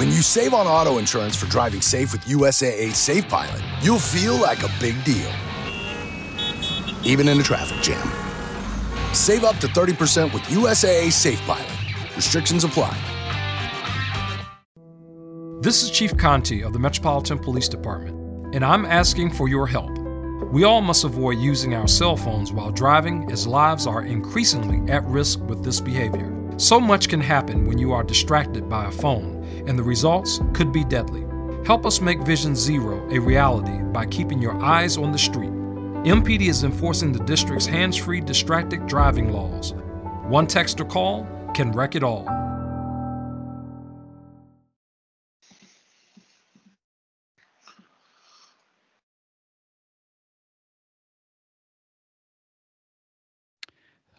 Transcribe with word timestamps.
When 0.00 0.08
you 0.08 0.22
save 0.22 0.54
on 0.54 0.66
auto 0.66 0.96
insurance 0.96 1.36
for 1.36 1.44
driving 1.50 1.82
safe 1.82 2.12
with 2.12 2.22
USAA 2.22 2.94
Safe 2.94 3.28
Pilot, 3.28 3.62
you'll 3.82 3.98
feel 3.98 4.34
like 4.34 4.62
a 4.62 4.70
big 4.80 4.94
deal, 5.04 5.30
even 7.04 7.28
in 7.28 7.38
a 7.38 7.42
traffic 7.42 7.82
jam. 7.82 8.08
Save 9.12 9.44
up 9.44 9.58
to 9.58 9.66
30% 9.66 10.32
with 10.32 10.42
USAA 10.44 11.12
Safe 11.12 11.38
Pilot. 11.42 12.16
Restrictions 12.16 12.64
apply. 12.64 12.96
This 15.60 15.82
is 15.82 15.90
Chief 15.90 16.16
Contee 16.16 16.62
of 16.62 16.72
the 16.72 16.78
Metropolitan 16.78 17.38
Police 17.38 17.68
Department, 17.68 18.54
and 18.54 18.64
I'm 18.64 18.86
asking 18.86 19.34
for 19.34 19.50
your 19.50 19.66
help. 19.66 19.90
We 20.50 20.64
all 20.64 20.80
must 20.80 21.04
avoid 21.04 21.36
using 21.36 21.74
our 21.74 21.86
cell 21.86 22.16
phones 22.16 22.54
while 22.54 22.70
driving, 22.70 23.30
as 23.30 23.46
lives 23.46 23.86
are 23.86 24.02
increasingly 24.02 24.90
at 24.90 25.04
risk 25.04 25.40
with 25.40 25.62
this 25.62 25.78
behavior. 25.78 26.39
So 26.60 26.78
much 26.78 27.08
can 27.08 27.22
happen 27.22 27.64
when 27.64 27.78
you 27.78 27.94
are 27.94 28.02
distracted 28.02 28.68
by 28.68 28.84
a 28.84 28.90
phone, 28.90 29.42
and 29.66 29.78
the 29.78 29.82
results 29.82 30.42
could 30.52 30.74
be 30.74 30.84
deadly. 30.84 31.24
Help 31.64 31.86
us 31.86 32.02
make 32.02 32.20
Vision 32.20 32.54
Zero 32.54 33.08
a 33.10 33.18
reality 33.18 33.82
by 33.94 34.04
keeping 34.04 34.42
your 34.42 34.62
eyes 34.62 34.98
on 34.98 35.10
the 35.10 35.16
street. 35.16 35.48
MPD 36.04 36.50
is 36.50 36.62
enforcing 36.62 37.12
the 37.12 37.24
district's 37.24 37.64
hands 37.64 37.96
free 37.96 38.20
distracted 38.20 38.86
driving 38.86 39.32
laws. 39.32 39.72
One 40.24 40.46
text 40.46 40.78
or 40.82 40.84
call 40.84 41.26
can 41.54 41.72
wreck 41.72 41.94
it 41.94 42.02
all. 42.02 42.26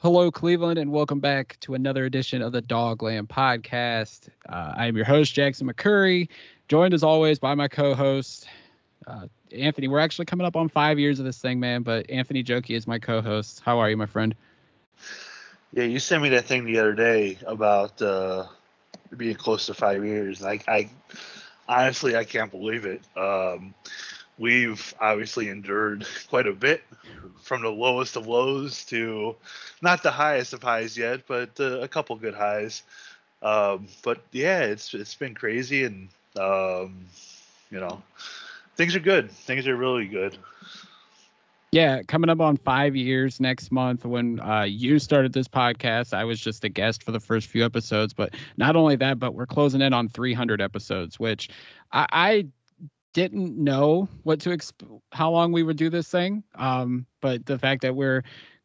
Hello, 0.01 0.31
Cleveland, 0.31 0.79
and 0.79 0.91
welcome 0.91 1.19
back 1.19 1.57
to 1.59 1.75
another 1.75 2.05
edition 2.05 2.41
of 2.41 2.51
the 2.51 2.61
Dogland 2.63 3.27
Podcast. 3.27 4.29
Uh, 4.49 4.73
I 4.75 4.87
am 4.87 4.95
your 4.95 5.05
host, 5.05 5.31
Jackson 5.31 5.71
McCurry, 5.71 6.27
joined 6.67 6.95
as 6.95 7.03
always 7.03 7.37
by 7.37 7.53
my 7.53 7.67
co 7.67 7.93
host, 7.93 8.47
uh, 9.05 9.27
Anthony. 9.55 9.87
We're 9.87 9.99
actually 9.99 10.25
coming 10.25 10.47
up 10.47 10.55
on 10.55 10.69
five 10.69 10.97
years 10.97 11.19
of 11.19 11.25
this 11.25 11.37
thing, 11.37 11.59
man, 11.59 11.83
but 11.83 12.09
Anthony 12.09 12.43
Joki 12.43 12.75
is 12.75 12.87
my 12.87 12.97
co 12.97 13.21
host. 13.21 13.61
How 13.63 13.77
are 13.77 13.91
you, 13.91 13.95
my 13.95 14.07
friend? 14.07 14.33
Yeah, 15.71 15.83
you 15.83 15.99
sent 15.99 16.23
me 16.23 16.29
that 16.29 16.45
thing 16.45 16.65
the 16.65 16.79
other 16.79 16.93
day 16.93 17.37
about 17.45 18.01
uh, 18.01 18.47
being 19.15 19.35
close 19.35 19.67
to 19.67 19.75
five 19.75 20.03
years. 20.03 20.43
I, 20.43 20.61
I 20.67 20.89
honestly, 21.69 22.15
I 22.15 22.23
can't 22.23 22.49
believe 22.49 22.85
it. 22.85 23.03
Um, 23.15 23.75
we've 24.37 24.93
obviously 24.99 25.49
endured 25.49 26.05
quite 26.29 26.47
a 26.47 26.53
bit 26.53 26.83
from 27.41 27.61
the 27.61 27.69
lowest 27.69 28.15
of 28.15 28.27
lows 28.27 28.85
to 28.85 29.35
not 29.81 30.03
the 30.03 30.11
highest 30.11 30.53
of 30.53 30.63
highs 30.63 30.97
yet, 30.97 31.21
but 31.27 31.59
uh, 31.59 31.79
a 31.79 31.87
couple 31.87 32.15
good 32.15 32.35
highs. 32.35 32.83
Um, 33.41 33.87
but 34.03 34.21
yeah, 34.31 34.61
it's 34.61 34.93
it's 34.93 35.15
been 35.15 35.33
crazy, 35.33 35.83
and 35.83 36.09
um, 36.37 37.05
you 37.71 37.79
know, 37.79 38.01
things 38.75 38.95
are 38.95 38.99
good. 38.99 39.31
Things 39.31 39.67
are 39.67 39.75
really 39.75 40.07
good. 40.07 40.37
Yeah, 41.71 42.01
coming 42.03 42.29
up 42.29 42.41
on 42.41 42.57
five 42.57 42.97
years 42.97 43.39
next 43.39 43.71
month. 43.71 44.05
When 44.05 44.41
uh, 44.41 44.63
you 44.63 44.99
started 44.99 45.31
this 45.31 45.47
podcast, 45.47 46.13
I 46.13 46.25
was 46.25 46.39
just 46.39 46.65
a 46.65 46.69
guest 46.69 47.01
for 47.01 47.13
the 47.13 47.19
first 47.19 47.47
few 47.47 47.63
episodes. 47.63 48.13
But 48.13 48.35
not 48.57 48.75
only 48.75 48.97
that, 48.97 49.19
but 49.19 49.35
we're 49.35 49.45
closing 49.45 49.81
in 49.81 49.93
on 49.93 50.09
300 50.09 50.61
episodes, 50.61 51.17
which 51.17 51.49
I, 51.93 52.05
I 52.11 52.47
didn't 53.13 53.57
know 53.57 54.07
what 54.23 54.39
to 54.41 54.49
exp- 54.49 55.01
how 55.11 55.31
long 55.31 55.51
we 55.51 55.63
would 55.63 55.77
do 55.77 55.89
this 55.89 56.09
thing. 56.09 56.43
Um, 56.55 57.05
but 57.21 57.45
the 57.45 57.57
fact 57.59 57.81
that 57.81 57.95
we're 57.95 58.23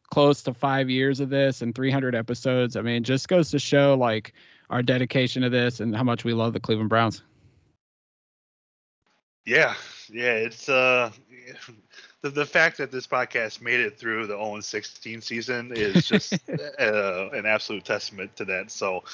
close 0.09 0.41
to 0.43 0.53
five 0.53 0.89
years 0.89 1.19
of 1.19 1.29
this 1.29 1.61
and 1.61 1.75
300 1.75 2.15
episodes, 2.15 2.75
I 2.75 2.81
mean, 2.81 3.03
just 3.03 3.27
goes 3.27 3.51
to 3.51 3.59
show 3.59 3.95
like 3.95 4.33
our 4.69 4.81
dedication 4.81 5.41
to 5.43 5.49
this 5.49 5.79
and 5.79 5.95
how 5.95 6.03
much 6.03 6.23
we 6.23 6.33
love 6.33 6.53
the 6.53 6.59
Cleveland 6.59 6.89
Browns. 6.89 7.21
Yeah, 9.45 9.75
yeah, 10.09 10.33
it's 10.33 10.67
uh, 10.67 11.09
the 12.21 12.29
the 12.29 12.45
fact 12.45 12.77
that 12.79 12.91
this 12.91 13.07
podcast 13.07 13.61
made 13.61 13.79
it 13.79 13.97
through 13.97 14.27
the 14.27 14.35
0 14.35 14.59
16 14.59 15.21
season 15.21 15.71
is 15.73 16.05
just 16.05 16.33
uh, 16.79 17.29
an 17.31 17.45
absolute 17.45 17.85
testament 17.85 18.35
to 18.35 18.45
that. 18.45 18.71
So, 18.71 19.05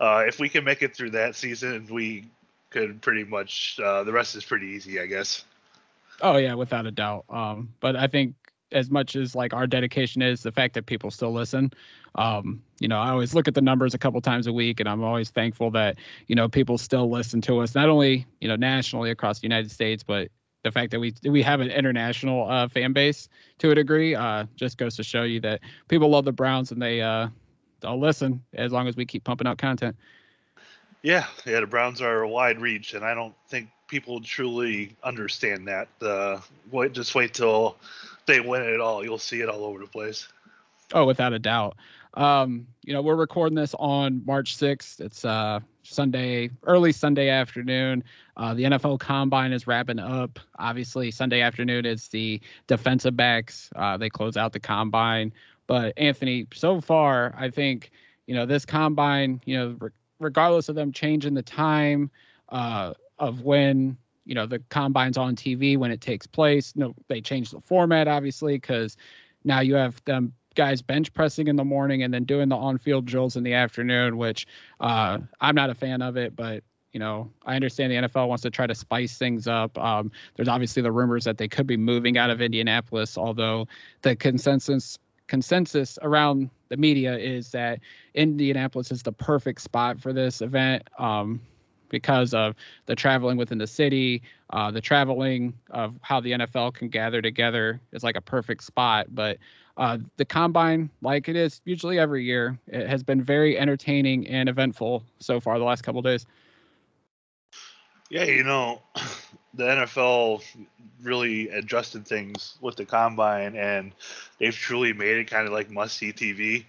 uh, 0.00 0.24
if 0.26 0.40
we 0.40 0.48
can 0.48 0.64
make 0.64 0.82
it 0.82 0.96
through 0.96 1.10
that 1.10 1.36
season, 1.36 1.86
we 1.88 2.28
could 2.76 3.00
pretty 3.00 3.24
much 3.24 3.80
uh, 3.82 4.04
the 4.04 4.12
rest 4.12 4.36
is 4.36 4.44
pretty 4.44 4.66
easy, 4.66 5.00
I 5.00 5.06
guess. 5.06 5.44
Oh 6.20 6.36
yeah, 6.36 6.54
without 6.54 6.86
a 6.86 6.90
doubt. 6.90 7.24
Um, 7.30 7.72
but 7.80 7.96
I 7.96 8.06
think 8.06 8.34
as 8.72 8.90
much 8.90 9.16
as 9.16 9.34
like 9.34 9.54
our 9.54 9.66
dedication 9.66 10.20
is 10.20 10.42
the 10.42 10.52
fact 10.52 10.74
that 10.74 10.84
people 10.84 11.10
still 11.10 11.32
listen 11.32 11.70
um, 12.16 12.60
you 12.80 12.88
know 12.88 12.98
i 12.98 13.10
always 13.10 13.32
look 13.32 13.46
at 13.46 13.54
the 13.54 13.60
numbers 13.60 13.94
a 13.94 13.98
couple 13.98 14.20
times 14.20 14.48
a 14.48 14.52
week 14.52 14.80
and 14.80 14.88
i'm 14.88 15.04
always 15.04 15.30
thankful 15.30 15.70
that 15.70 15.96
you 16.26 16.34
know 16.34 16.48
people 16.48 16.76
still 16.76 17.08
listen 17.08 17.40
to 17.40 17.60
us 17.60 17.76
not 17.76 17.88
only 17.88 18.26
you 18.40 18.48
know 18.48 18.56
nationally 18.56 19.12
across 19.12 19.38
the 19.38 19.44
united 19.44 19.70
states 19.70 20.02
but 20.02 20.28
the 20.64 20.72
fact 20.72 20.90
that 20.90 20.98
we 20.98 21.14
we 21.22 21.42
have 21.42 21.60
an 21.60 21.70
international 21.70 22.50
uh, 22.50 22.66
fan 22.66 22.92
base 22.92 23.28
to 23.58 23.70
a 23.70 23.74
degree 23.76 24.16
uh, 24.16 24.44
just 24.56 24.78
goes 24.78 24.96
to 24.96 25.04
show 25.04 25.22
you 25.22 25.38
that 25.38 25.60
people 25.86 26.08
love 26.08 26.24
the 26.24 26.32
browns 26.32 26.72
and 26.72 26.82
they 26.82 27.00
uh, 27.00 27.28
they'll 27.80 28.00
listen 28.00 28.42
as 28.54 28.72
long 28.72 28.88
as 28.88 28.96
we 28.96 29.06
keep 29.06 29.22
pumping 29.22 29.46
out 29.46 29.58
content 29.58 29.94
yeah, 31.02 31.26
yeah, 31.44 31.60
the 31.60 31.66
Browns 31.66 32.00
are 32.00 32.22
a 32.22 32.28
wide 32.28 32.60
reach, 32.60 32.94
and 32.94 33.04
I 33.04 33.14
don't 33.14 33.34
think 33.48 33.68
people 33.88 34.20
truly 34.20 34.96
understand 35.02 35.68
that. 35.68 35.88
Uh, 36.00 36.40
wait, 36.70 36.92
just 36.92 37.14
wait 37.14 37.34
till 37.34 37.76
they 38.26 38.40
win 38.40 38.62
it 38.62 38.80
all. 38.80 39.04
You'll 39.04 39.18
see 39.18 39.40
it 39.40 39.48
all 39.48 39.64
over 39.64 39.78
the 39.78 39.86
place. 39.86 40.28
Oh, 40.92 41.04
without 41.04 41.32
a 41.32 41.38
doubt. 41.38 41.76
Um, 42.14 42.66
you 42.82 42.94
know, 42.94 43.02
we're 43.02 43.16
recording 43.16 43.56
this 43.56 43.74
on 43.78 44.24
March 44.24 44.56
6th. 44.56 45.00
It's 45.00 45.24
uh, 45.24 45.60
Sunday, 45.82 46.50
early 46.62 46.92
Sunday 46.92 47.28
afternoon. 47.28 48.04
Uh, 48.36 48.54
the 48.54 48.64
NFL 48.64 48.98
Combine 48.98 49.52
is 49.52 49.66
wrapping 49.66 49.98
up. 49.98 50.38
Obviously, 50.58 51.10
Sunday 51.10 51.40
afternoon 51.42 51.84
is 51.84 52.08
the 52.08 52.40
defensive 52.66 53.16
backs. 53.16 53.70
Uh, 53.76 53.96
they 53.96 54.08
close 54.08 54.36
out 54.36 54.52
the 54.52 54.60
Combine. 54.60 55.32
But 55.66 55.94
Anthony, 55.96 56.46
so 56.54 56.80
far, 56.80 57.34
I 57.36 57.50
think 57.50 57.90
you 58.26 58.34
know 58.34 58.46
this 58.46 58.64
Combine. 58.64 59.40
You 59.44 59.56
know, 59.56 59.90
regardless 60.18 60.68
of 60.68 60.74
them 60.74 60.92
changing 60.92 61.34
the 61.34 61.42
time 61.42 62.10
uh, 62.48 62.94
of 63.18 63.42
when 63.42 63.96
you 64.24 64.34
know 64.34 64.46
the 64.46 64.58
combine's 64.70 65.16
on 65.16 65.36
TV 65.36 65.76
when 65.76 65.90
it 65.90 66.00
takes 66.00 66.26
place. 66.26 66.74
No, 66.76 66.94
they 67.08 67.20
changed 67.20 67.52
the 67.52 67.60
format 67.60 68.08
obviously 68.08 68.56
because 68.56 68.96
now 69.44 69.60
you 69.60 69.74
have 69.74 70.02
them 70.04 70.32
guys 70.56 70.82
bench 70.82 71.12
pressing 71.12 71.48
in 71.48 71.56
the 71.56 71.64
morning 71.64 72.02
and 72.02 72.12
then 72.12 72.24
doing 72.24 72.48
the 72.48 72.56
on-field 72.56 73.04
drills 73.04 73.36
in 73.36 73.44
the 73.44 73.52
afternoon, 73.52 74.16
which 74.16 74.46
uh, 74.80 75.18
I'm 75.40 75.54
not 75.54 75.70
a 75.70 75.74
fan 75.74 76.02
of 76.02 76.16
it, 76.16 76.34
but 76.34 76.64
you 76.92 76.98
know, 76.98 77.30
I 77.44 77.56
understand 77.56 77.92
the 77.92 78.08
NFL 78.08 78.26
wants 78.26 78.42
to 78.44 78.50
try 78.50 78.66
to 78.66 78.74
spice 78.74 79.18
things 79.18 79.46
up. 79.46 79.76
Um, 79.76 80.10
there's 80.34 80.48
obviously 80.48 80.80
the 80.82 80.90
rumors 80.90 81.24
that 81.24 81.36
they 81.36 81.46
could 81.46 81.66
be 81.66 81.76
moving 81.76 82.16
out 82.16 82.30
of 82.30 82.40
Indianapolis, 82.40 83.18
although 83.18 83.68
the 84.00 84.16
consensus 84.16 84.98
consensus 85.26 85.98
around 86.02 86.50
the 86.68 86.76
media 86.76 87.16
is 87.16 87.50
that 87.50 87.80
Indianapolis 88.14 88.90
is 88.90 89.02
the 89.02 89.12
perfect 89.12 89.60
spot 89.60 90.00
for 90.00 90.12
this 90.12 90.40
event 90.40 90.82
um, 90.98 91.40
because 91.88 92.34
of 92.34 92.54
the 92.86 92.94
traveling 92.96 93.36
within 93.36 93.58
the 93.58 93.66
city, 93.66 94.22
uh, 94.50 94.70
the 94.70 94.80
traveling 94.80 95.54
of 95.70 95.94
how 96.02 96.20
the 96.20 96.32
NFL 96.32 96.74
can 96.74 96.88
gather 96.88 97.22
together 97.22 97.80
is 97.92 98.02
like 98.02 98.16
a 98.16 98.20
perfect 98.20 98.64
spot. 98.64 99.06
But 99.14 99.38
uh, 99.76 99.98
the 100.16 100.24
combine, 100.24 100.90
like 101.02 101.28
it 101.28 101.36
is 101.36 101.60
usually 101.64 101.98
every 101.98 102.24
year, 102.24 102.58
it 102.66 102.88
has 102.88 103.02
been 103.02 103.22
very 103.22 103.58
entertaining 103.58 104.26
and 104.26 104.48
eventful 104.48 105.04
so 105.18 105.38
far 105.38 105.58
the 105.58 105.64
last 105.64 105.82
couple 105.82 106.02
days. 106.02 106.26
Yeah, 108.10 108.24
you 108.24 108.44
know, 108.44 108.82
the 109.54 109.64
NFL 109.64 110.42
really 111.02 111.48
adjusted 111.50 112.06
things 112.06 112.56
with 112.60 112.76
the 112.76 112.84
combine, 112.84 113.56
and 113.56 113.92
they've 114.38 114.54
truly 114.54 114.92
made 114.92 115.16
it 115.16 115.24
kind 115.30 115.46
of 115.46 115.52
like 115.52 115.70
must 115.70 115.96
see 115.96 116.12
TV. 116.12 116.64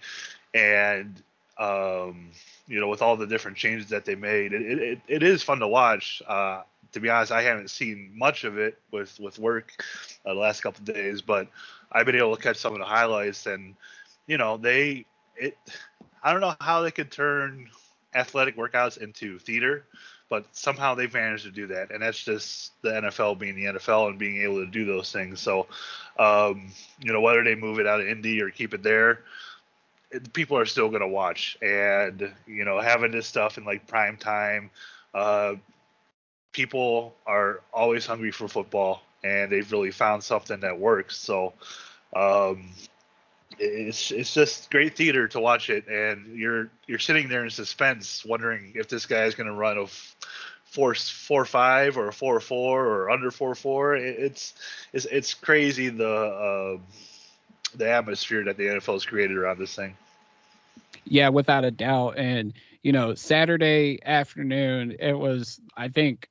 And 0.54 1.22
um, 1.58 2.30
you 2.66 2.80
know, 2.80 2.88
with 2.88 3.02
all 3.02 3.16
the 3.16 3.26
different 3.26 3.56
changes 3.56 3.90
that 3.90 4.04
they 4.04 4.14
made, 4.14 4.52
it, 4.52 4.62
it, 4.62 5.00
it 5.06 5.22
is 5.22 5.42
fun 5.42 5.60
to 5.60 5.68
watch. 5.68 6.22
Uh, 6.26 6.62
to 6.92 7.00
be 7.00 7.08
honest, 7.10 7.32
I 7.32 7.42
haven't 7.42 7.70
seen 7.70 8.10
much 8.16 8.44
of 8.44 8.58
it 8.58 8.78
with 8.90 9.18
with 9.20 9.38
work 9.38 9.84
uh, 10.24 10.34
the 10.34 10.40
last 10.40 10.62
couple 10.62 10.84
days, 10.84 11.22
but 11.22 11.46
I've 11.92 12.06
been 12.06 12.16
able 12.16 12.34
to 12.36 12.42
catch 12.42 12.56
some 12.56 12.72
of 12.72 12.80
the 12.80 12.84
highlights, 12.84 13.46
and 13.46 13.76
you 14.26 14.38
know, 14.38 14.56
they 14.56 15.06
it. 15.36 15.56
I 16.20 16.32
don't 16.32 16.40
know 16.40 16.56
how 16.60 16.82
they 16.82 16.90
could 16.90 17.12
turn 17.12 17.70
athletic 18.12 18.56
workouts 18.56 18.98
into 18.98 19.38
theater 19.38 19.84
but 20.28 20.44
somehow 20.52 20.94
they've 20.94 21.12
managed 21.12 21.44
to 21.44 21.50
do 21.50 21.66
that, 21.68 21.90
and 21.90 22.02
that's 22.02 22.22
just 22.22 22.72
the 22.82 22.90
NFL 22.90 23.38
being 23.38 23.54
the 23.56 23.64
NFL 23.64 24.08
and 24.08 24.18
being 24.18 24.42
able 24.42 24.64
to 24.64 24.70
do 24.70 24.84
those 24.84 25.10
things. 25.10 25.40
So, 25.40 25.66
um, 26.18 26.70
you 27.00 27.12
know, 27.12 27.20
whether 27.20 27.42
they 27.42 27.54
move 27.54 27.78
it 27.78 27.86
out 27.86 28.00
of 28.00 28.06
Indy 28.06 28.42
or 28.42 28.50
keep 28.50 28.74
it 28.74 28.82
there, 28.82 29.20
it, 30.10 30.32
people 30.32 30.58
are 30.58 30.66
still 30.66 30.88
going 30.88 31.00
to 31.00 31.08
watch. 31.08 31.56
And 31.62 32.32
you 32.46 32.64
know, 32.64 32.80
having 32.80 33.10
this 33.10 33.26
stuff 33.26 33.58
in 33.58 33.64
like 33.64 33.86
prime 33.86 34.16
time, 34.16 34.70
uh, 35.14 35.54
people 36.52 37.14
are 37.26 37.60
always 37.72 38.04
hungry 38.04 38.30
for 38.30 38.48
football, 38.48 39.02
and 39.24 39.50
they've 39.50 39.70
really 39.72 39.90
found 39.90 40.22
something 40.22 40.60
that 40.60 40.78
works. 40.78 41.16
So, 41.16 41.54
um, 42.14 42.68
it's 43.58 44.10
it's 44.10 44.34
just 44.34 44.70
great 44.70 44.96
theater 44.96 45.28
to 45.28 45.40
watch 45.40 45.70
it, 45.70 45.86
and 45.88 46.36
you're 46.36 46.70
you're 46.86 46.98
sitting 46.98 47.28
there 47.28 47.44
in 47.44 47.50
suspense, 47.50 48.24
wondering 48.24 48.72
if 48.74 48.88
this 48.88 49.06
guy 49.06 49.24
is 49.24 49.34
going 49.34 49.48
to 49.48 49.54
run 49.54 49.78
a 49.78 49.86
four 50.64 50.94
four 50.94 51.44
five 51.44 51.96
or 51.96 52.08
a 52.08 52.12
four 52.12 52.40
four 52.40 52.84
or 52.84 53.10
under 53.10 53.30
four 53.30 53.54
four. 53.54 53.96
it's 53.96 54.54
it's 54.92 55.06
it's 55.06 55.34
crazy 55.34 55.88
the 55.88 56.08
uh, 56.08 56.78
the 57.74 57.88
atmosphere 57.88 58.44
that 58.44 58.56
the 58.56 58.64
NFL 58.64 58.94
has 58.94 59.06
created 59.06 59.36
around 59.36 59.58
this 59.58 59.74
thing. 59.74 59.96
Yeah, 61.04 61.30
without 61.30 61.64
a 61.64 61.70
doubt. 61.70 62.18
And 62.18 62.52
you 62.82 62.92
know, 62.92 63.14
Saturday 63.14 63.98
afternoon, 64.04 64.96
it 64.98 65.14
was 65.14 65.60
I 65.76 65.88
think 65.88 66.28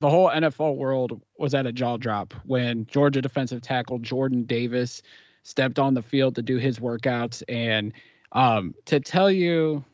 the 0.00 0.10
whole 0.10 0.30
NFL 0.30 0.76
world 0.76 1.20
was 1.38 1.54
at 1.54 1.66
a 1.66 1.72
jaw 1.72 1.96
drop 1.96 2.34
when 2.44 2.86
Georgia 2.86 3.20
defensive 3.20 3.62
tackle 3.62 3.98
Jordan 3.98 4.44
Davis 4.44 5.02
stepped 5.42 5.78
on 5.78 5.94
the 5.94 6.02
field 6.02 6.34
to 6.36 6.42
do 6.42 6.56
his 6.56 6.78
workouts 6.78 7.42
and 7.48 7.92
um, 8.32 8.74
to 8.84 9.00
tell 9.00 9.30
you 9.30 9.84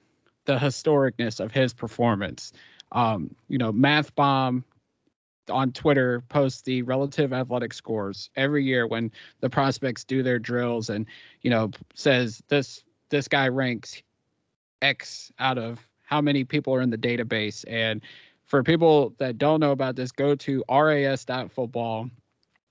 the 0.45 0.57
historicness 0.57 1.41
of 1.41 1.53
his 1.53 1.73
performance. 1.73 2.53
Um, 2.93 3.35
you 3.49 3.59
know, 3.59 3.73
Math 3.73 4.15
Bomb 4.15 4.65
on 5.51 5.73
Twitter 5.73 6.23
posts 6.29 6.63
the 6.63 6.83
relative 6.83 7.33
athletic 7.33 7.73
scores 7.73 8.31
every 8.37 8.65
year 8.65 8.87
when 8.87 9.11
the 9.41 9.51
prospects 9.51 10.05
do 10.05 10.23
their 10.23 10.39
drills 10.39 10.91
and 10.91 11.07
you 11.43 11.51
know 11.51 11.71
says 11.95 12.43
this 12.49 12.83
this 13.11 13.29
guy 13.29 13.49
ranks 13.49 14.03
X 14.83 15.33
out 15.39 15.59
of 15.59 15.87
how 16.03 16.21
many 16.21 16.45
people 16.45 16.75
are 16.75 16.81
in 16.81 16.91
the 16.91 16.99
database 16.99 17.65
and 17.69 18.03
for 18.45 18.63
people 18.63 19.15
that 19.19 19.39
don't 19.39 19.61
know 19.61 19.73
about 19.73 19.97
this 19.97 20.13
go 20.13 20.35
to 20.35 20.65
ras.football 20.69 22.11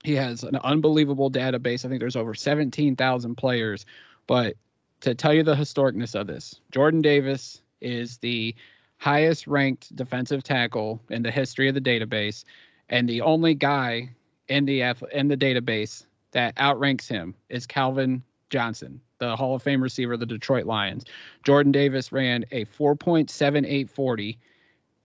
he 0.06 0.16
has 0.16 0.44
an 0.44 0.56
unbelievable 0.58 1.32
database 1.32 1.86
i 1.86 1.90
think 1.90 2.00
there's 2.00 2.16
over 2.16 2.34
17,000 2.34 3.36
players 3.36 3.86
but 4.28 4.56
to 5.02 5.14
tell 5.14 5.34
you 5.34 5.44
the 5.44 5.56
historicness 5.56 6.20
of 6.20 6.28
this 6.28 6.62
jordan 6.72 7.02
davis 7.02 7.62
is 7.82 8.18
the 8.18 8.56
highest 8.98 9.48
ranked 9.48 9.96
defensive 9.96 10.44
tackle 10.44 11.02
in 11.10 11.22
the 11.22 11.32
history 11.32 11.68
of 11.68 11.76
the 11.76 11.82
database, 11.82 12.44
and 12.90 13.08
the 13.08 13.22
only 13.22 13.54
guy 13.54 14.10
in 14.48 14.66
the 14.66 14.82
in 15.12 15.28
the 15.28 15.38
database 15.38 16.06
that 16.32 16.58
outranks 16.58 17.08
him 17.08 17.34
is 17.50 17.66
Calvin 17.66 18.24
Johnson, 18.50 19.00
the 19.20 19.36
Hall 19.36 19.56
of 19.56 19.64
Fame 19.64 19.82
receiver 19.82 20.14
of 20.14 20.20
the 20.20 20.26
Detroit 20.26 20.66
Lions. 20.66 21.06
Jordan 21.44 21.72
Davis 21.72 22.12
ran 22.12 22.46
a 22.52 22.66
4.7840. 22.66 24.38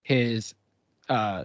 His 0.02 0.54
uh, 1.08 1.44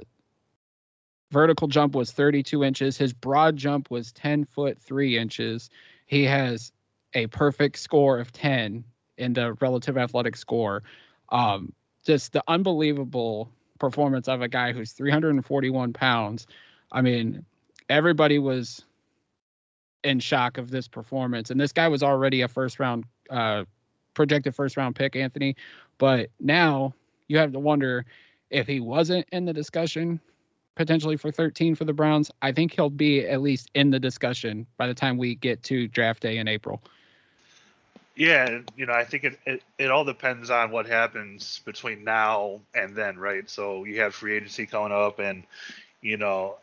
vertical 1.36 1.68
jump 1.68 1.96
was 1.96 2.14
32 2.14 2.64
inches. 2.64 2.98
His 2.98 3.12
broad 3.12 3.58
jump 3.58 3.92
was 3.92 4.14
10 4.14 4.46
foot 4.46 4.80
3 4.80 5.18
inches. 5.18 5.70
He 6.06 6.24
has 6.24 6.72
a 7.14 7.28
perfect 7.28 7.78
score 7.78 8.20
of 8.20 8.32
10 8.32 8.86
in 9.18 9.34
the 9.34 9.52
relative 9.60 9.98
athletic 9.98 10.38
score. 10.38 10.84
Um, 11.34 11.74
just 12.06 12.32
the 12.32 12.42
unbelievable 12.48 13.52
performance 13.80 14.30
of 14.30 14.42
a 14.42 14.48
guy 14.48 14.72
who's 14.72 14.94
341 14.94 15.92
pounds. 15.92 16.48
I 16.94 17.02
mean, 17.02 17.44
everybody 17.90 18.40
was 18.40 18.86
in 20.06 20.22
shock 20.22 20.58
of 20.58 20.72
this 20.72 20.88
performance, 20.88 21.50
and 21.50 21.60
this 21.60 21.74
guy 21.74 21.90
was 21.90 22.02
already 22.02 22.44
a 22.44 22.48
first 22.48 22.80
round, 22.80 23.04
uh, 23.30 23.66
projected 24.14 24.56
first 24.56 24.78
round 24.78 24.96
pick, 24.96 25.18
Anthony. 25.18 25.58
But 25.98 26.30
now 26.40 26.94
you 27.28 27.40
have 27.40 27.52
to 27.52 27.60
wonder 27.60 28.06
if 28.50 28.68
he 28.68 28.80
wasn't 28.80 29.28
in 29.34 29.44
the 29.44 29.52
discussion 29.52 30.22
potentially 30.76 31.18
for 31.18 31.32
13 31.32 31.76
for 31.76 31.86
the 31.86 31.94
Browns. 31.94 32.30
I 32.42 32.52
think 32.52 32.74
he'll 32.74 32.90
be 32.90 33.28
at 33.28 33.42
least 33.42 33.72
in 33.74 33.90
the 33.90 34.00
discussion 34.00 34.66
by 34.78 34.88
the 34.88 34.94
time 34.94 35.18
we 35.18 35.36
get 35.36 35.64
to 35.64 35.88
draft 35.88 36.22
day 36.22 36.38
in 36.38 36.48
April. 36.48 36.82
Yeah, 38.16 38.62
you 38.78 38.86
know, 38.86 38.94
I 38.94 39.04
think 39.04 39.26
it, 39.26 39.40
it, 39.46 39.64
it 39.78 39.92
all 39.92 40.06
depends 40.06 40.50
on 40.50 40.72
what 40.72 40.86
happens 40.86 41.60
between 41.66 42.06
now 42.06 42.62
and 42.74 42.96
then, 42.96 43.18
right? 43.18 43.50
So 43.50 43.84
you 43.84 44.00
have 44.02 44.16
free 44.16 44.38
agency 44.38 44.66
coming 44.66 44.94
up, 44.94 45.20
and 45.20 45.44
you 46.02 46.16
know, 46.16 46.56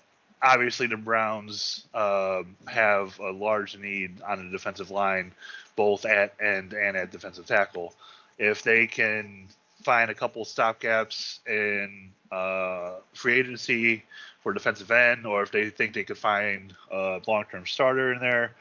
obviously 0.42 0.86
the 0.86 0.96
Browns 0.96 1.84
uh, 1.92 2.42
have 2.68 3.18
a 3.18 3.30
large 3.30 3.76
need 3.76 4.22
on 4.22 4.46
the 4.46 4.50
defensive 4.50 4.90
line, 4.90 5.32
both 5.76 6.06
at 6.06 6.34
end 6.40 6.72
and 6.72 6.96
at 6.96 7.10
defensive 7.10 7.44
tackle. 7.44 7.94
If 8.38 8.62
they 8.62 8.86
can 8.86 9.48
find 9.82 10.10
a 10.10 10.14
couple 10.14 10.44
stopgaps 10.44 11.40
in 11.46 12.10
uh, 12.30 12.96
free 13.14 13.38
agency 13.38 14.04
for 14.42 14.52
defensive 14.52 14.90
end, 14.90 15.26
or 15.26 15.42
if 15.42 15.52
they 15.52 15.70
think 15.70 15.94
they 15.94 16.04
could 16.04 16.18
find 16.18 16.72
a 16.90 17.20
long-term 17.26 17.66
starter 17.66 18.12
in 18.12 18.20
there, 18.20 18.52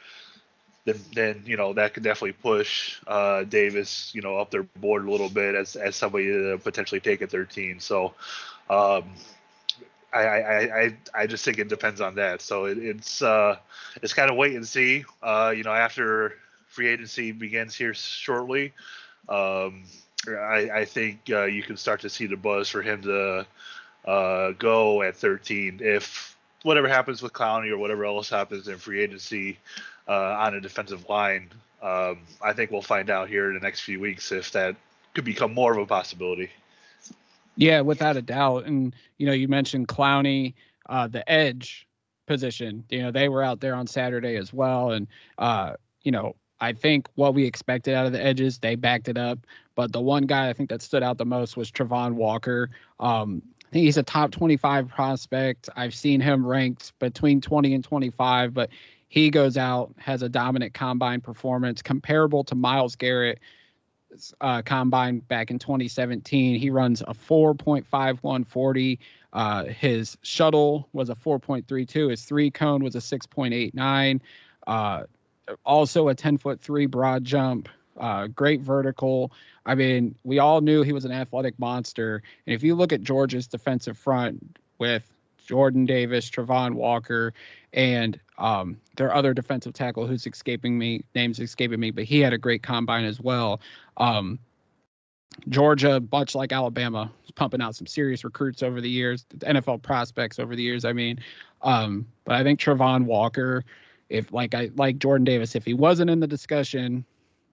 then 0.86 1.00
then 1.14 1.44
you 1.46 1.58
know 1.58 1.74
that 1.74 1.94
could 1.94 2.04
definitely 2.04 2.34
push 2.34 3.00
uh, 3.08 3.44
Davis 3.44 4.12
you 4.14 4.22
know 4.22 4.38
up 4.38 4.52
their 4.52 4.64
board 4.64 5.06
a 5.06 5.12
little 5.12 5.30
bit 5.30 5.56
as 5.56 5.76
as 5.76 5.96
somebody 5.96 6.28
to 6.28 6.58
potentially 6.58 7.00
take 7.00 7.22
at 7.22 7.32
13. 7.32 7.80
So 7.80 8.14
um, 8.70 9.04
I, 10.14 10.20
I 10.24 10.80
I 10.82 10.98
I 11.14 11.28
just 11.28 11.46
think 11.46 11.60
it 11.60 11.70
depends 11.70 12.02
on 12.02 12.16
that. 12.16 12.42
So 12.42 12.66
it, 12.66 12.78
it's 12.78 13.22
uh, 13.22 13.58
it's 14.02 14.14
kind 14.14 14.30
of 14.30 14.38
wait 14.38 14.56
and 14.56 14.68
see. 14.68 15.06
Uh, 15.22 15.54
you 15.56 15.64
know 15.64 15.74
after 15.74 16.36
free 16.68 16.88
agency 16.88 17.32
begins 17.32 17.76
here 17.76 17.94
shortly. 17.94 18.74
Um, 19.30 19.84
I, 20.28 20.70
I 20.74 20.86
think 20.86 21.22
uh, 21.30 21.46
you 21.46 21.64
can 21.64 21.78
start 21.78 22.02
to 22.02 22.10
see 22.10 22.28
the 22.28 22.38
buzz 22.38 22.70
for 22.70 22.82
him 22.82 23.02
to 23.04 23.46
uh, 24.06 24.52
go 24.52 25.02
at 25.02 25.16
13 25.16 25.80
if 25.82 26.38
whatever 26.64 26.88
happens 26.88 27.22
with 27.22 27.34
Clowney 27.34 27.72
or 27.72 27.78
whatever 27.78 28.06
else 28.06 28.30
happens 28.30 28.68
in 28.68 28.78
free 28.78 29.02
agency 29.02 29.58
uh, 30.08 30.36
on 30.40 30.56
a 30.56 30.62
defensive 30.62 31.08
line. 31.10 31.50
Um, 31.82 32.20
I 32.42 32.54
think 32.54 32.72
we'll 32.72 32.82
find 32.82 33.10
out 33.10 33.30
here 33.30 33.48
in 33.48 33.56
the 33.56 33.60
next 33.60 33.82
few 33.82 34.00
weeks 34.00 34.32
if 34.32 34.52
that 34.52 34.76
could 35.14 35.26
become 35.26 35.54
more 35.54 35.72
of 35.72 35.80
a 35.80 35.86
possibility. 35.86 36.52
Yeah, 37.56 37.82
without 37.82 38.18
a 38.18 38.22
doubt. 38.22 38.66
And 38.66 38.96
you 39.18 39.26
know, 39.26 39.34
you 39.34 39.48
mentioned 39.48 39.88
Clowney, 39.88 40.54
uh, 40.88 41.08
the 41.08 41.30
edge 41.30 41.88
position. 42.28 42.84
You 42.90 43.04
know, 43.04 43.12
they 43.12 43.30
were 43.30 43.44
out 43.44 43.60
there 43.60 43.76
on 43.76 43.88
Saturday 43.88 44.36
as 44.36 44.54
well, 44.54 44.92
and 44.92 45.08
uh, 45.38 45.74
you 46.04 46.12
know, 46.12 46.36
I 46.62 46.74
think 46.74 47.10
what 47.16 47.34
we 47.34 47.46
expected 47.46 47.96
out 47.96 48.06
of 48.06 48.12
the 48.13 48.24
edges, 48.24 48.60
they 48.60 48.75
backed 48.75 49.10
it 49.10 49.18
up. 49.18 49.40
But 49.75 49.92
the 49.92 50.00
one 50.00 50.28
guy 50.28 50.48
I 50.48 50.54
think 50.54 50.69
that 50.69 50.81
stood 50.81 51.02
out 51.02 51.18
the 51.18 51.25
most 51.25 51.58
was 51.58 51.72
Travon 51.72 52.13
Walker. 52.13 52.69
Um, 53.00 53.42
I 53.66 53.72
think 53.72 53.86
he's 53.86 53.98
a 53.98 54.04
top 54.04 54.31
25 54.31 54.88
prospect. 54.88 55.69
I've 55.75 55.96
seen 55.96 56.22
him 56.22 56.46
ranked 56.46 56.98
between 57.00 57.42
20 57.42 57.74
and 57.74 57.84
25, 57.84 58.54
but 58.54 58.69
he 59.08 59.30
goes 59.30 59.58
out, 59.58 59.94
has 59.98 60.22
a 60.22 60.30
dominant 60.30 60.74
combine 60.74 61.19
performance 61.19 61.81
comparable 61.81 62.44
to 62.46 62.56
Myles 62.56 62.96
Garrett. 62.96 63.40
Uh, 64.42 64.62
combine 64.62 65.19
back 65.19 65.52
in 65.52 65.58
2017. 65.58 66.60
He 66.60 66.69
runs 66.69 67.02
a 67.02 67.13
4.5140. 67.13 69.00
Uh, 69.31 69.63
his 69.66 70.18
shuttle 70.22 70.90
was 70.92 71.10
a 71.10 71.15
4.32. 71.15 72.10
His 72.10 72.24
three 72.25 72.51
cone 72.51 72.84
was 72.84 72.96
a 72.96 73.00
6.89. 73.00 74.20
Uh, 74.68 75.03
also 75.65 76.10
a 76.10 76.15
10 76.15 76.38
foot 76.38 76.60
three 76.60 76.86
broad 76.86 77.24
jump. 77.24 77.70
Uh, 77.98 78.27
great 78.27 78.62
vertical. 78.62 79.31
I 79.65 79.75
mean, 79.75 80.15
we 80.24 80.39
all 80.39 80.62
knew 80.62 80.81
he 80.81 80.93
was 80.93 81.05
an 81.05 81.12
athletic 81.12 81.58
monster. 81.60 82.24
And 82.48 82.53
if 82.55 82.63
you 82.63 82.74
look 82.75 82.93
at 82.93 83.01
Georgia's 83.01 83.48
defensive 83.48 83.98
front 83.98 84.58
with 84.79 85.12
Jordan 85.46 85.86
Davis, 85.86 86.29
Travon 86.29 86.74
Walker, 86.74 87.34
and 87.74 88.20
um, 88.38 88.77
their 88.96 89.13
other 89.13 89.34
defensive 89.34 89.74
tackle 89.74 90.08
who's 90.08 90.25
escaping 90.25 90.77
me, 90.77 91.03
names 91.13 91.39
escaping 91.39 91.79
me, 91.79 91.91
but 91.91 92.05
he 92.05 92.20
had 92.20 92.34
a 92.34 92.38
great 92.38 92.63
combine 92.63 93.05
as 93.05 93.20
well. 93.20 93.62
Um, 93.98 94.39
Georgia, 95.50 96.01
much 96.12 96.36
like 96.36 96.51
Alabama, 96.51 97.12
is 97.24 97.31
pumping 97.31 97.62
out 97.62 97.75
some 97.75 97.88
serious 97.88 98.24
recruits 98.24 98.63
over 98.63 98.81
the 98.81 98.89
years, 98.89 99.25
NFL 99.39 99.81
prospects 99.81 100.39
over 100.39 100.55
the 100.55 100.63
years. 100.63 100.86
I 100.86 100.93
mean, 100.93 101.20
um, 101.62 102.05
but 102.25 102.36
I 102.36 102.43
think 102.43 102.60
Travon 102.60 103.05
Walker, 103.05 103.63
if 104.12 104.32
like 104.34 104.53
I 104.53 104.70
like 104.75 105.00
Jordan 105.00 105.24
Davis, 105.24 105.56
if 105.56 105.65
he 105.65 105.74
wasn't 105.74 106.10
in 106.10 106.20
the 106.20 106.27
discussion, 106.27 107.06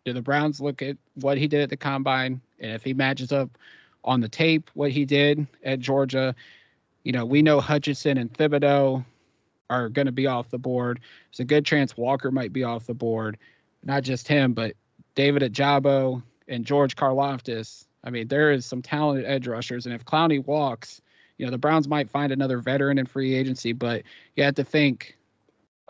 do 0.04 0.12
the 0.12 0.20
Browns 0.20 0.60
look 0.60 0.82
at 0.82 0.96
what 1.14 1.38
he 1.38 1.46
did 1.46 1.60
at 1.60 1.70
the 1.70 1.76
combine, 1.76 2.40
and 2.58 2.72
if 2.72 2.82
he 2.82 2.92
matches 2.92 3.32
up 3.32 3.56
on 4.04 4.20
the 4.20 4.28
tape 4.28 4.70
what 4.74 4.90
he 4.90 5.04
did 5.04 5.46
at 5.62 5.78
Georgia, 5.78 6.34
you 7.04 7.12
know, 7.12 7.24
we 7.24 7.42
know 7.42 7.60
Hutchinson 7.60 8.18
and 8.18 8.32
Thibodeaux 8.32 9.04
are 9.70 9.88
going 9.88 10.06
to 10.06 10.12
be 10.12 10.26
off 10.26 10.50
the 10.50 10.58
board. 10.58 11.00
There's 11.30 11.40
a 11.40 11.44
good 11.44 11.64
chance 11.64 11.96
Walker 11.96 12.30
might 12.30 12.52
be 12.52 12.64
off 12.64 12.86
the 12.86 12.94
board. 12.94 13.38
Not 13.84 14.02
just 14.02 14.26
him, 14.26 14.52
but 14.52 14.74
David 15.14 15.42
Ojabo 15.42 16.22
and 16.48 16.64
George 16.64 16.96
Karlaftis. 16.96 17.86
I 18.02 18.10
mean, 18.10 18.28
there 18.28 18.50
is 18.50 18.66
some 18.66 18.82
talented 18.82 19.26
edge 19.26 19.46
rushers, 19.46 19.86
and 19.86 19.94
if 19.94 20.04
Clowney 20.04 20.44
walks, 20.44 21.00
you 21.36 21.46
know, 21.46 21.52
the 21.52 21.58
Browns 21.58 21.86
might 21.86 22.10
find 22.10 22.32
another 22.32 22.58
veteran 22.58 22.98
in 22.98 23.06
free 23.06 23.34
agency, 23.34 23.72
but 23.72 24.02
you 24.34 24.42
have 24.42 24.56
to 24.56 24.64
think 24.64 25.17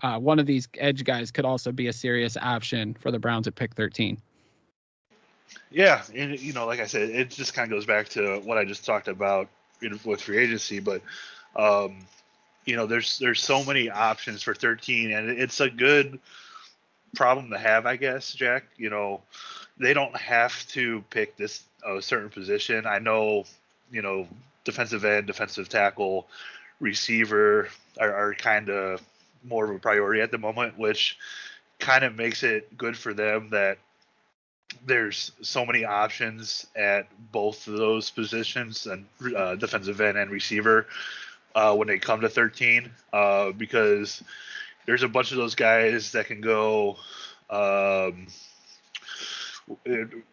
uh, 0.02 0.18
one 0.18 0.38
of 0.38 0.46
these 0.46 0.68
edge 0.78 1.04
guys 1.04 1.30
could 1.30 1.44
also 1.44 1.72
be 1.72 1.88
a 1.88 1.92
serious 1.92 2.36
option 2.36 2.94
for 2.94 3.10
the 3.10 3.18
Browns 3.18 3.46
at 3.46 3.54
pick 3.54 3.74
13. 3.74 4.20
Yeah, 5.70 6.02
and 6.14 6.38
you 6.38 6.52
know, 6.52 6.66
like 6.66 6.80
I 6.80 6.86
said, 6.86 7.10
it 7.10 7.30
just 7.30 7.54
kind 7.54 7.70
of 7.70 7.76
goes 7.76 7.86
back 7.86 8.08
to 8.10 8.40
what 8.40 8.58
I 8.58 8.64
just 8.64 8.84
talked 8.84 9.08
about 9.08 9.48
with 10.04 10.20
free 10.20 10.38
agency, 10.38 10.80
but 10.80 11.02
um, 11.56 11.98
you 12.64 12.76
know, 12.76 12.86
there's 12.86 13.18
there's 13.18 13.42
so 13.42 13.64
many 13.64 13.90
options 13.90 14.42
for 14.42 14.54
13, 14.54 15.12
and 15.12 15.30
it's 15.30 15.60
a 15.60 15.70
good 15.70 16.20
problem 17.16 17.50
to 17.50 17.58
have, 17.58 17.86
I 17.86 17.96
guess, 17.96 18.34
Jack. 18.34 18.64
You 18.76 18.90
know, 18.90 19.22
they 19.78 19.94
don't 19.94 20.16
have 20.16 20.66
to 20.68 21.02
pick 21.10 21.36
this 21.36 21.64
a 21.86 22.02
certain 22.02 22.28
position. 22.28 22.86
I 22.86 22.98
know, 22.98 23.44
you 23.90 24.02
know, 24.02 24.28
defensive 24.64 25.04
end, 25.04 25.26
defensive 25.26 25.68
tackle, 25.68 26.28
receiver 26.80 27.68
are, 27.98 28.12
are 28.12 28.34
kind 28.34 28.68
of 28.68 29.00
more 29.44 29.64
of 29.64 29.70
a 29.74 29.78
priority 29.78 30.20
at 30.20 30.30
the 30.30 30.38
moment, 30.38 30.78
which 30.78 31.18
kind 31.78 32.04
of 32.04 32.16
makes 32.16 32.42
it 32.42 32.76
good 32.76 32.96
for 32.96 33.14
them 33.14 33.50
that 33.50 33.78
there's 34.86 35.32
so 35.42 35.64
many 35.64 35.84
options 35.84 36.66
at 36.76 37.08
both 37.32 37.66
of 37.66 37.74
those 37.74 38.10
positions 38.10 38.86
and 38.86 39.06
uh, 39.36 39.54
defensive 39.54 40.00
end 40.00 40.18
and 40.18 40.30
receiver 40.30 40.86
uh, 41.54 41.74
when 41.74 41.88
they 41.88 41.98
come 41.98 42.20
to 42.20 42.28
13 42.28 42.90
uh, 43.12 43.52
because 43.52 44.22
there's 44.86 45.02
a 45.02 45.08
bunch 45.08 45.30
of 45.32 45.38
those 45.38 45.54
guys 45.54 46.12
that 46.12 46.26
can 46.26 46.40
go 46.40 46.96
um, 47.50 48.26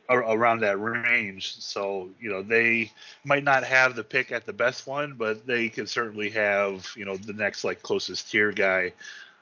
around 0.10 0.62
that 0.62 0.80
range. 0.80 1.56
So, 1.60 2.10
you 2.20 2.30
know, 2.30 2.42
they 2.42 2.92
might 3.24 3.44
not 3.44 3.64
have 3.64 3.96
the 3.96 4.04
pick 4.04 4.32
at 4.32 4.46
the 4.46 4.54
best 4.54 4.88
one, 4.88 5.14
but 5.14 5.46
they 5.46 5.70
can 5.70 5.88
certainly 5.88 6.30
have, 6.32 6.88
you 6.96 7.06
know, 7.06 7.18
the 7.18 7.34
next 7.34 7.64
like 7.64 7.82
closest 7.82 8.32
tier 8.32 8.52
guy 8.52 8.94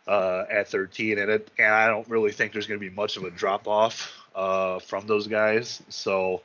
uh, 0.07 0.45
at 0.49 0.67
13. 0.67 1.19
And 1.19 1.31
it, 1.31 1.51
and 1.57 1.73
I 1.73 1.87
don't 1.87 2.07
really 2.07 2.31
think 2.31 2.53
there's 2.53 2.67
going 2.67 2.79
to 2.79 2.89
be 2.89 2.93
much 2.95 3.17
of 3.17 3.23
a 3.23 3.31
drop 3.31 3.67
off 3.67 4.11
uh, 4.35 4.79
from 4.79 5.07
those 5.07 5.27
guys. 5.27 5.81
So, 5.89 6.41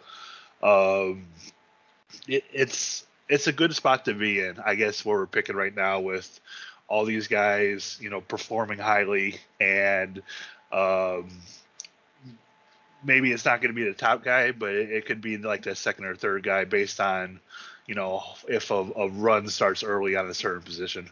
um, 0.63 1.27
it, 2.27 2.45
it's, 2.53 3.07
it's 3.29 3.47
a 3.47 3.53
good 3.53 3.75
spot 3.75 4.05
to 4.07 4.15
be 4.15 4.41
in, 4.41 4.59
I 4.65 4.75
guess, 4.75 5.05
where 5.05 5.19
we're 5.19 5.27
picking 5.27 5.57
right 5.57 5.75
now 5.75 6.01
with 6.01 6.41
all 6.89 7.05
these 7.05 7.29
guys, 7.29 7.99
you 8.01 8.09
know, 8.11 8.21
performing 8.21 8.79
highly 8.79 9.37
and, 9.61 10.23
um, 10.73 11.29
maybe 13.05 13.33
it's 13.33 13.45
not 13.45 13.61
going 13.61 13.75
to 13.75 13.81
be 13.81 13.85
the 13.85 13.95
top 13.95 14.25
guy, 14.25 14.53
but 14.53 14.71
it, 14.71 14.91
it, 14.91 15.07
could 15.07 15.21
be 15.21 15.39
like 15.39 15.63
the 15.63 15.75
second 15.75 16.05
or 16.05 16.15
third 16.15 16.43
guy 16.43 16.65
based 16.65 17.01
on, 17.01 17.41
you 17.87 17.95
know, 17.95 18.23
if 18.49 18.71
a, 18.71 18.75
a, 18.75 19.09
run 19.09 19.49
starts 19.49 19.83
early 19.83 20.17
on 20.17 20.27
a 20.27 20.35
certain 20.35 20.63
position. 20.63 21.09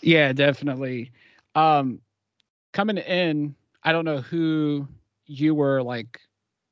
Yeah, 0.00 0.32
definitely. 0.32 1.12
Um, 1.54 2.00
coming 2.72 2.98
in, 2.98 3.54
I 3.82 3.92
don't 3.92 4.04
know 4.04 4.20
who 4.20 4.88
you 5.26 5.54
were 5.54 5.82
like 5.82 6.20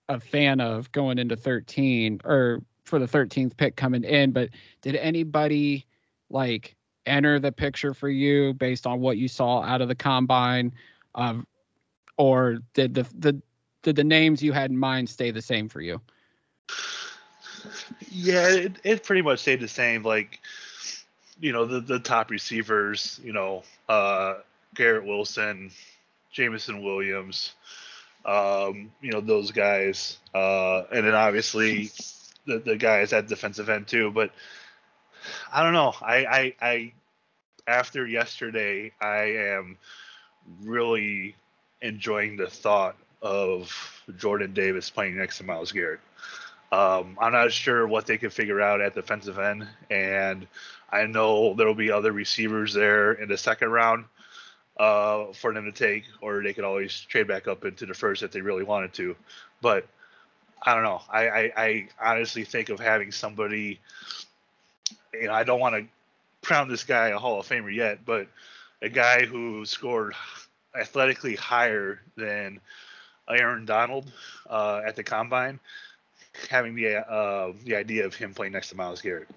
a 0.08 0.18
fan 0.18 0.60
of 0.60 0.90
going 0.92 1.18
into 1.18 1.37
13 1.37 2.20
or 2.25 2.62
for 2.84 2.98
the 2.98 3.06
13th 3.06 3.56
pick 3.56 3.76
coming 3.76 4.04
in, 4.04 4.32
but 4.32 4.50
did 4.82 4.96
anybody 4.96 5.87
like 6.30 6.75
enter 7.06 7.38
the 7.38 7.52
picture 7.52 7.94
for 7.94 8.08
you 8.08 8.54
based 8.54 8.87
on 8.87 9.00
what 9.00 9.18
you 9.18 9.28
saw 9.28 9.62
out 9.62 9.80
of 9.80 9.88
the 9.88 9.94
combine? 9.94 10.72
Um, 11.14 11.46
or 12.16 12.58
did 12.75 12.94
the 12.94 13.06
the 13.16 13.40
did 13.82 13.97
the 13.97 14.04
names 14.04 14.42
you 14.42 14.52
had 14.52 14.70
in 14.70 14.78
mind 14.78 15.08
stay 15.08 15.30
the 15.30 15.42
same 15.42 15.68
for 15.68 15.80
you? 15.80 16.00
Yeah, 18.11 18.49
it, 18.49 18.73
it 18.85 19.04
pretty 19.04 19.23
much 19.23 19.40
stayed 19.40 19.61
the 19.61 19.68
same. 19.68 20.02
Like, 20.02 20.40
you 21.40 21.52
know, 21.52 21.64
the 21.64 21.80
the 21.80 21.99
top 21.99 22.30
receivers, 22.30 23.20
you 23.23 23.32
know, 23.32 23.62
uh, 23.88 24.35
Garrett 24.75 25.04
Wilson, 25.04 25.70
Jameson 26.30 26.82
Williams, 26.82 27.54
um, 28.25 28.92
you 29.00 29.12
know, 29.12 29.20
those 29.20 29.50
guys, 29.50 30.18
uh, 30.35 30.82
and 30.92 31.06
then 31.06 31.14
obviously 31.14 31.90
the 32.47 32.58
the 32.58 32.76
guys 32.76 33.12
at 33.12 33.28
defensive 33.28 33.68
end 33.68 33.87
too. 33.87 34.11
But 34.11 34.30
I 35.52 35.62
don't 35.62 35.73
know. 35.73 35.94
I 36.00 36.26
I, 36.26 36.54
I 36.61 36.92
after 37.66 38.06
yesterday, 38.06 38.92
I 39.00 39.23
am 39.52 39.78
really 40.62 41.35
enjoying 41.80 42.37
the 42.37 42.49
thought 42.49 42.97
of 43.22 44.02
Jordan 44.16 44.52
Davis 44.52 44.90
playing 44.90 45.16
next 45.16 45.38
to 45.38 45.44
Myles 45.44 45.72
Garrett. 45.72 46.00
Um, 46.70 47.16
I'm 47.20 47.32
not 47.32 47.52
sure 47.52 47.87
what 47.87 48.06
they 48.06 48.18
can 48.18 48.30
figure 48.30 48.60
out 48.60 48.80
at 48.80 48.94
defensive 48.94 49.38
end, 49.38 49.66
and 49.90 50.46
I 50.90 51.06
know 51.06 51.54
there 51.54 51.66
will 51.66 51.75
be 51.75 51.90
other 51.90 52.12
receivers 52.12 52.75
there 52.75 53.12
in 53.12 53.28
the 53.28 53.38
second 53.38 53.70
round 53.70 54.04
uh, 54.78 55.32
for 55.32 55.52
them 55.52 55.64
to 55.64 55.72
take, 55.72 56.04
or 56.20 56.42
they 56.42 56.52
could 56.52 56.64
always 56.64 57.00
trade 57.00 57.26
back 57.26 57.48
up 57.48 57.64
into 57.64 57.87
the 57.87 57.94
first 57.94 58.22
if 58.22 58.32
they 58.32 58.42
really 58.42 58.64
wanted 58.64 58.92
to. 58.94 59.16
But 59.62 59.87
I 60.62 60.75
don't 60.75 60.84
know. 60.84 61.00
I, 61.10 61.28
I, 61.28 61.52
I 61.56 61.88
honestly 62.02 62.44
think 62.44 62.68
of 62.68 62.80
having 62.80 63.12
somebody. 63.12 63.80
You 65.14 65.28
know, 65.28 65.32
I 65.32 65.44
don't 65.44 65.60
want 65.60 65.75
to 65.75 66.46
crown 66.46 66.68
this 66.68 66.84
guy 66.84 67.08
a 67.08 67.18
Hall 67.18 67.40
of 67.40 67.48
Famer 67.48 67.75
yet, 67.75 68.04
but 68.04 68.28
a 68.82 68.88
guy 68.88 69.25
who 69.25 69.64
scored 69.64 70.14
athletically 70.78 71.34
higher 71.34 72.00
than 72.16 72.60
Aaron 73.30 73.64
Donald 73.64 74.11
uh, 74.49 74.80
at 74.87 74.97
the 74.97 75.02
combine, 75.02 75.58
having 76.49 76.75
the 76.75 76.97
uh, 76.97 77.52
the 77.64 77.76
idea 77.76 78.06
of 78.06 78.14
him 78.14 78.35
playing 78.35 78.52
next 78.52 78.70
to 78.70 78.76
Myles 78.76 79.00
Garrett. 79.00 79.28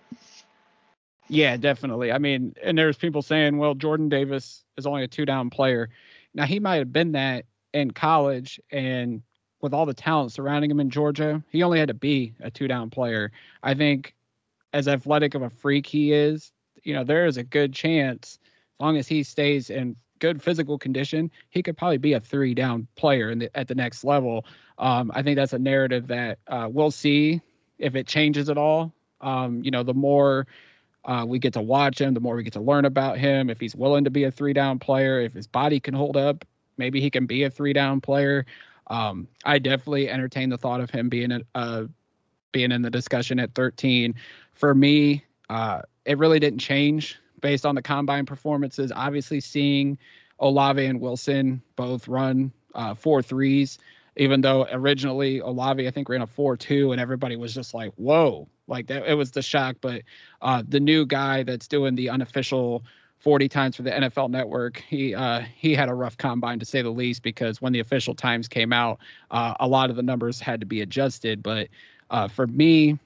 Yeah, 1.28 1.56
definitely. 1.58 2.12
I 2.12 2.18
mean, 2.18 2.56
and 2.62 2.78
there's 2.78 2.98
people 2.98 3.22
saying, 3.22 3.58
well, 3.58 3.74
Jordan 3.74 4.10
Davis 4.10 4.66
is 4.78 4.86
only 4.86 5.04
a 5.04 5.08
two 5.08 5.26
down 5.26 5.50
player. 5.50 5.90
Now 6.34 6.46
he 6.46 6.60
might 6.60 6.78
have 6.78 6.92
been 6.92 7.14
that 7.14 7.46
in 7.74 7.92
college 7.92 8.60
and 8.72 9.22
with 9.62 9.74
all 9.74 9.86
the 9.86 9.94
talent 9.94 10.32
surrounding 10.32 10.72
him 10.72 10.80
in 10.80 10.90
Georgia, 10.90 11.42
he 11.50 11.64
only 11.64 11.80
had 11.80 11.88
to 11.88 11.94
be 11.94 12.34
a 12.42 12.52
two 12.52 12.68
down 12.68 12.90
player. 12.90 13.32
I 13.64 13.74
think 13.74 14.14
as 14.74 14.88
athletic 14.88 15.36
of 15.36 15.42
a 15.42 15.50
freak 15.50 15.86
he 15.86 16.12
is, 16.14 16.52
you 16.84 16.94
know, 16.94 17.04
there 17.04 17.28
is 17.28 17.38
a 17.38 17.44
good 17.44 17.74
chance 17.74 18.40
as 18.44 18.84
long 18.84 18.98
as 18.98 19.08
he 19.08 19.24
stays 19.24 19.70
in 19.70 19.96
good 20.22 20.42
physical 20.42 20.78
condition, 20.78 21.30
he 21.50 21.62
could 21.62 21.76
probably 21.76 21.98
be 21.98 22.14
a 22.14 22.20
three 22.22 22.54
down 22.54 22.88
player 22.96 23.36
the, 23.36 23.50
at 23.58 23.68
the 23.68 23.76
next 23.76 24.06
level. 24.06 24.46
Um, 24.78 25.12
I 25.14 25.22
think 25.22 25.36
that's 25.36 25.52
a 25.52 25.60
narrative 25.60 26.08
that 26.08 26.40
uh, 26.48 26.70
we'll 26.72 26.92
see 26.92 27.42
if 27.78 27.96
it 27.96 28.08
changes 28.08 28.50
at 28.50 28.58
all. 28.58 28.94
Um, 29.20 29.62
you 29.64 29.72
know, 29.72 29.84
the 29.84 29.94
more 29.94 30.48
uh, 31.04 31.26
we 31.28 31.40
get 31.40 31.54
to 31.54 31.62
watch 31.62 32.00
him, 32.00 32.14
the 32.14 32.20
more 32.20 32.36
we 32.36 32.44
get 32.44 32.54
to 32.54 32.62
learn 32.62 32.86
about 32.86 33.18
him. 33.18 33.50
If 33.50 33.60
he's 33.60 33.76
willing 33.76 34.06
to 34.06 34.10
be 34.10 34.24
a 34.24 34.32
three 34.32 34.54
down 34.54 34.80
player, 34.80 35.20
if 35.20 35.34
his 35.34 35.48
body 35.48 35.80
can 35.80 35.94
hold 35.94 36.16
up, 36.16 36.46
maybe 36.78 37.02
he 37.02 37.10
can 37.10 37.26
be 37.26 37.44
a 37.44 37.50
three 37.50 37.74
down 37.74 38.00
player. 38.00 38.46
Um, 38.88 39.28
I 39.44 39.60
definitely 39.60 40.10
entertain 40.10 40.50
the 40.50 40.58
thought 40.58 40.82
of 40.82 40.90
him 40.90 41.10
being 41.10 41.32
a, 41.32 41.42
uh, 41.56 41.84
being 42.52 42.72
in 42.72 42.82
the 42.82 42.90
discussion 42.90 43.40
at 43.40 43.54
13. 43.56 44.16
For 44.54 44.76
me, 44.76 45.24
uh, 45.50 45.82
it 46.06 46.18
really 46.18 46.40
didn't 46.40 46.60
change 46.60 47.21
based 47.42 47.66
on 47.66 47.76
the 47.76 47.82
combine 47.82 48.26
performances. 48.26 48.92
Obviously, 48.96 49.40
seeing 49.40 49.98
Olave 50.40 50.84
and 50.84 51.02
Wilson 51.02 51.62
both 51.76 52.08
run 52.08 52.52
uh, 52.74 52.94
four 52.94 53.22
threes, 53.22 53.80
even 54.16 54.42
though 54.42 54.68
originally 54.72 55.40
Olave 55.40 55.86
I 55.88 55.92
think 55.92 56.10
ran 56.10 56.22
a 56.22 56.28
four 56.28 56.58
two, 56.58 56.92
and 56.92 57.02
everybody 57.02 57.36
was 57.36 57.54
just 57.54 57.74
like, 57.74 57.92
"Whoa!" 57.96 58.48
Like 58.68 58.88
that, 58.88 59.08
it 59.08 59.16
was 59.16 59.32
the 59.32 59.42
shock. 59.42 59.78
But 59.82 60.04
uh, 60.42 60.64
the 60.68 60.80
new 60.80 61.06
guy 61.06 61.44
that's 61.44 61.68
doing 61.68 61.96
the 61.96 62.10
unofficial 62.10 62.84
40 63.22 63.50
times 63.50 63.76
for 63.76 63.84
the 63.84 63.92
NFL 63.92 64.32
Network. 64.32 64.84
He 64.88 65.14
uh, 65.14 65.42
he 65.56 65.76
had 65.76 65.90
a 65.90 65.94
rough 65.94 66.18
combine 66.18 66.60
to 66.60 66.66
say 66.66 66.82
the 66.82 66.90
least 66.90 67.22
because 67.22 67.62
when 67.62 67.72
the 67.72 67.80
official 67.80 68.16
times 68.16 68.48
came 68.48 68.74
out, 68.74 69.00
uh, 69.30 69.54
a 69.60 69.68
lot 69.68 69.90
of 69.90 69.96
the 69.96 70.04
numbers 70.04 70.40
had 70.40 70.62
to 70.62 70.66
be 70.66 70.82
adjusted. 70.82 71.44
But 71.44 71.68
uh, 72.10 72.28
for 72.28 72.48
me, 72.48 72.98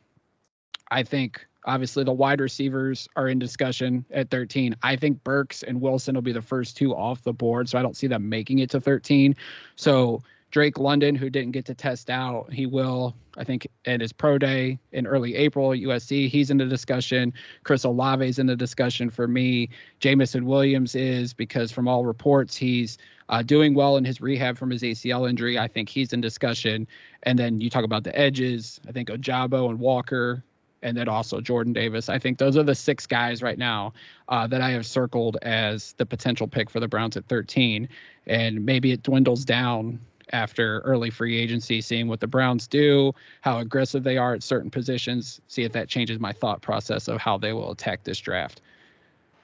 I 0.90 1.04
think 1.04 1.46
Obviously, 1.66 2.04
the 2.04 2.14
wide 2.14 2.40
receivers 2.40 3.08
are 3.16 3.28
in 3.28 3.40
discussion 3.40 4.06
at 4.12 4.30
13. 4.30 4.76
I 4.84 4.96
think 4.96 5.24
Burks 5.24 5.64
and 5.64 5.82
Wilson 5.82 6.16
will 6.16 6.22
be 6.22 6.32
the 6.32 6.42
first 6.42 6.78
two 6.78 6.96
off 6.96 7.24
the 7.24 7.34
board, 7.34 7.70
so 7.70 7.78
I 7.78 7.82
don't 7.82 7.98
see 7.98 8.08
them 8.08 8.30
making 8.30 8.60
it 8.60 8.70
to 8.72 8.80
13. 8.80 9.36
So 9.76 10.22
Drake 10.52 10.78
London, 10.78 11.16
who 11.16 11.30
didn't 11.30 11.52
get 11.52 11.66
to 11.66 11.74
test 11.74 12.10
out, 12.10 12.54
he 12.54 12.66
will, 12.66 13.14
I 13.36 13.44
think, 13.44 13.68
at 13.86 14.00
his 14.00 14.14
pro 14.14 14.38
day 14.38 14.80
in 14.94 15.06
early 15.06 15.36
April 15.36 15.72
USC. 15.72 16.30
He's 16.30 16.50
in 16.50 16.58
the 16.58 16.66
discussion. 16.66 17.34
Chris 17.64 17.84
Olave 17.84 18.26
is 18.26 18.40
in 18.40 18.46
the 18.46 18.56
discussion 18.56 19.10
for 19.10 19.28
me. 19.28 19.70
Jameson 20.00 20.46
Williams 20.46 20.96
is 20.96 21.34
because 21.34 21.74
from 21.74 21.90
all 21.90 22.06
reports 22.06 22.56
he's 22.56 22.98
uh, 23.28 23.42
doing 23.42 23.74
well 23.74 23.98
in 23.98 24.06
his 24.06 24.22
rehab 24.22 24.58
from 24.58 24.70
his 24.70 24.82
ACL 24.82 25.30
injury. 25.30 25.60
I 25.60 25.68
think 25.68 25.90
he's 25.90 26.14
in 26.14 26.22
discussion. 26.22 26.88
And 27.24 27.38
then 27.38 27.60
you 27.60 27.70
talk 27.70 27.84
about 27.84 28.04
the 28.06 28.18
edges. 28.18 28.80
I 28.88 28.94
think 28.94 29.10
Ojabo 29.10 29.70
and 29.70 29.78
Walker 29.78 30.42
and 30.82 30.96
then 30.96 31.08
also 31.08 31.42
Jordan 31.42 31.74
Davis. 31.74 32.10
I 32.10 32.20
think 32.20 32.38
those 32.38 32.58
are 32.58 32.64
the 32.64 32.76
six 32.76 33.08
guys 33.08 33.42
right 33.42 33.58
now 33.58 33.94
uh, 34.30 34.48
that 34.48 34.62
I 34.62 34.72
have 34.72 34.86
circled 34.86 35.38
as 35.42 35.94
the 35.94 36.06
potential 36.06 36.48
pick 36.48 36.70
for 36.70 36.80
the 36.80 36.88
Browns 36.88 37.18
at 37.18 37.26
13. 37.28 37.90
And 38.28 38.66
maybe 38.66 38.92
it 38.92 39.04
dwindles 39.04 39.46
down 39.46 40.00
after 40.32 40.80
early 40.80 41.10
free 41.10 41.38
agency, 41.38 41.82
seeing 41.82 42.08
what 42.08 42.20
the 42.20 42.28
Browns 42.28 42.68
do, 42.68 43.14
how 43.42 43.60
aggressive 43.60 44.04
they 44.04 44.18
are 44.18 44.34
at 44.34 44.44
certain 44.44 44.70
positions, 44.70 45.42
see 45.48 45.64
if 45.64 45.72
that 45.74 45.88
changes 45.88 46.20
my 46.20 46.32
thought 46.32 46.62
process 46.62 47.08
of 47.08 47.20
how 47.20 47.38
they 47.38 47.54
will 47.54 47.72
attack 47.72 48.04
this 48.04 48.20
draft. 48.20 48.62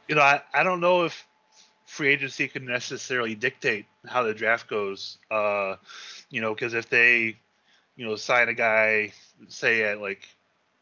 You 0.07 0.15
know, 0.15 0.21
I, 0.21 0.41
I 0.53 0.63
don't 0.63 0.79
know 0.79 1.05
if 1.05 1.27
free 1.85 2.09
agency 2.09 2.47
can 2.47 2.65
necessarily 2.65 3.35
dictate 3.35 3.85
how 4.07 4.23
the 4.23 4.33
draft 4.33 4.67
goes. 4.67 5.17
Uh, 5.29 5.75
you 6.29 6.41
know, 6.41 6.53
because 6.53 6.73
if 6.73 6.89
they, 6.89 7.35
you 7.95 8.05
know, 8.05 8.15
sign 8.15 8.49
a 8.49 8.53
guy, 8.53 9.13
say 9.49 9.83
at 9.83 10.01
like 10.01 10.27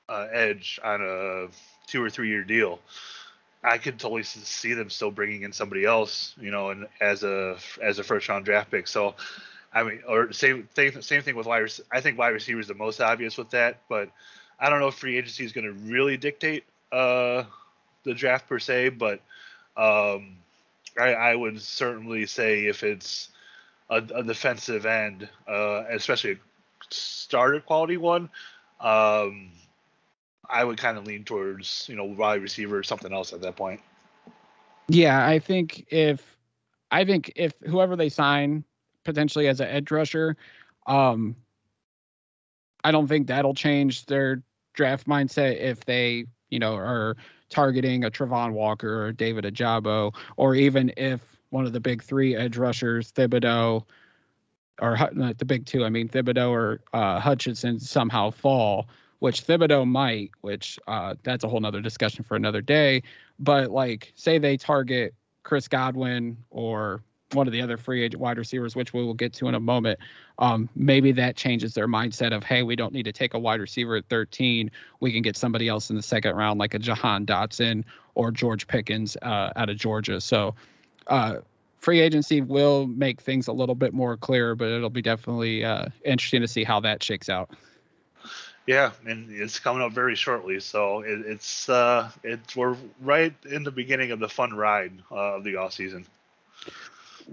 uh, 0.10 0.28
edge 0.32 0.80
on 0.84 1.01
a 1.01 1.48
two 1.88 2.04
or 2.04 2.10
three 2.10 2.30
year 2.30 2.44
deal, 2.44 2.80
I 3.63 3.78
could 3.78 4.00
totally 4.00 4.24
see 4.24 4.74
them 4.74 4.89
still 4.89 5.12
bringing 5.12 5.44
in 5.44 5.54
somebody 5.54 5.86
else, 5.86 6.34
you 6.39 6.51
know, 6.51 6.72
and 6.72 6.88
as 7.00 7.24
a 7.24 7.58
as 7.82 8.00
a 8.00 8.04
first 8.04 8.28
round 8.28 8.46
draft 8.46 8.72
pick. 8.72 8.88
So, 8.88 9.16
I 9.74 9.84
mean, 9.84 10.01
or 10.08 10.32
same 10.34 10.68
thing 10.74 11.01
same 11.01 11.22
thing 11.22 11.36
with 11.36 11.46
wide. 11.46 11.70
I 11.92 12.01
think 12.01 12.18
wide 12.18 12.30
receiver 12.30 12.60
is 12.60 12.68
the 12.68 12.74
most 12.74 13.01
obvious 13.01 13.38
with 13.38 13.50
that, 13.51 13.78
but 13.89 14.10
I 14.60 14.70
don't 14.70 14.80
know 14.80 14.88
if 14.88 14.96
free 14.96 15.18
agency 15.18 15.46
is 15.46 15.51
going 15.51 15.66
to 15.66 15.74
really 15.74 16.18
dictate 16.18 16.63
uh, 16.92 17.44
the 18.04 18.13
draft 18.13 18.48
per 18.50 18.60
se, 18.60 18.89
but 18.89 19.22
um, 19.78 20.38
I, 21.00 21.13
I 21.13 21.36
would 21.36 21.62
certainly 21.62 22.25
say 22.25 22.66
if 22.66 22.84
it's 22.84 23.30
a, 23.89 23.98
a 23.98 24.24
defensive 24.24 24.86
end, 24.86 25.30
uh, 25.48 25.84
especially 25.89 26.34
a 26.34 26.38
starter 26.89 27.60
quality 27.62 27.98
one, 27.98 28.30
um, 28.80 29.51
I 30.50 30.63
would 30.63 30.77
kind 30.77 30.98
of 30.98 31.06
lean 31.06 31.24
towards 31.24 31.86
you 31.88 31.96
know 31.96 32.06
wide 32.06 32.41
receiver 32.41 32.77
or 32.77 32.84
something 32.84 33.13
else 33.13 33.34
at 33.34 33.41
that 33.41 33.56
point. 33.56 33.79
Yeah, 34.88 35.25
I 35.25 35.39
think 35.39 35.86
if 35.91 36.38
I 36.91 37.06
think 37.06 37.32
if 37.36 37.53
whoever 37.65 37.96
they 37.96 38.10
sign 38.10 38.63
potentially 39.03 39.48
as 39.48 39.60
an 39.60 39.68
edge 39.68 39.91
rusher, 39.91 40.36
um, 40.88 41.36
I 42.84 42.91
don't 42.91 43.08
think 43.08 43.27
that'll 43.27 43.53
change 43.53 44.06
their 44.08 44.41
draft 44.74 45.08
mindset 45.08 45.58
if 45.60 45.86
they 45.86 46.25
you 46.50 46.60
know 46.60 46.75
are 46.75 47.15
targeting 47.50 48.03
a 48.03 48.12
Travon 48.12 48.53
Walker 48.53 49.06
or 49.06 49.12
David 49.12 49.46
Ojabo, 49.46 50.15
or 50.38 50.56
even 50.56 50.91
if 50.98 51.22
one 51.51 51.65
of 51.65 51.74
the 51.74 51.79
big 51.79 52.03
three 52.03 52.36
edge 52.36 52.58
rushers, 52.58 53.12
Thibodeaux, 53.12 53.84
or 54.82 54.98
the 55.13 55.46
big 55.46 55.65
two, 55.65 55.84
I 55.86 55.89
mean 55.89 56.08
Thibodeaux 56.08 56.50
or 56.50 56.82
uh, 56.94 57.20
Hutchinson 57.20 57.79
somehow 57.79 58.32
fall, 58.32 58.88
which 59.20 59.46
Thibodeaux 59.46 59.88
might, 59.88 60.32
which 60.42 60.80
uh, 60.88 61.16
that's 61.24 61.44
a 61.44 61.48
whole 61.48 61.60
nother 61.60 61.82
discussion 61.82 62.24
for 62.24 62.36
another 62.36 62.62
day. 62.62 63.04
But 63.38 63.72
like, 63.72 64.12
say 64.16 64.38
they 64.38 64.58
target 64.58 65.14
Chris 65.44 65.68
Godwin 65.68 66.38
or 66.50 67.04
one 67.34 67.48
of 67.48 67.54
the 67.54 67.62
other 67.62 67.78
free 67.78 68.04
agent 68.04 68.22
wide 68.22 68.38
receivers, 68.38 68.76
which 68.76 68.94
we 68.94 69.04
will 69.04 69.14
get 69.14 69.34
to 69.34 69.48
in 69.48 69.56
a 69.56 69.60
moment, 69.60 70.00
um, 70.40 70.68
maybe 70.76 71.12
that 71.12 71.36
changes 71.36 71.74
their 71.74 71.88
mindset 71.88 72.34
of, 72.34 72.44
hey, 72.44 72.64
we 72.64 72.76
don't 72.76 72.94
need 72.94 73.04
to 73.04 73.12
take 73.12 73.34
a 73.34 73.40
wide 73.40 73.60
receiver 73.60 73.96
at 73.98 74.06
13. 74.10 74.72
We 75.00 75.12
can 75.12 75.22
get 75.22 75.38
somebody 75.38 75.68
else 75.68 75.90
in 75.90 75.96
the 75.96 76.02
second 76.02 76.36
round, 76.36 76.60
like 76.60 76.74
a 76.74 76.80
Jahan 76.80 77.26
Dotson 77.26 77.84
or 78.16 78.32
George 78.32 78.68
Pickens 78.68 79.16
uh, 79.22 79.52
out 79.56 79.70
of 79.70 79.78
Georgia. 79.78 80.20
So, 80.20 80.56
uh, 81.08 81.38
free 81.78 82.00
agency 82.00 82.42
will 82.42 82.88
make 82.88 83.22
things 83.22 83.48
a 83.48 83.54
little 83.54 83.76
bit 83.76 83.94
more 83.94 84.18
clear, 84.18 84.56
but 84.56 84.70
it'll 84.70 84.90
be 84.90 85.02
definitely 85.02 85.64
uh, 85.64 85.86
interesting 86.04 86.42
to 86.42 86.48
see 86.48 86.64
how 86.64 86.80
that 86.82 87.02
shakes 87.02 87.30
out. 87.30 87.52
Yeah, 88.70 88.92
and 89.08 89.32
it's 89.32 89.58
coming 89.58 89.82
up 89.82 89.94
very 89.94 90.14
shortly, 90.14 90.60
so 90.60 91.00
it, 91.00 91.22
it's 91.26 91.70
uh, 91.70 92.12
it's 92.24 92.56
we're 92.56 92.78
right 93.02 93.34
in 93.50 93.64
the 93.64 93.72
beginning 93.72 94.12
of 94.12 94.20
the 94.20 94.30
fun 94.30 94.54
ride 94.54 94.94
uh, 95.12 95.38
of 95.38 95.44
the 95.44 95.56
off 95.56 95.74
season. 95.74 96.06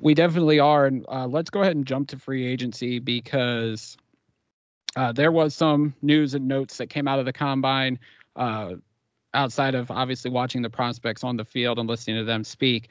We 0.00 0.14
definitely 0.14 0.60
are, 0.60 0.86
and 0.86 1.04
uh, 1.10 1.26
let's 1.26 1.50
go 1.50 1.60
ahead 1.60 1.76
and 1.76 1.84
jump 1.84 2.08
to 2.08 2.18
free 2.18 2.46
agency 2.46 3.00
because 3.00 3.98
uh, 4.96 5.12
there 5.12 5.30
was 5.30 5.54
some 5.54 5.92
news 6.00 6.32
and 6.32 6.48
notes 6.48 6.78
that 6.78 6.86
came 6.86 7.06
out 7.06 7.18
of 7.18 7.26
the 7.26 7.34
combine. 7.34 7.98
Uh, 8.34 8.76
outside 9.34 9.74
of 9.74 9.90
obviously 9.90 10.30
watching 10.30 10.62
the 10.62 10.70
prospects 10.70 11.22
on 11.22 11.36
the 11.36 11.44
field 11.44 11.78
and 11.78 11.86
listening 11.86 12.16
to 12.16 12.24
them 12.24 12.44
speak, 12.44 12.88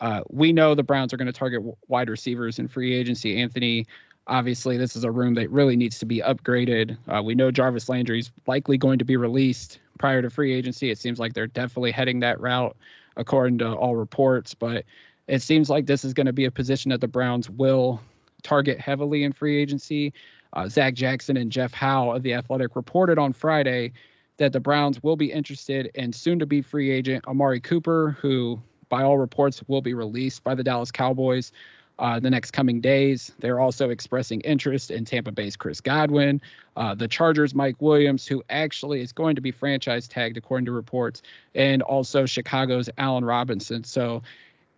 uh, 0.00 0.20
we 0.30 0.52
know 0.52 0.76
the 0.76 0.84
Browns 0.84 1.12
are 1.12 1.16
going 1.16 1.26
to 1.26 1.32
target 1.32 1.60
wide 1.88 2.08
receivers 2.08 2.60
in 2.60 2.68
free 2.68 2.94
agency. 2.94 3.42
Anthony, 3.42 3.84
obviously, 4.30 4.78
this 4.78 4.96
is 4.96 5.04
a 5.04 5.10
room 5.10 5.34
that 5.34 5.50
really 5.50 5.76
needs 5.76 5.98
to 5.98 6.06
be 6.06 6.20
upgraded. 6.20 6.96
Uh, 7.08 7.22
we 7.22 7.34
know 7.34 7.50
Jarvis 7.50 7.88
Landry 7.88 8.20
is 8.20 8.30
likely 8.46 8.78
going 8.78 8.98
to 8.98 9.04
be 9.04 9.16
released 9.16 9.80
prior 9.98 10.22
to 10.22 10.30
free 10.30 10.54
agency. 10.54 10.90
It 10.90 10.98
seems 10.98 11.18
like 11.18 11.34
they're 11.34 11.48
definitely 11.48 11.90
heading 11.90 12.20
that 12.20 12.40
route, 12.40 12.76
according 13.16 13.58
to 13.58 13.74
all 13.74 13.96
reports. 13.96 14.54
But 14.54 14.84
it 15.26 15.42
seems 15.42 15.68
like 15.68 15.86
this 15.86 16.04
is 16.04 16.14
going 16.14 16.26
to 16.26 16.32
be 16.32 16.46
a 16.46 16.50
position 16.50 16.90
that 16.90 17.00
the 17.00 17.08
Browns 17.08 17.50
will 17.50 18.00
target 18.42 18.80
heavily 18.80 19.24
in 19.24 19.32
free 19.32 19.60
agency. 19.60 20.14
Uh, 20.52 20.68
Zac 20.68 20.94
Jackson 20.94 21.36
and 21.36 21.52
Jeff 21.52 21.72
Howe 21.72 22.10
of 22.10 22.22
The 22.22 22.32
Athletic 22.34 22.74
reported 22.74 23.18
on 23.18 23.32
Friday 23.32 23.92
that 24.38 24.52
the 24.52 24.60
Browns 24.60 25.02
will 25.02 25.16
be 25.16 25.30
interested 25.30 25.90
in 25.94 26.12
soon 26.12 26.38
to 26.38 26.46
be 26.46 26.62
free 26.62 26.90
agent 26.90 27.26
Amari 27.26 27.60
Cooper, 27.60 28.16
who 28.20 28.60
by 28.90 29.02
all 29.02 29.16
reports, 29.16 29.62
will 29.68 29.80
be 29.80 29.94
released 29.94 30.44
by 30.44 30.54
the 30.54 30.64
Dallas 30.64 30.90
Cowboys 30.90 31.52
uh, 32.00 32.18
the 32.18 32.30
next 32.30 32.50
coming 32.50 32.80
days. 32.80 33.30
They're 33.38 33.60
also 33.60 33.90
expressing 33.90 34.40
interest 34.40 34.90
in 34.90 35.04
Tampa 35.04 35.30
Bay's 35.30 35.54
Chris 35.54 35.80
Godwin, 35.80 36.40
uh, 36.76 36.94
the 36.94 37.06
Chargers' 37.06 37.54
Mike 37.54 37.80
Williams, 37.80 38.26
who 38.26 38.42
actually 38.50 39.02
is 39.02 39.12
going 39.12 39.36
to 39.36 39.40
be 39.40 39.52
franchise 39.52 40.08
tagged 40.08 40.36
according 40.36 40.64
to 40.66 40.72
reports, 40.72 41.22
and 41.54 41.82
also 41.82 42.26
Chicago's 42.26 42.90
Allen 42.98 43.24
Robinson. 43.24 43.84
So, 43.84 44.22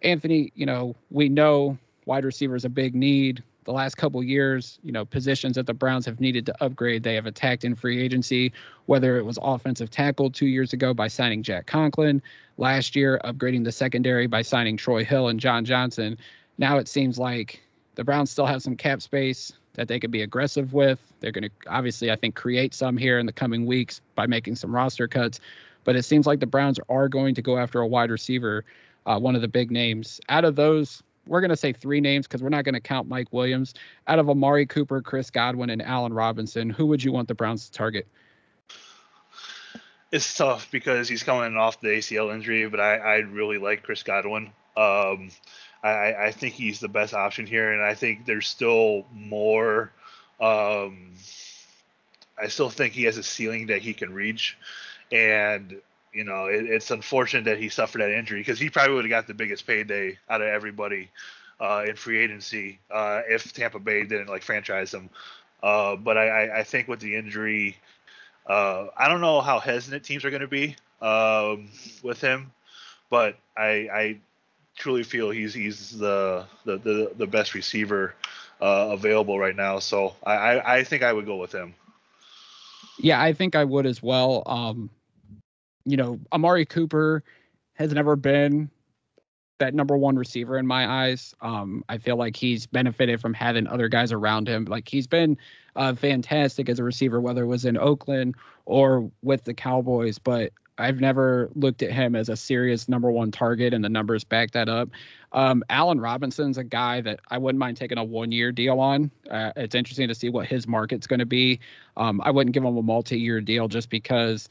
Anthony, 0.02 0.52
you 0.56 0.66
know, 0.66 0.96
we 1.10 1.28
know 1.28 1.78
wide 2.04 2.24
receiver 2.24 2.56
is 2.56 2.64
a 2.64 2.68
big 2.68 2.94
need 2.94 3.42
the 3.64 3.72
last 3.72 3.96
couple 3.96 4.22
years, 4.22 4.78
you 4.82 4.90
know, 4.90 5.04
positions 5.04 5.54
that 5.54 5.66
the 5.66 5.74
Browns 5.74 6.04
have 6.06 6.20
needed 6.20 6.46
to 6.46 6.64
upgrade, 6.64 7.02
they 7.02 7.14
have 7.14 7.26
attacked 7.26 7.64
in 7.64 7.74
free 7.74 8.00
agency, 8.02 8.52
whether 8.86 9.16
it 9.18 9.24
was 9.24 9.38
offensive 9.40 9.90
tackle 9.90 10.30
two 10.30 10.46
years 10.46 10.72
ago 10.72 10.92
by 10.92 11.06
signing 11.06 11.42
Jack 11.42 11.66
Conklin, 11.66 12.20
last 12.56 12.96
year 12.96 13.20
upgrading 13.24 13.64
the 13.64 13.72
secondary 13.72 14.26
by 14.26 14.42
signing 14.42 14.76
Troy 14.76 15.04
Hill 15.04 15.28
and 15.28 15.38
John 15.38 15.64
Johnson. 15.64 16.18
Now 16.58 16.78
it 16.78 16.88
seems 16.88 17.18
like 17.18 17.62
the 17.94 18.04
Browns 18.04 18.30
still 18.30 18.46
have 18.46 18.62
some 18.62 18.76
cap 18.76 19.02
space 19.02 19.52
that 19.74 19.88
they 19.88 19.98
could 19.98 20.10
be 20.10 20.22
aggressive 20.22 20.72
with. 20.72 21.00
They're 21.20 21.32
going 21.32 21.44
to 21.44 21.50
obviously, 21.68 22.10
I 22.10 22.16
think, 22.16 22.34
create 22.34 22.74
some 22.74 22.96
here 22.96 23.18
in 23.18 23.26
the 23.26 23.32
coming 23.32 23.66
weeks 23.66 24.00
by 24.14 24.26
making 24.26 24.56
some 24.56 24.74
roster 24.74 25.08
cuts. 25.08 25.40
But 25.84 25.96
it 25.96 26.04
seems 26.04 26.26
like 26.26 26.40
the 26.40 26.46
Browns 26.46 26.78
are 26.88 27.08
going 27.08 27.34
to 27.34 27.42
go 27.42 27.58
after 27.58 27.80
a 27.80 27.86
wide 27.86 28.10
receiver, 28.10 28.64
uh, 29.06 29.18
one 29.18 29.34
of 29.34 29.40
the 29.40 29.48
big 29.48 29.70
names. 29.70 30.20
Out 30.28 30.44
of 30.44 30.56
those 30.56 31.02
we're 31.26 31.40
going 31.40 31.50
to 31.50 31.56
say 31.56 31.72
three 31.72 32.00
names 32.00 32.26
because 32.26 32.42
we're 32.42 32.48
not 32.48 32.64
going 32.64 32.74
to 32.74 32.80
count 32.80 33.08
Mike 33.08 33.28
Williams. 33.32 33.74
Out 34.06 34.18
of 34.18 34.28
Amari 34.28 34.66
Cooper, 34.66 35.00
Chris 35.00 35.30
Godwin, 35.30 35.70
and 35.70 35.82
Allen 35.82 36.12
Robinson, 36.12 36.70
who 36.70 36.86
would 36.86 37.02
you 37.02 37.12
want 37.12 37.28
the 37.28 37.34
Browns 37.34 37.66
to 37.66 37.72
target? 37.72 38.06
It's 40.10 40.34
tough 40.36 40.70
because 40.70 41.08
he's 41.08 41.22
coming 41.22 41.56
off 41.56 41.80
the 41.80 41.88
ACL 41.88 42.34
injury, 42.34 42.68
but 42.68 42.80
I, 42.80 42.96
I 42.96 43.16
really 43.18 43.58
like 43.58 43.82
Chris 43.82 44.02
Godwin. 44.02 44.52
Um, 44.76 45.30
I, 45.82 46.14
I 46.26 46.30
think 46.30 46.54
he's 46.54 46.80
the 46.80 46.88
best 46.88 47.14
option 47.14 47.46
here, 47.46 47.72
and 47.72 47.82
I 47.82 47.94
think 47.94 48.24
there's 48.24 48.46
still 48.46 49.04
more. 49.12 49.90
Um, 50.40 51.12
I 52.40 52.48
still 52.48 52.70
think 52.70 52.92
he 52.92 53.04
has 53.04 53.18
a 53.18 53.22
ceiling 53.22 53.66
that 53.66 53.82
he 53.82 53.94
can 53.94 54.12
reach, 54.12 54.56
and 55.10 55.80
you 56.12 56.24
know, 56.24 56.46
it, 56.46 56.66
it's 56.66 56.90
unfortunate 56.90 57.44
that 57.44 57.58
he 57.58 57.68
suffered 57.68 58.00
that 58.00 58.16
injury 58.16 58.40
because 58.40 58.58
he 58.58 58.70
probably 58.70 58.94
would 58.94 59.04
have 59.04 59.10
got 59.10 59.26
the 59.26 59.34
biggest 59.34 59.66
payday 59.66 60.18
out 60.28 60.40
of 60.40 60.48
everybody 60.48 61.10
uh, 61.60 61.84
in 61.88 61.96
free 61.96 62.18
agency 62.18 62.78
uh, 62.90 63.22
if 63.28 63.52
Tampa 63.52 63.78
Bay 63.78 64.04
didn't 64.04 64.28
like 64.28 64.42
franchise 64.42 64.92
him. 64.92 65.08
Uh, 65.62 65.96
but 65.96 66.18
I, 66.18 66.58
I, 66.58 66.64
think 66.64 66.88
with 66.88 66.98
the 66.98 67.14
injury, 67.14 67.76
uh, 68.48 68.86
I 68.96 69.08
don't 69.08 69.20
know 69.20 69.40
how 69.40 69.60
hesitant 69.60 70.02
teams 70.02 70.24
are 70.24 70.30
going 70.30 70.42
to 70.42 70.48
be 70.48 70.74
um, 71.00 71.68
with 72.02 72.20
him, 72.20 72.50
but 73.10 73.36
I, 73.56 73.88
I, 73.92 74.16
truly 74.82 75.04
feel 75.04 75.30
he's 75.30 75.54
he's 75.54 75.96
the 75.96 76.44
the, 76.64 76.76
the, 76.78 77.12
the 77.16 77.26
best 77.26 77.54
receiver 77.54 78.16
uh, 78.60 78.88
available 78.90 79.38
right 79.38 79.54
now. 79.54 79.78
So 79.78 80.16
I, 80.24 80.78
I 80.78 80.84
think 80.84 81.04
I 81.04 81.12
would 81.12 81.24
go 81.24 81.36
with 81.36 81.54
him. 81.54 81.74
Yeah, 82.98 83.22
I 83.22 83.32
think 83.32 83.54
I 83.54 83.64
would 83.64 83.86
as 83.86 84.02
well. 84.02 84.42
Um, 84.44 84.90
you 85.84 85.96
know, 85.96 86.18
Amari 86.32 86.66
Cooper 86.66 87.22
has 87.74 87.92
never 87.92 88.16
been 88.16 88.70
that 89.58 89.72
number 89.72 89.96
one 89.96 90.16
receiver 90.16 90.58
in 90.58 90.66
my 90.66 91.06
eyes. 91.06 91.32
Um, 91.40 91.84
I 91.88 91.98
feel 91.98 92.16
like 92.16 92.34
he's 92.34 92.66
benefited 92.66 93.20
from 93.20 93.34
having 93.34 93.68
other 93.68 93.88
guys 93.88 94.10
around 94.10 94.48
him. 94.48 94.64
Like 94.64 94.88
he's 94.88 95.06
been 95.06 95.38
uh, 95.76 95.94
fantastic 95.94 96.68
as 96.68 96.80
a 96.80 96.84
receiver, 96.84 97.20
whether 97.20 97.44
it 97.44 97.46
was 97.46 97.64
in 97.64 97.76
Oakland 97.76 98.34
or 98.66 99.10
with 99.22 99.44
the 99.44 99.54
Cowboys. 99.54 100.18
But 100.18 100.52
I've 100.78 101.00
never 101.00 101.50
looked 101.54 101.82
at 101.82 101.92
him 101.92 102.16
as 102.16 102.28
a 102.28 102.36
serious 102.36 102.88
number 102.88 103.10
one 103.10 103.30
target, 103.30 103.74
and 103.74 103.84
the 103.84 103.88
numbers 103.88 104.24
back 104.24 104.52
that 104.52 104.68
up. 104.68 104.88
Um, 105.32 105.62
Allen 105.70 106.00
Robinson's 106.00 106.58
a 106.58 106.64
guy 106.64 107.00
that 107.02 107.20
I 107.30 107.38
wouldn't 107.38 107.58
mind 107.58 107.76
taking 107.76 107.98
a 107.98 108.04
one 108.04 108.32
year 108.32 108.52
deal 108.52 108.80
on. 108.80 109.10
Uh, 109.30 109.52
it's 109.56 109.74
interesting 109.74 110.08
to 110.08 110.14
see 110.14 110.28
what 110.28 110.46
his 110.46 110.66
market's 110.66 111.06
going 111.06 111.20
to 111.20 111.26
be. 111.26 111.60
Um, 111.96 112.20
I 112.24 112.30
wouldn't 112.30 112.54
give 112.54 112.64
him 112.64 112.76
a 112.76 112.82
multi 112.82 113.18
year 113.18 113.40
deal 113.40 113.68
just 113.68 113.90
because 113.90 114.48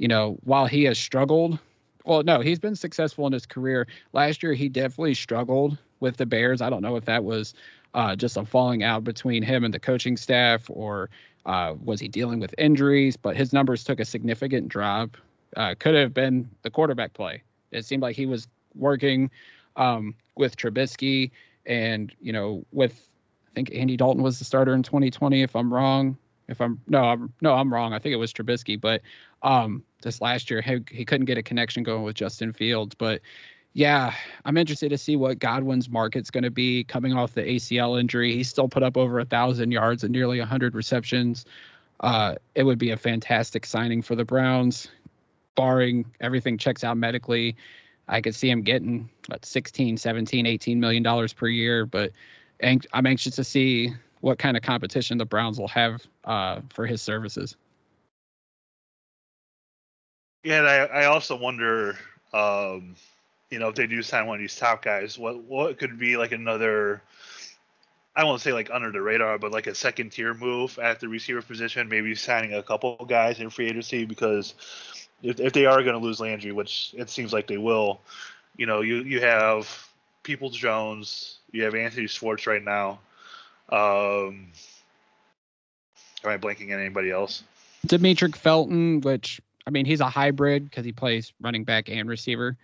you 0.00 0.08
know, 0.08 0.38
while 0.44 0.64
he 0.64 0.84
has 0.84 0.98
struggled, 0.98 1.58
well, 2.06 2.22
no, 2.22 2.40
he's 2.40 2.58
been 2.58 2.74
successful 2.74 3.26
in 3.26 3.34
his 3.34 3.44
career. 3.44 3.86
Last 4.14 4.42
year, 4.42 4.54
he 4.54 4.70
definitely 4.70 5.12
struggled 5.12 5.76
with 6.00 6.16
the 6.16 6.24
Bears. 6.24 6.62
I 6.62 6.70
don't 6.70 6.80
know 6.80 6.96
if 6.96 7.04
that 7.04 7.22
was 7.22 7.52
uh, 7.92 8.16
just 8.16 8.38
a 8.38 8.46
falling 8.46 8.82
out 8.82 9.04
between 9.04 9.42
him 9.42 9.62
and 9.62 9.74
the 9.74 9.78
coaching 9.78 10.16
staff, 10.16 10.70
or 10.70 11.10
uh, 11.44 11.74
was 11.84 12.00
he 12.00 12.08
dealing 12.08 12.40
with 12.40 12.54
injuries? 12.56 13.18
But 13.18 13.36
his 13.36 13.52
numbers 13.52 13.84
took 13.84 14.00
a 14.00 14.06
significant 14.06 14.68
drop. 14.68 15.18
Uh, 15.56 15.74
could 15.78 15.94
have 15.94 16.14
been 16.14 16.48
the 16.62 16.70
quarterback 16.70 17.12
play. 17.12 17.42
It 17.72 17.84
seemed 17.84 18.02
like 18.02 18.16
he 18.16 18.26
was 18.26 18.48
working 18.74 19.30
um, 19.76 20.14
with 20.36 20.56
Trubisky, 20.56 21.30
and 21.66 22.14
you 22.20 22.32
know, 22.32 22.64
with 22.72 23.08
I 23.48 23.54
think 23.54 23.70
Andy 23.74 23.96
Dalton 23.96 24.22
was 24.22 24.38
the 24.38 24.44
starter 24.44 24.74
in 24.74 24.82
2020, 24.82 25.42
if 25.42 25.56
I'm 25.56 25.72
wrong 25.72 26.16
if 26.50 26.60
I'm 26.60 26.80
no, 26.88 27.04
I'm 27.04 27.32
no, 27.40 27.54
I'm 27.54 27.72
wrong. 27.72 27.94
I 27.94 27.98
think 27.98 28.12
it 28.12 28.16
was 28.16 28.32
Trubisky, 28.32 28.78
but 28.78 29.00
um, 29.42 29.84
this 30.02 30.20
last 30.20 30.50
year 30.50 30.60
he, 30.60 30.80
he 30.90 31.04
couldn't 31.04 31.26
get 31.26 31.38
a 31.38 31.42
connection 31.42 31.82
going 31.82 32.02
with 32.02 32.16
Justin 32.16 32.52
Fields. 32.52 32.94
But 32.96 33.22
yeah, 33.72 34.12
I'm 34.44 34.56
interested 34.56 34.90
to 34.90 34.98
see 34.98 35.14
what 35.14 35.38
Godwin's 35.38 35.88
market's 35.88 36.30
going 36.30 36.44
to 36.44 36.50
be 36.50 36.82
coming 36.84 37.14
off 37.14 37.34
the 37.34 37.42
ACL 37.42 37.98
injury. 37.98 38.34
He 38.34 38.42
still 38.42 38.68
put 38.68 38.82
up 38.82 38.96
over 38.96 39.20
a 39.20 39.24
thousand 39.24 39.70
yards 39.70 40.02
and 40.02 40.12
nearly 40.12 40.40
hundred 40.40 40.74
receptions. 40.74 41.46
Uh, 42.00 42.34
it 42.56 42.64
would 42.64 42.78
be 42.78 42.90
a 42.90 42.96
fantastic 42.96 43.64
signing 43.64 44.02
for 44.02 44.16
the 44.16 44.24
Browns. 44.24 44.88
Barring 45.54 46.04
everything 46.20 46.58
checks 46.58 46.84
out 46.84 46.96
medically, 46.96 47.56
I 48.08 48.20
could 48.20 48.34
see 48.34 48.50
him 48.50 48.62
getting 48.62 49.08
what 49.28 49.44
16, 49.44 49.96
17, 49.96 50.46
18 50.46 50.80
million 50.80 51.02
dollars 51.02 51.32
per 51.32 51.48
year. 51.48 51.86
But 51.86 52.12
I'm 52.62 53.06
anxious 53.06 53.36
to 53.36 53.44
see 53.44 53.92
what 54.20 54.38
kind 54.38 54.56
of 54.56 54.62
competition 54.62 55.18
the 55.18 55.24
Browns 55.24 55.58
will 55.58 55.68
have 55.68 56.02
uh, 56.24 56.60
for 56.70 56.86
his 56.86 57.00
services. 57.00 57.56
Yeah, 60.42 60.62
I, 60.62 61.02
I 61.02 61.04
also 61.04 61.36
wonder, 61.36 61.98
um, 62.32 62.96
you 63.50 63.58
know, 63.58 63.68
if 63.68 63.74
they 63.74 63.86
do 63.86 64.02
sign 64.02 64.26
one 64.26 64.36
of 64.36 64.40
these 64.40 64.56
top 64.56 64.82
guys, 64.82 65.18
what 65.18 65.42
what 65.44 65.78
could 65.78 65.98
be 65.98 66.16
like 66.16 66.32
another 66.32 67.02
I 68.14 68.24
won't 68.24 68.40
say 68.40 68.52
like 68.52 68.70
under 68.70 68.90
the 68.90 69.00
radar, 69.00 69.38
but 69.38 69.52
like 69.52 69.66
a 69.66 69.74
second 69.74 70.10
tier 70.10 70.34
move 70.34 70.78
at 70.78 71.00
the 71.00 71.08
receiver 71.08 71.42
position, 71.42 71.88
maybe 71.88 72.14
signing 72.14 72.54
a 72.54 72.62
couple 72.62 72.96
guys 73.08 73.38
in 73.38 73.50
free 73.50 73.68
agency 73.68 74.04
because 74.04 74.54
if, 75.22 75.38
if 75.38 75.52
they 75.52 75.66
are 75.66 75.82
going 75.82 75.94
to 75.94 76.04
lose 76.04 76.20
Landry, 76.20 76.52
which 76.52 76.94
it 76.96 77.08
seems 77.08 77.32
like 77.32 77.46
they 77.46 77.58
will, 77.58 78.00
you 78.56 78.66
know, 78.66 78.80
you 78.80 78.96
you 79.02 79.20
have 79.20 79.88
Peoples 80.22 80.56
Jones, 80.56 81.38
you 81.52 81.62
have 81.64 81.74
Anthony 81.74 82.06
Schwartz 82.06 82.46
right 82.46 82.62
now. 82.62 82.98
Um, 83.68 84.48
am 86.24 86.30
I 86.30 86.36
blanking 86.36 86.72
on 86.74 86.80
anybody 86.80 87.10
else? 87.10 87.44
Demetric 87.86 88.34
Felton, 88.34 89.00
which 89.02 89.40
I 89.66 89.70
mean, 89.70 89.86
he's 89.86 90.00
a 90.00 90.08
hybrid 90.08 90.68
because 90.68 90.84
he 90.84 90.92
plays 90.92 91.32
running 91.40 91.64
back 91.64 91.88
and 91.88 92.08
receiver. 92.08 92.56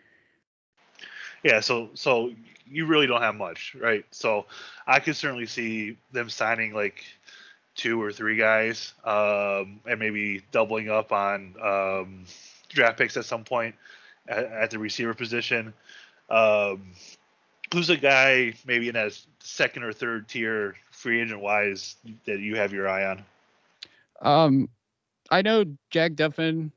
Yeah, 1.45 1.61
so 1.61 1.91
so 1.95 2.33
you 2.71 2.87
really 2.87 3.07
don't 3.07 3.23
have 3.23 3.35
much, 3.35 3.75
right? 3.79 4.05
So 4.11 4.47
I 4.87 5.01
could 5.01 5.17
certainly 5.17 5.47
see 5.47 5.97
them 6.13 6.29
signing 6.29 6.75
like 6.75 7.05
two 7.75 8.01
or 8.03 8.13
three 8.13 8.37
guys, 8.37 8.95
um, 9.05 9.81
and 9.87 9.99
maybe 9.99 10.43
doubling 10.51 10.91
up 10.91 11.13
on 11.13 11.55
um, 11.63 12.25
draft 12.69 12.99
picks 12.99 13.17
at 13.17 13.25
some 13.25 13.45
point 13.45 13.75
at, 14.29 14.45
at 14.45 14.71
the 14.71 14.79
receiver 14.79 15.15
position. 15.15 15.75
Um, 16.31 16.93
who's 17.73 17.91
a 17.91 17.97
guy 17.97 18.55
maybe 18.67 18.89
in 18.89 18.95
that 18.95 19.19
second 19.41 19.85
or 19.85 19.93
third 19.93 20.29
tier 20.29 20.75
free 20.91 21.21
agent 21.21 21.41
wise 21.41 21.97
that 22.25 22.41
you 22.41 22.57
have 22.57 22.73
your 22.73 22.89
eye 22.89 23.07
on? 23.07 23.25
Um, 24.23 24.69
I 25.31 25.43
know 25.43 25.65
Jack 25.91 26.13
Duffin 26.13 26.71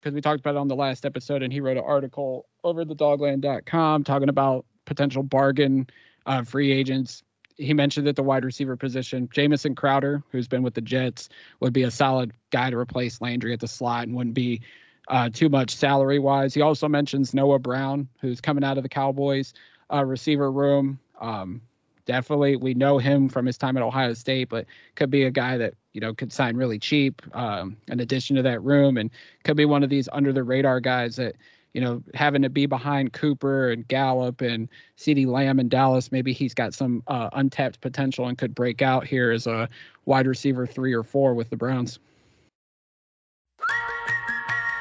because 0.00 0.14
we 0.14 0.20
talked 0.20 0.40
about 0.40 0.56
it 0.56 0.58
on 0.58 0.68
the 0.68 0.76
last 0.76 1.06
episode, 1.06 1.42
and 1.42 1.52
he 1.52 1.60
wrote 1.60 1.76
an 1.76 1.84
article 1.86 2.46
over 2.64 2.84
the 2.84 2.94
dogland.com 2.94 4.04
talking 4.04 4.28
about 4.28 4.64
potential 4.84 5.22
bargain 5.22 5.86
uh, 6.26 6.42
free 6.42 6.72
agents. 6.72 7.22
He 7.56 7.74
mentioned 7.74 8.06
that 8.06 8.16
the 8.16 8.22
wide 8.22 8.44
receiver 8.44 8.76
position, 8.76 9.28
Jamison 9.32 9.74
Crowder, 9.74 10.22
who's 10.30 10.48
been 10.48 10.62
with 10.62 10.74
the 10.74 10.80
Jets, 10.80 11.28
would 11.60 11.72
be 11.72 11.82
a 11.82 11.90
solid 11.90 12.32
guy 12.50 12.70
to 12.70 12.78
replace 12.78 13.20
Landry 13.20 13.52
at 13.52 13.60
the 13.60 13.68
slot 13.68 14.04
and 14.04 14.16
wouldn't 14.16 14.34
be 14.34 14.60
uh, 15.08 15.28
too 15.28 15.48
much 15.48 15.74
salary 15.74 16.18
wise. 16.18 16.54
He 16.54 16.60
also 16.60 16.88
mentions 16.88 17.34
Noah 17.34 17.58
Brown, 17.58 18.08
who's 18.20 18.40
coming 18.40 18.64
out 18.64 18.78
of 18.78 18.82
the 18.82 18.88
Cowboys 18.88 19.52
uh, 19.92 20.04
receiver 20.04 20.50
room. 20.50 20.98
Um, 21.20 21.60
definitely, 22.06 22.56
we 22.56 22.74
know 22.74 22.98
him 22.98 23.28
from 23.28 23.46
his 23.46 23.58
time 23.58 23.76
at 23.76 23.82
Ohio 23.82 24.14
State, 24.14 24.48
but 24.48 24.66
could 24.94 25.10
be 25.10 25.24
a 25.24 25.30
guy 25.30 25.56
that 25.58 25.74
you 25.92 26.00
know 26.00 26.14
could 26.14 26.32
sign 26.32 26.56
really 26.56 26.78
cheap 26.78 27.22
um, 27.36 27.76
in 27.88 28.00
addition 28.00 28.36
to 28.36 28.42
that 28.42 28.62
room, 28.62 28.96
and 28.96 29.10
could 29.44 29.56
be 29.56 29.64
one 29.64 29.82
of 29.82 29.90
these 29.90 30.08
under 30.12 30.32
the 30.32 30.42
radar 30.42 30.80
guys 30.80 31.16
that 31.16 31.36
you 31.74 31.80
know, 31.80 32.02
having 32.14 32.42
to 32.42 32.50
be 32.50 32.66
behind 32.66 33.12
Cooper 33.12 33.70
and 33.70 33.86
Gallup 33.88 34.40
and 34.40 34.68
CeeDee 34.98 35.26
Lamb 35.26 35.58
in 35.58 35.68
Dallas, 35.68 36.12
maybe 36.12 36.32
he's 36.32 36.54
got 36.54 36.74
some 36.74 37.02
uh, 37.06 37.30
untapped 37.32 37.80
potential 37.80 38.26
and 38.26 38.36
could 38.36 38.54
break 38.54 38.82
out 38.82 39.06
here 39.06 39.30
as 39.30 39.46
a 39.46 39.68
wide 40.04 40.26
receiver 40.26 40.66
three 40.66 40.92
or 40.92 41.02
four 41.02 41.34
with 41.34 41.50
the 41.50 41.56
Browns. 41.56 41.98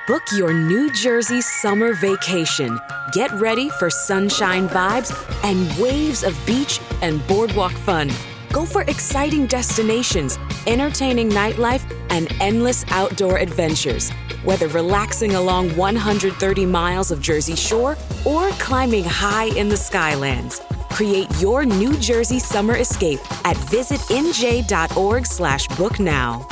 Book 0.07 0.23
your 0.33 0.53
New 0.53 0.91
Jersey 0.91 1.41
summer 1.41 1.93
vacation. 1.93 2.77
Get 3.13 3.31
ready 3.33 3.69
for 3.69 3.89
sunshine 3.89 4.67
vibes 4.67 5.13
and 5.43 5.81
waves 5.81 6.23
of 6.23 6.37
beach 6.45 6.81
and 7.01 7.25
boardwalk 7.27 7.71
fun. 7.71 8.09
Go 8.51 8.65
for 8.65 8.81
exciting 8.83 9.47
destinations, 9.47 10.37
entertaining 10.67 11.29
nightlife, 11.29 11.83
and 12.09 12.31
endless 12.41 12.83
outdoor 12.91 13.37
adventures 13.37 14.11
whether 14.43 14.67
relaxing 14.69 15.35
along 15.35 15.75
130 15.75 16.65
miles 16.65 17.11
of 17.11 17.21
Jersey 17.21 17.55
Shore 17.55 17.97
or 18.25 18.49
climbing 18.51 19.03
high 19.03 19.45
in 19.57 19.69
the 19.69 19.75
Skylands. 19.75 20.61
Create 20.89 21.27
your 21.39 21.65
New 21.65 21.97
Jersey 21.97 22.39
summer 22.39 22.75
escape 22.77 23.19
at 23.45 23.55
visitnj.org 23.55 25.25
slash 25.25 25.67
book 25.69 25.99
now. 25.99 26.47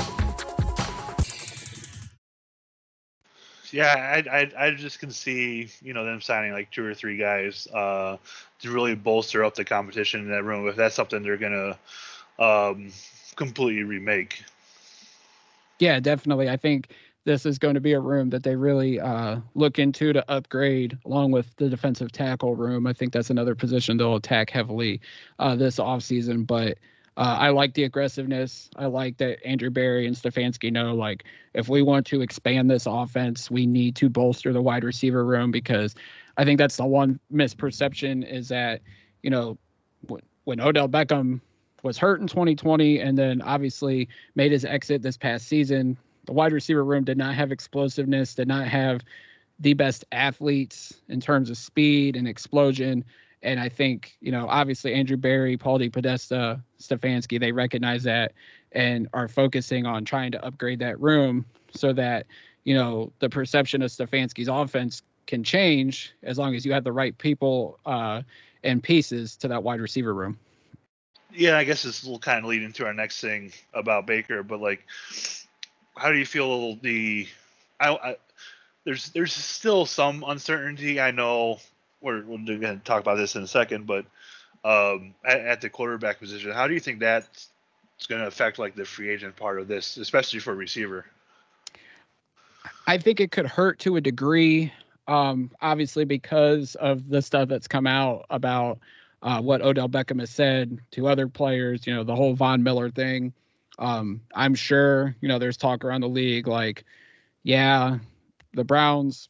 Yeah, 3.71 4.23
I, 4.25 4.39
I, 4.39 4.65
I 4.65 4.71
just 4.71 4.99
can 4.99 5.11
see 5.11 5.69
you 5.81 5.93
know 5.93 6.03
them 6.03 6.21
signing 6.21 6.53
like 6.53 6.71
two 6.71 6.83
or 6.83 6.95
three 6.95 7.17
guys 7.17 7.67
uh, 7.67 8.17
to 8.59 8.71
really 8.71 8.95
bolster 8.95 9.43
up 9.43 9.55
the 9.55 9.65
competition 9.65 10.21
in 10.21 10.29
that 10.29 10.43
room. 10.43 10.67
If 10.67 10.75
that's 10.75 10.95
something 10.95 11.23
they're 11.23 11.37
gonna 11.37 11.77
um, 12.39 12.91
completely 13.35 13.83
remake. 13.83 14.43
Yeah, 15.79 15.99
definitely. 15.99 16.49
I 16.49 16.57
think 16.57 16.93
this 17.25 17.45
is 17.45 17.59
going 17.59 17.75
to 17.75 17.81
be 17.81 17.93
a 17.93 17.99
room 17.99 18.29
that 18.31 18.43
they 18.43 18.55
really 18.55 18.99
uh, 18.99 19.37
look 19.55 19.79
into 19.79 20.13
to 20.13 20.29
upgrade 20.31 20.97
along 21.05 21.31
with 21.31 21.53
the 21.57 21.69
defensive 21.69 22.11
tackle 22.11 22.55
room. 22.55 22.87
I 22.87 22.93
think 22.93 23.13
that's 23.13 23.29
another 23.29 23.55
position 23.55 23.97
they'll 23.97 24.15
attack 24.15 24.49
heavily 24.49 25.01
uh, 25.37 25.55
this 25.55 25.77
offseason. 25.77 26.47
But 26.47 26.77
uh, 27.17 27.37
I 27.39 27.49
like 27.49 27.73
the 27.73 27.83
aggressiveness. 27.83 28.69
I 28.75 28.85
like 28.85 29.17
that 29.17 29.45
Andrew 29.45 29.69
Berry 29.69 30.07
and 30.07 30.15
Stefanski 30.15 30.71
know 30.71 30.95
like 30.95 31.25
if 31.53 31.67
we 31.67 31.81
want 31.81 32.07
to 32.07 32.21
expand 32.21 32.71
this 32.71 32.85
offense, 32.85 33.51
we 33.51 33.65
need 33.65 33.95
to 33.97 34.09
bolster 34.09 34.53
the 34.53 34.61
wide 34.61 34.83
receiver 34.83 35.23
room 35.23 35.51
because 35.51 35.95
I 36.39 36.45
think 36.45 36.57
that's 36.57 36.77
the 36.77 36.85
one 36.85 37.19
misperception 37.31 38.27
is 38.27 38.47
that, 38.47 38.81
you 39.21 39.29
know, 39.29 39.57
when, 40.45 40.59
Odell 40.59 40.89
Beckham 40.89 41.41
was 41.83 41.97
hurt 41.97 42.21
in 42.21 42.27
2020 42.27 42.99
and 42.99 43.15
then 43.15 43.41
obviously 43.43 44.09
made 44.33 44.51
his 44.51 44.65
exit 44.65 45.03
this 45.03 45.15
past 45.15 45.47
season 45.47 45.95
the 46.29 46.33
wide 46.33 46.53
receiver 46.53 46.85
room 46.85 47.03
did 47.03 47.17
not 47.17 47.33
have 47.33 47.51
explosiveness, 47.51 48.35
did 48.35 48.47
not 48.47 48.67
have 48.67 49.01
the 49.59 49.73
best 49.73 50.05
athletes 50.11 50.93
in 51.07 51.19
terms 51.19 51.49
of 51.49 51.57
speed 51.57 52.15
and 52.15 52.27
explosion. 52.27 53.03
And 53.41 53.59
I 53.59 53.67
think, 53.67 54.15
you 54.21 54.31
know, 54.31 54.47
obviously 54.47 54.93
Andrew 54.93 55.17
Berry, 55.17 55.57
Paul 55.57 55.79
DePodesta, 55.79 56.61
Stefanski, 56.79 57.39
they 57.39 57.51
recognize 57.51 58.03
that 58.03 58.33
and 58.71 59.07
are 59.11 59.27
focusing 59.27 59.87
on 59.87 60.05
trying 60.05 60.31
to 60.33 60.45
upgrade 60.45 60.79
that 60.79 60.99
room 60.99 61.47
so 61.73 61.93
that, 61.93 62.27
you 62.63 62.75
know, 62.75 63.11
the 63.17 63.29
perception 63.29 63.81
of 63.81 63.89
Stefanski's 63.89 64.49
offense 64.49 65.01
can 65.29 65.43
change 65.43 66.11
as 66.23 66.39
long 66.39 66.55
as 66.55 66.65
you 66.65 66.73
have 66.73 66.83
the 66.83 66.91
right 66.91 67.15
people 67.15 67.77
uh, 67.85 68.23
and 68.63 68.81
pieces 68.81 69.35
to 69.37 69.47
that 69.47 69.61
wide 69.61 69.79
receiver 69.79 70.11
room. 70.11 70.39
Yeah, 71.31 71.55
I 71.55 71.65
guess 71.65 71.83
this 71.83 72.03
will 72.03 72.17
kind 72.17 72.39
of 72.39 72.49
lead 72.49 72.63
into 72.63 72.83
our 72.83 72.93
next 72.93 73.21
thing 73.21 73.53
about 73.71 74.07
Baker, 74.07 74.41
but 74.41 74.59
like 74.59 74.83
how 75.95 76.11
do 76.11 76.17
you 76.17 76.25
feel 76.25 76.77
the 76.77 77.27
I, 77.79 77.91
I, 77.91 78.15
there's 78.85 79.09
there's 79.09 79.31
still 79.31 79.85
some 79.85 80.25
uncertainty. 80.27 80.99
I 80.99 81.11
know 81.11 81.59
we're, 82.01 82.23
we're 82.23 82.57
going 82.57 82.79
to 82.79 82.83
talk 82.83 83.01
about 83.01 83.17
this 83.17 83.35
in 83.35 83.43
a 83.43 83.47
second, 83.47 83.85
but 83.85 84.05
um, 84.63 85.13
at, 85.23 85.41
at, 85.41 85.61
the 85.61 85.69
quarterback 85.69 86.19
position, 86.19 86.51
how 86.51 86.67
do 86.67 86.73
you 86.73 86.79
think 86.79 86.99
that's 86.99 87.49
going 88.07 88.21
to 88.21 88.27
affect 88.27 88.57
like 88.57 88.75
the 88.75 88.83
free 88.83 89.09
agent 89.09 89.35
part 89.35 89.59
of 89.59 89.67
this, 89.67 89.97
especially 89.97 90.39
for 90.39 90.55
receiver? 90.55 91.05
I 92.87 92.97
think 92.97 93.19
it 93.19 93.31
could 93.31 93.45
hurt 93.45 93.77
to 93.79 93.97
a 93.97 94.01
degree, 94.01 94.73
um, 95.09 95.49
obviously 95.59 96.05
because 96.05 96.75
of 96.75 97.09
the 97.09 97.21
stuff 97.21 97.49
that's 97.49 97.67
come 97.67 97.87
out 97.87 98.25
about 98.29 98.77
uh, 99.23 99.41
what 99.41 99.61
Odell 99.61 99.89
Beckham 99.89 100.19
has 100.19 100.29
said 100.29 100.79
to 100.91 101.07
other 101.07 101.27
players. 101.27 101.87
You 101.87 101.95
know, 101.95 102.03
the 102.03 102.15
whole 102.15 102.35
Von 102.35 102.61
Miller 102.61 102.91
thing. 102.91 103.33
Um, 103.79 104.21
I'm 104.35 104.53
sure, 104.53 105.15
you 105.19 105.27
know, 105.27 105.39
there's 105.39 105.57
talk 105.57 105.83
around 105.83 106.01
the 106.01 106.09
league 106.09 106.47
like, 106.47 106.85
yeah, 107.43 107.97
the 108.53 108.63
Browns 108.63 109.29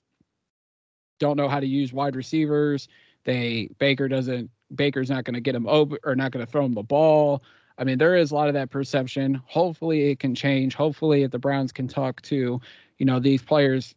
don't 1.18 1.38
know 1.38 1.48
how 1.48 1.62
to 1.62 1.68
use 1.68 1.94
wide 1.94 2.16
receivers. 2.16 2.90
They 3.24 3.70
Baker 3.80 4.10
doesn't 4.10 4.50
Baker's 4.76 5.10
not 5.10 5.24
going 5.24 5.36
to 5.36 5.42
get 5.42 5.56
him 5.56 5.68
open 5.68 6.00
or 6.04 6.16
not 6.16 6.32
going 6.32 6.46
to 6.46 6.52
throw 6.52 6.66
him 6.66 6.74
the 6.74 6.84
ball. 6.84 7.42
I 7.78 7.86
mean, 7.86 7.98
there 7.98 8.18
is 8.18 8.32
a 8.32 8.36
lot 8.36 8.50
of 8.50 8.56
that 8.56 8.70
perception. 8.70 9.42
Hopefully, 9.46 10.12
it 10.12 10.20
can 10.20 10.36
change. 10.36 10.76
Hopefully, 10.76 11.24
if 11.24 11.32
the 11.32 11.40
Browns 11.40 11.72
can 11.72 11.88
talk 11.88 12.22
to, 12.24 12.60
you 12.98 13.06
know, 13.06 13.20
these 13.20 13.42
players' 13.42 13.96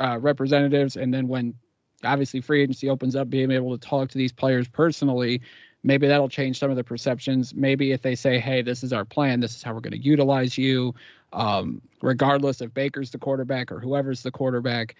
uh, 0.00 0.18
representatives, 0.18 0.96
and 0.96 1.12
then 1.12 1.28
when 1.28 1.54
obviously 2.04 2.40
free 2.40 2.62
agency 2.62 2.88
opens 2.88 3.14
up, 3.14 3.30
being 3.30 3.50
able 3.50 3.76
to 3.76 3.88
talk 3.88 4.08
to 4.10 4.18
these 4.18 4.32
players 4.32 4.66
personally, 4.68 5.42
maybe 5.82 6.06
that'll 6.06 6.28
change 6.28 6.58
some 6.58 6.70
of 6.70 6.76
the 6.76 6.84
perceptions. 6.84 7.54
Maybe 7.54 7.92
if 7.92 8.02
they 8.02 8.14
say, 8.14 8.38
hey, 8.38 8.62
this 8.62 8.82
is 8.82 8.92
our 8.92 9.04
plan, 9.04 9.40
this 9.40 9.54
is 9.54 9.62
how 9.62 9.74
we're 9.74 9.80
going 9.80 9.92
to 9.92 10.02
utilize 10.02 10.56
you, 10.56 10.94
um, 11.32 11.80
regardless 12.02 12.60
if 12.60 12.72
Baker's 12.74 13.10
the 13.10 13.18
quarterback 13.18 13.70
or 13.70 13.80
whoever's 13.80 14.22
the 14.22 14.30
quarterback. 14.30 14.96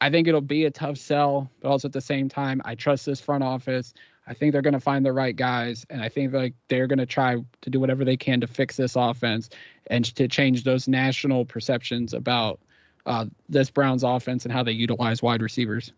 I 0.00 0.10
think 0.10 0.28
it'll 0.28 0.40
be 0.40 0.64
a 0.64 0.70
tough 0.70 0.96
sell, 0.96 1.50
but 1.60 1.68
also 1.68 1.88
at 1.88 1.92
the 1.92 2.00
same 2.00 2.28
time, 2.28 2.62
I 2.64 2.74
trust 2.74 3.04
this 3.04 3.20
front 3.20 3.42
office. 3.42 3.94
I 4.26 4.34
think 4.34 4.52
they're 4.52 4.62
going 4.62 4.74
to 4.74 4.80
find 4.80 5.04
the 5.04 5.12
right 5.12 5.34
guys, 5.34 5.86
and 5.90 6.02
I 6.02 6.08
think 6.08 6.32
like 6.32 6.54
they're 6.68 6.86
going 6.86 6.98
to 6.98 7.06
try 7.06 7.36
to 7.62 7.70
do 7.70 7.80
whatever 7.80 8.04
they 8.04 8.16
can 8.16 8.40
to 8.42 8.46
fix 8.46 8.76
this 8.76 8.94
offense 8.94 9.48
and 9.88 10.04
to 10.16 10.28
change 10.28 10.64
those 10.64 10.86
national 10.86 11.46
perceptions 11.46 12.12
about 12.12 12.60
uh, 13.06 13.26
this 13.48 13.70
Browns 13.70 14.02
offense 14.02 14.44
and 14.44 14.52
how 14.52 14.62
they 14.62 14.72
utilize 14.72 15.22
wide 15.22 15.42
receivers. 15.42 15.92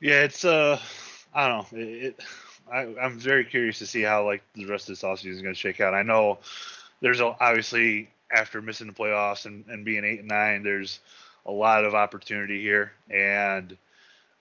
Yeah, 0.00 0.22
it's 0.22 0.44
uh, 0.44 0.78
I 1.34 1.48
don't 1.48 1.72
know. 1.72 1.78
It, 1.78 2.04
it 2.04 2.20
I, 2.72 2.82
am 3.00 3.18
very 3.18 3.44
curious 3.44 3.78
to 3.78 3.86
see 3.86 4.02
how 4.02 4.24
like 4.24 4.42
the 4.54 4.66
rest 4.66 4.88
of 4.88 4.96
this 4.96 5.02
offseason 5.02 5.32
is 5.32 5.42
going 5.42 5.54
to 5.54 5.60
shake 5.60 5.80
out. 5.80 5.94
I 5.94 6.02
know 6.02 6.38
there's 7.00 7.20
a, 7.20 7.36
obviously 7.40 8.08
after 8.30 8.62
missing 8.62 8.86
the 8.86 8.92
playoffs 8.92 9.46
and, 9.46 9.64
and 9.68 9.84
being 9.84 10.04
eight 10.04 10.20
and 10.20 10.28
nine, 10.28 10.62
there's 10.62 11.00
a 11.46 11.52
lot 11.52 11.84
of 11.84 11.94
opportunity 11.94 12.60
here, 12.60 12.92
and 13.10 13.76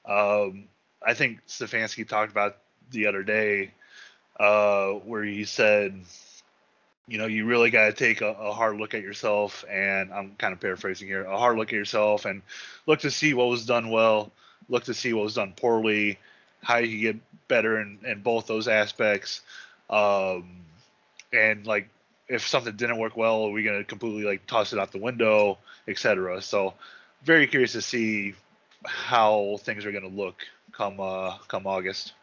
um, 0.06 0.66
I 1.06 1.14
think 1.14 1.40
Stefanski 1.48 2.08
talked 2.08 2.32
about 2.32 2.58
the 2.92 3.08
other 3.08 3.24
day 3.24 3.72
uh, 4.40 4.92
where 4.92 5.24
he 5.24 5.46
said, 5.46 6.00
you 7.08 7.18
know, 7.18 7.26
you 7.26 7.46
really 7.46 7.70
got 7.70 7.88
to 7.88 7.94
take 7.94 8.22
a, 8.22 8.28
a, 8.28 8.54
hard 8.54 8.78
look 8.78 8.94
at 8.94 9.02
yourself, 9.02 9.66
and 9.70 10.14
I'm 10.14 10.36
kind 10.38 10.54
of 10.54 10.60
paraphrasing 10.60 11.08
here, 11.08 11.24
a 11.24 11.38
hard 11.38 11.58
look 11.58 11.70
at 11.70 11.76
yourself, 11.76 12.26
and 12.26 12.42
look 12.86 13.00
to 13.02 13.12
see 13.12 13.34
what 13.34 13.50
was 13.50 13.66
done 13.66 13.90
well, 13.90 14.32
look 14.70 14.86
to 14.86 14.94
see 14.94 15.14
what 15.14 15.24
was 15.24 15.36
done 15.36 15.54
poorly, 15.56 16.20
how 16.62 16.78
you 16.78 16.88
can 16.90 17.02
get 17.02 17.48
better 17.48 17.82
in, 17.82 18.00
in 18.06 18.22
both 18.22 18.48
those 18.48 18.68
aspects, 18.68 19.42
um, 19.90 20.58
and 21.34 21.66
like 21.66 21.90
if 22.28 22.48
something 22.48 22.76
didn't 22.76 22.98
work 22.98 23.18
well, 23.18 23.44
are 23.44 23.52
we 23.52 23.64
gonna 23.64 23.84
completely 23.84 24.24
like 24.24 24.46
toss 24.48 24.72
it 24.72 24.80
out 24.80 24.92
the 24.92 25.00
window, 25.00 25.58
etc. 25.88 26.42
So, 26.42 26.74
very 27.24 27.48
curious 27.48 27.74
to 27.74 27.82
see 27.82 28.36
how 28.86 29.58
things 29.62 29.86
are 29.86 29.92
gonna 29.92 30.08
look 30.08 30.46
come 30.72 31.00
uh 31.00 31.38
come 31.50 31.68
August. 31.68 32.14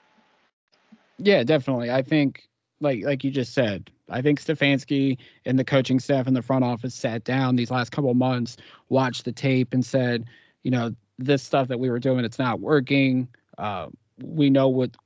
Yeah, 1.19 1.43
definitely. 1.43 1.91
I 1.91 2.03
think 2.03 2.48
like 2.81 3.05
like 3.05 3.25
you 3.25 3.31
just 3.31 3.53
said, 3.53 3.91
I 4.09 4.23
think 4.23 4.41
Stefanski 4.41 5.19
and 5.45 5.59
the 5.59 5.65
coaching 5.65 6.01
staff 6.01 6.27
in 6.27 6.35
the 6.35 6.43
front 6.43 6.65
office 6.65 6.95
sat 6.95 7.25
down 7.25 7.57
these 7.57 7.71
last 7.71 7.91
couple 7.91 8.13
months, 8.15 8.57
watched 8.89 9.25
the 9.25 9.33
tape, 9.33 9.75
and 9.75 9.85
said, 9.85 10.27
you 10.63 10.71
know, 10.71 10.95
this 11.19 11.43
stuff 11.43 11.69
that 11.69 11.81
we 11.81 11.91
were 11.91 11.99
doing, 11.99 12.25
it's 12.25 12.39
not 12.39 12.61
working. 12.61 13.29
Uh, 13.57 13.89
we 14.23 14.51
know 14.51 14.69
what 14.69 14.97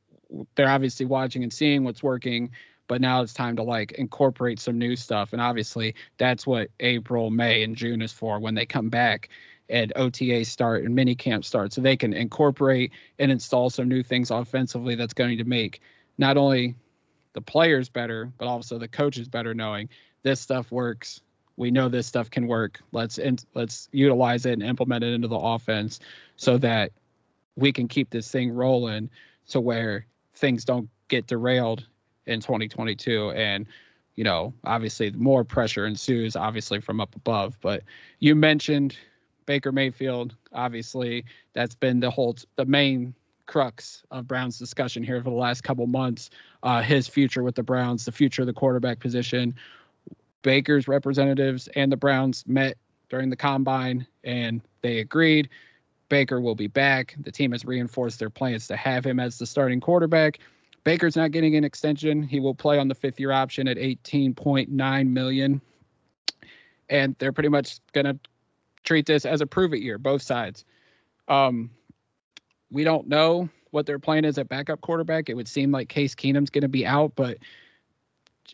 they're 0.54 0.68
obviously 0.68 1.06
watching 1.06 1.42
and 1.42 1.52
seeing 1.52 1.84
what's 1.84 2.02
working, 2.02 2.50
but 2.88 3.00
now 3.00 3.22
it's 3.22 3.34
time 3.34 3.56
to 3.56 3.62
like 3.62 3.92
incorporate 3.92 4.60
some 4.60 4.78
new 4.78 4.96
stuff. 4.96 5.32
And 5.32 5.40
obviously, 5.40 5.94
that's 6.18 6.46
what 6.46 6.68
April, 6.80 7.30
May, 7.30 7.62
and 7.62 7.76
June 7.76 8.02
is 8.02 8.12
for 8.12 8.38
when 8.38 8.54
they 8.54 8.66
come 8.66 8.88
back 8.88 9.30
and 9.68 9.92
OTA 9.96 10.44
start 10.44 10.84
and 10.84 10.94
mini 10.94 11.14
camp 11.14 11.44
start, 11.44 11.72
so 11.72 11.80
they 11.80 11.96
can 11.96 12.12
incorporate 12.12 12.92
and 13.18 13.32
install 13.32 13.70
some 13.70 13.88
new 13.88 14.02
things 14.02 14.30
offensively 14.30 14.94
that's 14.94 15.14
going 15.14 15.38
to 15.38 15.44
make 15.44 15.80
not 16.18 16.36
only 16.36 16.74
the 17.32 17.40
players 17.40 17.88
better, 17.88 18.30
but 18.38 18.46
also 18.46 18.78
the 18.78 18.88
coaches 18.88 19.28
better, 19.28 19.54
knowing 19.54 19.88
this 20.22 20.40
stuff 20.40 20.70
works. 20.70 21.20
We 21.56 21.70
know 21.70 21.88
this 21.88 22.06
stuff 22.06 22.30
can 22.30 22.46
work. 22.46 22.80
Let's 22.92 23.18
in, 23.18 23.38
let's 23.54 23.88
utilize 23.92 24.46
it 24.46 24.52
and 24.52 24.62
implement 24.62 25.04
it 25.04 25.12
into 25.12 25.28
the 25.28 25.36
offense 25.36 26.00
so 26.36 26.58
that 26.58 26.92
we 27.56 27.72
can 27.72 27.88
keep 27.88 28.10
this 28.10 28.30
thing 28.30 28.52
rolling 28.52 29.10
to 29.48 29.60
where 29.60 30.06
things 30.34 30.64
don't 30.64 30.88
get 31.08 31.26
derailed 31.26 31.86
in 32.26 32.40
2022 32.40 33.32
and 33.32 33.66
you 34.14 34.24
know 34.24 34.54
obviously 34.64 35.10
more 35.12 35.44
pressure 35.44 35.86
ensues 35.86 36.36
obviously 36.36 36.80
from 36.80 37.00
up 37.00 37.14
above 37.16 37.58
but 37.60 37.82
you 38.20 38.34
mentioned 38.34 38.96
baker 39.44 39.72
mayfield 39.72 40.34
obviously 40.52 41.24
that's 41.52 41.74
been 41.74 42.00
the 42.00 42.10
whole 42.10 42.36
the 42.56 42.64
main 42.64 43.12
crux 43.46 44.02
of 44.10 44.26
brown's 44.26 44.58
discussion 44.58 45.02
here 45.02 45.22
for 45.22 45.30
the 45.30 45.36
last 45.36 45.62
couple 45.62 45.86
months 45.86 46.30
uh, 46.62 46.82
his 46.82 47.08
future 47.08 47.42
with 47.42 47.54
the 47.54 47.62
browns 47.62 48.04
the 48.04 48.12
future 48.12 48.42
of 48.42 48.46
the 48.46 48.52
quarterback 48.52 48.98
position 48.98 49.54
baker's 50.42 50.88
representatives 50.88 51.68
and 51.74 51.90
the 51.90 51.96
browns 51.96 52.44
met 52.46 52.76
during 53.08 53.30
the 53.30 53.36
combine 53.36 54.06
and 54.24 54.60
they 54.80 54.98
agreed 54.98 55.48
baker 56.08 56.40
will 56.40 56.54
be 56.54 56.66
back 56.66 57.14
the 57.20 57.32
team 57.32 57.52
has 57.52 57.64
reinforced 57.64 58.18
their 58.18 58.30
plans 58.30 58.66
to 58.66 58.76
have 58.76 59.04
him 59.04 59.18
as 59.18 59.38
the 59.38 59.46
starting 59.46 59.80
quarterback 59.80 60.38
Baker's 60.84 61.16
not 61.16 61.30
getting 61.30 61.54
an 61.56 61.64
extension. 61.64 62.22
He 62.22 62.40
will 62.40 62.54
play 62.54 62.78
on 62.78 62.88
the 62.88 62.94
fifth 62.94 63.20
year 63.20 63.32
option 63.32 63.68
at 63.68 63.76
18.9 63.76 65.08
million. 65.08 65.60
And 66.88 67.14
they're 67.18 67.32
pretty 67.32 67.48
much 67.48 67.78
going 67.92 68.06
to 68.06 68.18
treat 68.82 69.06
this 69.06 69.24
as 69.24 69.40
a 69.40 69.46
prove 69.46 69.72
it 69.74 69.80
year, 69.80 69.98
both 69.98 70.22
sides. 70.22 70.64
Um, 71.28 71.70
we 72.72 72.84
don't 72.84 73.06
know 73.06 73.48
what 73.70 73.86
their 73.86 73.98
plan 73.98 74.24
is 74.24 74.38
at 74.38 74.48
backup 74.48 74.80
quarterback. 74.80 75.28
It 75.28 75.34
would 75.34 75.48
seem 75.48 75.70
like 75.70 75.88
Case 75.88 76.14
Keenum's 76.14 76.50
going 76.50 76.62
to 76.62 76.68
be 76.68 76.86
out, 76.86 77.12
but 77.14 77.38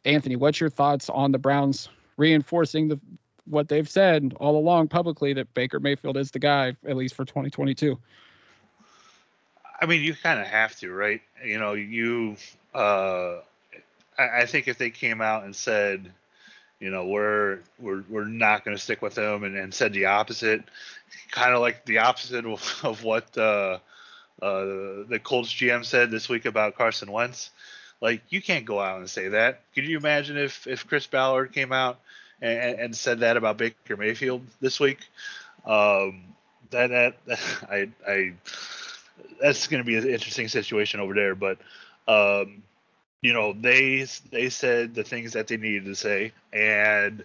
Anthony, 0.05 0.37
what's 0.37 0.61
your 0.61 0.71
thoughts 0.71 1.09
on 1.09 1.33
the 1.33 1.39
Browns 1.39 1.89
reinforcing 2.17 2.89
the 2.89 3.01
what 3.47 3.69
they've 3.69 3.89
said 3.89 4.35
all 4.39 4.59
along 4.59 4.89
publicly 4.89 5.33
that 5.33 5.55
Baker 5.55 5.81
Mayfield 5.81 6.19
is 6.19 6.31
the 6.31 6.39
guy 6.39 6.77
at 6.87 6.97
least 6.97 7.15
for 7.15 7.25
2022? 7.25 7.99
I 9.81 9.87
mean, 9.87 10.03
you 10.03 10.15
kind 10.15 10.41
of 10.41 10.47
have 10.47 10.77
to, 10.81 10.93
right? 10.93 11.23
You 11.45 11.59
know, 11.59 11.73
you. 11.75 12.37
Uh, 12.75 13.39
I, 14.19 14.41
I 14.41 14.47
think 14.47 14.69
if 14.69 14.77
they 14.77 14.91
came 14.91 15.21
out 15.21 15.45
and 15.45 15.55
said, 15.55 16.13
you 16.81 16.91
know, 16.91 17.07
we're 17.07 17.61
we're 17.79 18.05
we're 18.09 18.25
not 18.25 18.65
going 18.65 18.77
to 18.77 18.83
stick 18.83 19.01
with 19.01 19.17
him, 19.17 19.45
and, 19.45 19.57
and 19.57 19.73
said 19.73 19.93
the 19.93 20.07
opposite, 20.07 20.63
kind 21.31 21.55
of 21.55 21.61
like 21.61 21.85
the 21.87 21.99
opposite 21.99 22.45
of, 22.45 22.81
of 22.83 23.05
what 23.05 23.37
uh, 23.39 23.79
uh, 24.41 25.05
the 25.09 25.21
Colts 25.23 25.53
GM 25.53 25.85
said 25.85 26.11
this 26.11 26.29
week 26.29 26.47
about 26.47 26.77
Carson 26.77 27.11
Wentz. 27.11 27.51
Like, 28.01 28.23
you 28.29 28.41
can't 28.41 28.65
go 28.65 28.81
out 28.81 28.99
and 28.99 29.11
say 29.11 29.29
that. 29.29 29.63
Could 29.75 29.85
you 29.85 29.97
imagine 29.97 30.37
if 30.37 30.67
if 30.67 30.87
Chris 30.87 31.07
Ballard 31.07 31.53
came 31.53 31.73
out 31.73 31.99
and, 32.41 32.79
and 32.79 32.97
said 32.97 33.21
that 33.21 33.37
about 33.37 33.59
Baker 33.59 33.97
Mayfield 33.97 34.43
this 34.61 34.79
week? 34.79 34.99
Um, 35.67 36.23
that 36.71 36.91
that 36.91 37.17
I 37.71 37.89
I 38.07 38.35
that's 39.41 39.67
going 39.67 39.83
to 39.83 39.87
be 39.87 39.97
an 39.97 40.09
interesting 40.09 40.49
situation 40.49 41.01
over 41.01 41.15
there. 41.15 41.35
But 41.35 41.59
um, 42.07 42.63
you 43.21 43.33
know, 43.33 43.53
they 43.53 44.07
they 44.31 44.51
said 44.51 44.95
the 44.95 45.05
things 45.05 45.33
that 45.33 45.49
they 45.49 45.57
needed 45.57 45.87
to 45.87 45.95
say. 45.95 46.33
And 46.53 47.25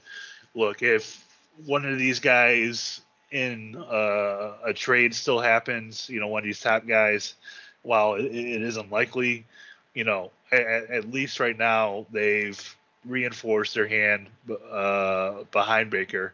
look, 0.56 0.82
if 0.82 1.23
one 1.65 1.86
of 1.86 1.97
these 1.99 2.19
guys 2.19 3.02
in 3.34 3.76
uh, 3.76 4.54
a 4.63 4.74
trade 4.74 5.13
still 5.15 5.39
happens, 5.39 6.08
you 6.08 6.19
know, 6.19 6.28
one 6.28 6.39
of 6.39 6.46
these 6.46 6.60
top 6.60 6.86
guys, 6.86 7.34
while 7.82 8.13
it, 8.13 8.26
it 8.26 8.62
is 8.62 8.78
unlikely, 8.78 9.46
you 9.93 10.04
know, 10.04 10.32
at, 10.52 10.62
at, 10.62 11.12
least 11.12 11.39
right 11.39 11.58
now 11.58 12.06
they've 12.12 12.76
reinforced 13.06 13.74
their 13.74 13.88
hand 13.88 14.28
uh, 14.72 15.43
behind 15.52 15.89
Baker, 15.89 16.34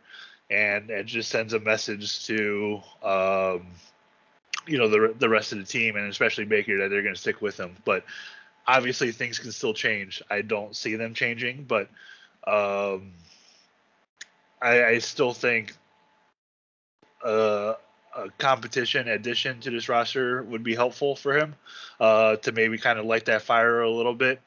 and 0.51 0.89
it 0.89 1.05
just 1.05 1.29
sends 1.29 1.53
a 1.53 1.59
message 1.59 2.25
to. 2.27 2.81
Um, 3.01 3.67
you 4.67 4.77
know 4.77 4.88
the 4.88 5.15
the 5.17 5.29
rest 5.29 5.51
of 5.51 5.57
the 5.57 5.63
team 5.63 5.95
and 5.95 6.07
especially 6.09 6.45
Baker 6.45 6.77
that 6.77 6.89
they're 6.89 7.01
going 7.01 7.15
to 7.15 7.19
stick 7.19 7.41
with 7.41 7.59
him. 7.59 7.75
But 7.85 8.03
obviously 8.67 9.12
things 9.12 9.39
can 9.39 9.51
still 9.51 9.73
change. 9.73 10.21
I 10.29 10.41
don't 10.41 10.75
see 10.75 10.95
them 10.95 11.15
changing, 11.15 11.63
but 11.63 11.89
um, 12.45 13.13
I, 14.62 14.83
I 14.83 14.99
still 14.99 15.33
think 15.33 15.73
uh, 17.23 17.73
a 18.15 18.29
competition 18.38 19.08
addition 19.08 19.60
to 19.62 19.69
this 19.69 19.89
roster 19.89 20.43
would 20.43 20.63
be 20.63 20.75
helpful 20.75 21.15
for 21.15 21.38
him 21.38 21.55
uh, 21.99 22.36
to 22.38 22.51
maybe 22.51 22.77
kind 22.77 22.99
of 22.99 23.05
light 23.05 23.25
that 23.25 23.41
fire 23.41 23.82
a 23.82 23.89
little 23.89 24.15
bit. 24.15 24.41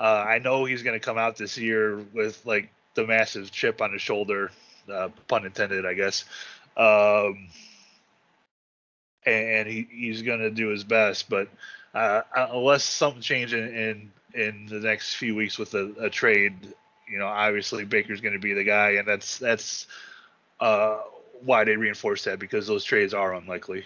Uh, 0.00 0.24
I 0.26 0.38
know 0.38 0.64
he's 0.64 0.82
going 0.82 0.98
to 0.98 1.04
come 1.04 1.18
out 1.18 1.36
this 1.36 1.58
year 1.58 1.98
with 2.14 2.44
like 2.46 2.70
the 2.94 3.06
massive 3.06 3.50
chip 3.50 3.80
on 3.82 3.92
his 3.92 4.02
shoulder, 4.02 4.50
uh, 4.92 5.08
pun 5.26 5.44
intended, 5.44 5.84
I 5.84 5.94
guess. 5.94 6.24
Um, 6.76 7.48
and 9.26 9.68
he, 9.68 9.88
he's 9.90 10.22
going 10.22 10.40
to 10.40 10.50
do 10.50 10.68
his 10.68 10.84
best. 10.84 11.28
But 11.28 11.48
uh, 11.94 12.22
unless 12.34 12.84
something 12.84 13.20
changes 13.20 13.54
in, 13.54 13.74
in, 13.74 14.10
in 14.34 14.66
the 14.66 14.80
next 14.80 15.14
few 15.14 15.34
weeks 15.34 15.58
with 15.58 15.74
a, 15.74 15.92
a 15.98 16.10
trade, 16.10 16.54
you 17.10 17.18
know, 17.18 17.26
obviously 17.26 17.84
Baker's 17.84 18.20
going 18.20 18.34
to 18.34 18.40
be 18.40 18.54
the 18.54 18.64
guy, 18.64 18.90
and 18.90 19.08
that's 19.08 19.38
that's 19.38 19.86
uh, 20.60 21.00
why 21.42 21.64
they 21.64 21.76
reinforce 21.76 22.24
that 22.24 22.38
because 22.38 22.66
those 22.66 22.84
trades 22.84 23.14
are 23.14 23.34
unlikely. 23.34 23.84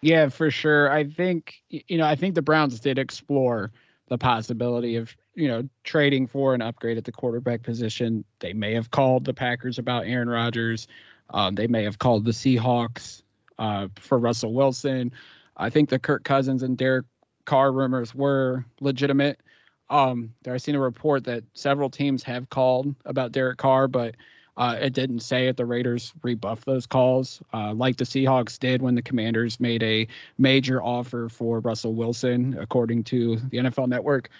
Yeah, 0.00 0.28
for 0.28 0.50
sure. 0.50 0.90
I 0.90 1.04
think 1.04 1.62
you 1.68 1.98
know, 1.98 2.06
I 2.06 2.16
think 2.16 2.34
the 2.34 2.42
Browns 2.42 2.78
did 2.80 2.98
explore 2.98 3.72
the 4.08 4.18
possibility 4.18 4.96
of 4.96 5.14
you 5.34 5.48
know 5.48 5.68
trading 5.84 6.26
for 6.26 6.54
an 6.54 6.62
upgrade 6.62 6.98
at 6.98 7.04
the 7.04 7.12
quarterback 7.12 7.62
position. 7.62 8.24
They 8.40 8.52
may 8.52 8.74
have 8.74 8.90
called 8.90 9.24
the 9.24 9.34
Packers 9.34 9.78
about 9.78 10.06
Aaron 10.06 10.28
Rodgers. 10.28 10.86
Um, 11.30 11.54
they 11.54 11.66
may 11.66 11.84
have 11.84 11.98
called 11.98 12.24
the 12.24 12.30
Seahawks 12.30 13.22
uh, 13.58 13.88
for 13.96 14.18
Russell 14.18 14.52
Wilson. 14.52 15.12
I 15.56 15.70
think 15.70 15.88
the 15.88 15.98
Kirk 15.98 16.24
Cousins 16.24 16.62
and 16.62 16.76
Derek 16.76 17.06
Carr 17.44 17.72
rumors 17.72 18.14
were 18.14 18.64
legitimate. 18.80 19.40
Um, 19.88 20.34
there 20.42 20.54
I 20.54 20.58
seen 20.58 20.74
a 20.74 20.80
report 20.80 21.24
that 21.24 21.44
several 21.54 21.90
teams 21.90 22.22
have 22.24 22.50
called 22.50 22.94
about 23.04 23.32
Derek 23.32 23.58
Carr, 23.58 23.88
but 23.88 24.16
uh, 24.56 24.76
it 24.80 24.92
didn't 24.94 25.20
say 25.20 25.48
if 25.48 25.56
the 25.56 25.66
Raiders 25.66 26.12
rebuffed 26.22 26.64
those 26.66 26.86
calls, 26.86 27.42
uh, 27.52 27.74
like 27.74 27.96
the 27.96 28.04
Seahawks 28.04 28.58
did 28.58 28.82
when 28.82 28.94
the 28.94 29.02
Commanders 29.02 29.60
made 29.60 29.82
a 29.82 30.06
major 30.38 30.82
offer 30.82 31.28
for 31.28 31.60
Russell 31.60 31.94
Wilson, 31.94 32.56
according 32.58 33.04
to 33.04 33.36
the 33.36 33.58
NFL 33.58 33.88
Network. 33.88 34.30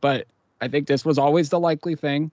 But 0.00 0.26
I 0.60 0.68
think 0.68 0.86
this 0.86 1.04
was 1.04 1.18
always 1.18 1.50
the 1.50 1.60
likely 1.60 1.94
thing. 1.96 2.30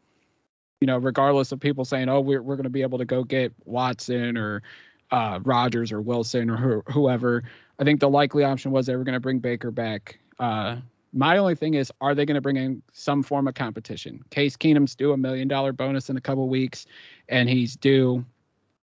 you 0.80 0.88
know, 0.88 0.98
regardless 0.98 1.52
of 1.52 1.60
people 1.60 1.86
saying, 1.86 2.10
"Oh, 2.10 2.22
we're 2.22 2.42
we're 2.42 2.56
going 2.56 2.64
to 2.66 2.70
be 2.70 2.82
able 2.82 2.98
to 3.00 3.06
go 3.06 3.24
get 3.24 3.54
Watson 3.66 4.38
or 4.38 4.64
uh, 5.12 5.40
Rodgers 5.44 5.92
or 5.92 6.02
Wilson 6.02 6.50
or 6.50 6.84
wh- 6.88 6.92
whoever," 6.92 7.44
I 7.80 7.84
think 7.84 8.00
the 8.00 8.10
likely 8.10 8.44
option 8.44 8.72
was 8.72 8.86
they 8.88 8.96
were 8.96 9.04
going 9.04 9.14
to 9.14 9.20
bring 9.20 9.40
Baker 9.40 9.72
back. 9.72 10.20
Uh, 10.40 10.78
my 11.14 11.38
only 11.38 11.56
thing 11.56 11.74
is, 11.74 11.92
are 12.02 12.16
they 12.16 12.26
going 12.26 12.36
to 12.36 12.42
bring 12.42 12.58
in 12.58 12.82
some 12.94 13.24
form 13.24 13.48
of 13.48 13.54
competition? 13.54 14.24
Case 14.30 14.56
Keenum's 14.56 14.96
due 14.96 15.12
a 15.12 15.18
million 15.18 15.48
dollar 15.48 15.74
bonus 15.74 16.10
in 16.10 16.18
a 16.18 16.22
couple 16.22 16.48
weeks, 16.48 16.86
and 17.28 17.50
he's 17.50 17.76
due. 17.76 18.26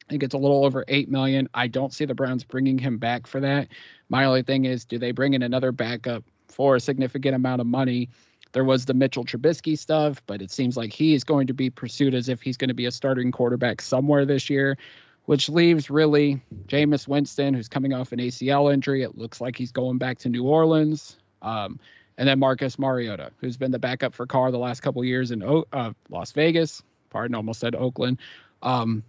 I 0.09 0.13
think 0.13 0.23
it's 0.23 0.35
a 0.35 0.39
little 0.39 0.65
over 0.65 0.85
eight 0.89 1.11
million. 1.11 1.49
I 1.55 1.67
don't 1.69 1.93
see 1.93 2.05
the 2.05 2.15
Browns 2.15 2.45
bringing 2.45 2.79
him 2.79 2.99
back 2.99 3.27
for 3.27 3.41
that. 3.41 3.69
My 4.09 4.25
only 4.25 4.43
thing 4.43 4.65
is, 4.65 4.85
do 4.85 4.99
they 4.99 5.11
bring 5.11 5.35
in 5.35 5.43
another 5.43 5.73
backup 5.73 6.25
for 6.49 6.77
a 6.77 6.81
significant 6.81 7.35
amount 7.35 7.61
of 7.61 7.67
money? 7.67 8.09
There 8.53 8.65
was 8.65 8.85
the 8.85 8.95
Mitchell 8.95 9.25
Trubisky 9.25 9.79
stuff, 9.79 10.23
but 10.27 10.43
it 10.43 10.51
seems 10.51 10.77
like 10.77 10.93
he 10.93 11.15
is 11.15 11.25
going 11.25 11.47
to 11.47 11.55
be 11.55 11.71
pursued 11.71 12.15
as 12.15 12.29
if 12.29 12.43
he's 12.43 12.57
going 12.57 12.69
to 12.69 12.75
be 12.75 12.87
a 12.87 12.91
starting 12.91 13.33
quarterback 13.33 13.81
somewhere 13.81 14.27
this 14.27 14.51
year, 14.51 14.77
which 15.25 15.49
leaves 15.49 15.89
really 15.89 16.43
Jameis 16.67 17.09
Winston, 17.09 17.55
who's 17.55 17.69
coming 17.69 17.95
off 17.95 18.13
an 18.13 18.19
ACL 18.19 18.73
injury. 18.73 19.03
It 19.03 19.17
looks 19.17 19.41
like 19.41 19.57
he's 19.57 19.73
going 19.73 19.97
back 19.97 20.19
to 20.19 20.29
New 20.29 20.45
Orleans. 20.45 21.17
Um, 21.41 21.81
and 22.23 22.29
then 22.29 22.39
Marcus 22.39 22.79
Mariota, 22.79 23.33
who's 23.39 23.57
been 23.57 23.73
the 23.73 23.81
backup 23.81 24.15
for 24.15 24.27
Carr 24.27 24.53
the 24.53 24.57
last 24.57 24.81
couple 24.81 25.05
years 25.05 25.33
in 25.33 25.43
uh, 25.43 25.93
Las 26.09 26.31
Vegas. 26.31 26.81
Pardon, 27.11 27.35
almost 27.35 27.59
said 27.59 27.75
Oakland. 27.75 28.21
Um, 28.63 29.03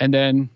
and 0.00 0.12
then 0.12 0.50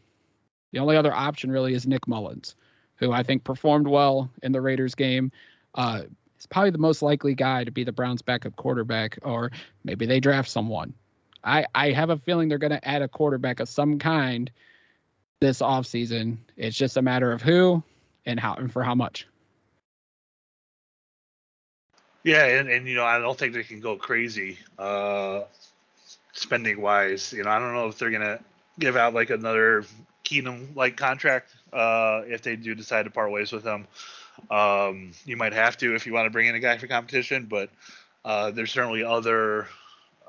the 0.73 0.81
only 0.81 0.97
other 0.97 1.15
option 1.15 1.53
really 1.53 1.73
is 1.73 1.87
Nick 1.87 2.09
Mullens, 2.09 2.57
who 2.97 3.13
I 3.13 3.23
think 3.23 3.45
performed 3.45 3.87
well 3.87 4.29
in 4.43 4.51
the 4.51 4.61
Raiders 4.61 4.97
game. 4.97 5.31
Uh, 5.77 6.03
probably 6.49 6.71
the 6.71 6.79
most 6.79 7.01
likely 7.01 7.37
guy 7.37 7.63
to 7.63 7.71
be 7.71 7.85
the 7.85 7.93
Browns' 7.93 8.23
backup 8.23 8.57
quarterback, 8.57 9.17
or 9.23 9.53
maybe 9.85 10.05
they 10.05 10.19
draft 10.19 10.51
someone. 10.51 10.93
I, 11.45 11.65
I 11.77 11.93
have 11.93 12.11
a 12.11 12.17
feeling 12.17 12.49
they're 12.49 12.59
going 12.59 12.73
to 12.73 12.89
add 12.89 13.03
a 13.03 13.09
quarterback 13.09 13.61
of 13.61 13.69
some 13.69 14.01
kind 14.01 14.51
this 15.39 15.61
offseason. 15.61 16.39
It's 16.57 16.77
just 16.77 16.97
a 16.97 17.03
matter 17.03 17.31
of 17.31 17.41
who 17.41 17.85
and 18.27 18.41
how 18.41 18.55
and 18.55 18.73
for 18.73 18.83
how 18.83 18.97
much. 18.97 19.29
Yeah, 22.23 22.45
and, 22.45 22.69
and 22.69 22.87
you 22.87 22.95
know, 22.95 23.05
I 23.05 23.19
don't 23.19 23.39
think 23.39 23.55
they 23.55 23.63
can 23.63 23.81
go 23.81 23.97
crazy 23.97 24.59
uh 24.79 25.43
spending 26.33 26.81
wise. 26.81 27.33
You 27.33 27.45
know, 27.45 27.51
I 27.51 27.59
don't 27.59 27.75
know 27.75 27.89
if 27.89 27.99
they're 27.99 28.11
gonna 28.11 28.41
give 28.79 28.97
out 28.97 29.15
like 29.15 29.31
another 29.31 29.85
Keenum 30.25 30.77
like 30.77 30.97
contract 30.97 31.55
uh 31.73 32.23
if 32.27 32.43
they 32.43 32.57
do 32.57 32.75
decide 32.75 33.05
to 33.05 33.11
part 33.11 33.31
ways 33.33 33.53
with 33.53 33.65
him. 33.65 33.87
Um 34.51 35.13
you 35.25 35.37
might 35.37 35.53
have 35.55 35.77
to 35.79 35.95
if 35.95 36.07
you 36.07 36.13
want 36.13 36.27
to 36.27 36.31
bring 36.31 36.49
in 36.49 36.55
a 36.55 36.61
guy 36.61 36.79
for 36.79 36.87
competition, 36.87 37.47
but 37.47 37.71
uh 38.25 38.51
there's 38.51 38.73
certainly 38.73 39.05
other 39.05 39.69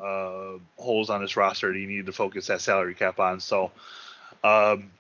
uh 0.02 0.54
holes 0.78 1.10
on 1.10 1.22
this 1.22 1.38
roster 1.38 1.72
that 1.74 1.80
you 1.80 1.88
need 1.88 2.08
to 2.08 2.14
focus 2.14 2.48
that 2.48 2.62
salary 2.62 2.96
cap 2.96 3.20
on. 3.20 3.40
So 3.40 3.72
um 4.44 4.92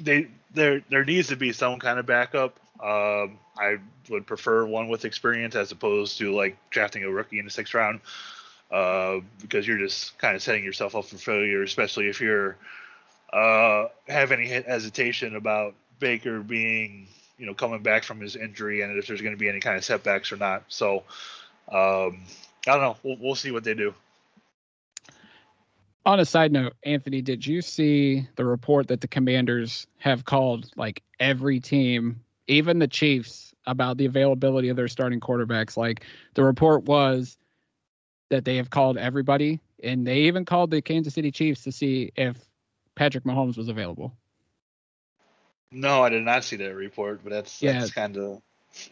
they 0.00 0.28
there 0.54 0.82
there 0.90 1.04
needs 1.04 1.28
to 1.28 1.36
be 1.36 1.52
some 1.52 1.78
kind 1.78 1.98
of 1.98 2.06
backup. 2.06 2.58
Um, 2.80 3.38
I 3.58 3.78
would 4.10 4.26
prefer 4.26 4.66
one 4.66 4.88
with 4.88 5.04
experience 5.04 5.54
as 5.54 5.72
opposed 5.72 6.18
to 6.18 6.34
like 6.34 6.56
drafting 6.70 7.04
a 7.04 7.10
rookie 7.10 7.38
in 7.38 7.44
the 7.44 7.50
sixth 7.50 7.74
round, 7.74 8.00
uh, 8.70 9.18
because 9.40 9.66
you're 9.66 9.78
just 9.78 10.18
kind 10.18 10.36
of 10.36 10.42
setting 10.42 10.64
yourself 10.64 10.94
up 10.94 11.06
for 11.06 11.16
failure, 11.16 11.62
especially 11.62 12.08
if 12.08 12.20
you're 12.20 12.56
uh, 13.32 13.88
have 14.08 14.32
any 14.32 14.46
hesitation 14.46 15.36
about 15.36 15.74
Baker 15.98 16.40
being, 16.40 17.06
you 17.38 17.46
know, 17.46 17.54
coming 17.54 17.82
back 17.82 18.04
from 18.04 18.20
his 18.20 18.36
injury 18.36 18.82
and 18.82 18.96
if 18.96 19.06
there's 19.06 19.20
going 19.20 19.34
to 19.34 19.38
be 19.38 19.48
any 19.48 19.60
kind 19.60 19.76
of 19.76 19.84
setbacks 19.84 20.32
or 20.32 20.36
not. 20.36 20.64
So, 20.68 21.02
um, 21.70 22.20
I 22.66 22.72
don't 22.72 22.80
know. 22.80 22.96
We'll, 23.02 23.16
we'll 23.20 23.34
see 23.34 23.50
what 23.50 23.64
they 23.64 23.74
do. 23.74 23.94
On 26.04 26.20
a 26.20 26.24
side 26.24 26.52
note, 26.52 26.74
Anthony, 26.84 27.20
did 27.20 27.44
you 27.44 27.60
see 27.60 28.28
the 28.36 28.44
report 28.44 28.86
that 28.88 29.00
the 29.00 29.08
Commanders 29.08 29.88
have 29.98 30.24
called 30.24 30.70
like 30.76 31.02
every 31.18 31.58
team, 31.58 32.20
even 32.48 32.78
the 32.78 32.88
Chiefs, 32.88 33.54
about 33.66 33.96
the 33.96 34.06
availability 34.06 34.68
of 34.68 34.76
their 34.76 34.88
starting 34.88 35.20
quarterbacks? 35.20 35.76
Like 35.76 36.04
the 36.34 36.44
report 36.44 36.84
was 36.84 37.36
that 38.30 38.44
they 38.44 38.56
have 38.56 38.70
called 38.70 38.96
everybody, 38.96 39.60
and 39.82 40.06
they 40.06 40.22
even 40.22 40.44
called 40.44 40.70
the 40.70 40.82
Kansas 40.82 41.14
City 41.14 41.30
Chiefs 41.30 41.62
to 41.64 41.72
see 41.72 42.12
if 42.16 42.36
Patrick 42.94 43.24
Mahomes 43.24 43.56
was 43.56 43.68
available. 43.68 44.12
No, 45.72 46.02
I 46.02 46.08
did 46.08 46.24
not 46.24 46.44
see 46.44 46.56
that 46.56 46.74
report, 46.74 47.20
but 47.22 47.30
that's 47.30 47.62
Yeah. 47.62 47.80
that's 47.80 47.92
kind 47.92 48.16
of 48.16 48.40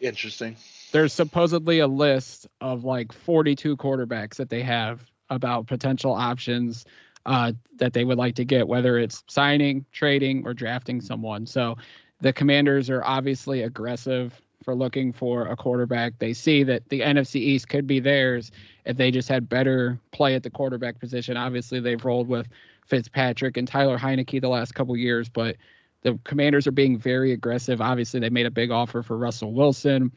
interesting. 0.00 0.56
There's 0.92 1.12
supposedly 1.12 1.80
a 1.80 1.86
list 1.86 2.46
of 2.60 2.84
like 2.84 3.12
42 3.12 3.76
quarterbacks 3.76 4.36
that 4.36 4.50
they 4.50 4.62
have 4.62 5.02
about 5.30 5.66
potential 5.66 6.12
options 6.12 6.84
uh, 7.26 7.52
that 7.76 7.92
they 7.92 8.04
would 8.04 8.18
like 8.18 8.34
to 8.36 8.44
get, 8.44 8.68
whether 8.68 8.98
it's 8.98 9.22
signing, 9.28 9.86
trading, 9.92 10.46
or 10.46 10.52
drafting 10.52 11.00
someone. 11.00 11.46
So 11.46 11.76
the 12.24 12.32
Commanders 12.32 12.88
are 12.88 13.04
obviously 13.04 13.64
aggressive 13.64 14.40
for 14.62 14.74
looking 14.74 15.12
for 15.12 15.46
a 15.48 15.54
quarterback. 15.54 16.18
They 16.18 16.32
see 16.32 16.62
that 16.62 16.88
the 16.88 17.02
NFC 17.02 17.36
East 17.36 17.68
could 17.68 17.86
be 17.86 18.00
theirs 18.00 18.50
if 18.86 18.96
they 18.96 19.10
just 19.10 19.28
had 19.28 19.46
better 19.46 20.00
play 20.10 20.34
at 20.34 20.42
the 20.42 20.48
quarterback 20.48 20.98
position. 20.98 21.36
Obviously, 21.36 21.80
they've 21.80 22.02
rolled 22.02 22.26
with 22.26 22.48
Fitzpatrick 22.86 23.58
and 23.58 23.68
Taylor 23.68 23.98
Heinicke 23.98 24.40
the 24.40 24.48
last 24.48 24.74
couple 24.74 24.96
years, 24.96 25.28
but 25.28 25.56
the 26.00 26.18
Commanders 26.24 26.66
are 26.66 26.72
being 26.72 26.96
very 26.96 27.32
aggressive. 27.32 27.82
Obviously, 27.82 28.20
they 28.20 28.30
made 28.30 28.46
a 28.46 28.50
big 28.50 28.70
offer 28.70 29.02
for 29.02 29.18
Russell 29.18 29.52
Wilson. 29.52 30.10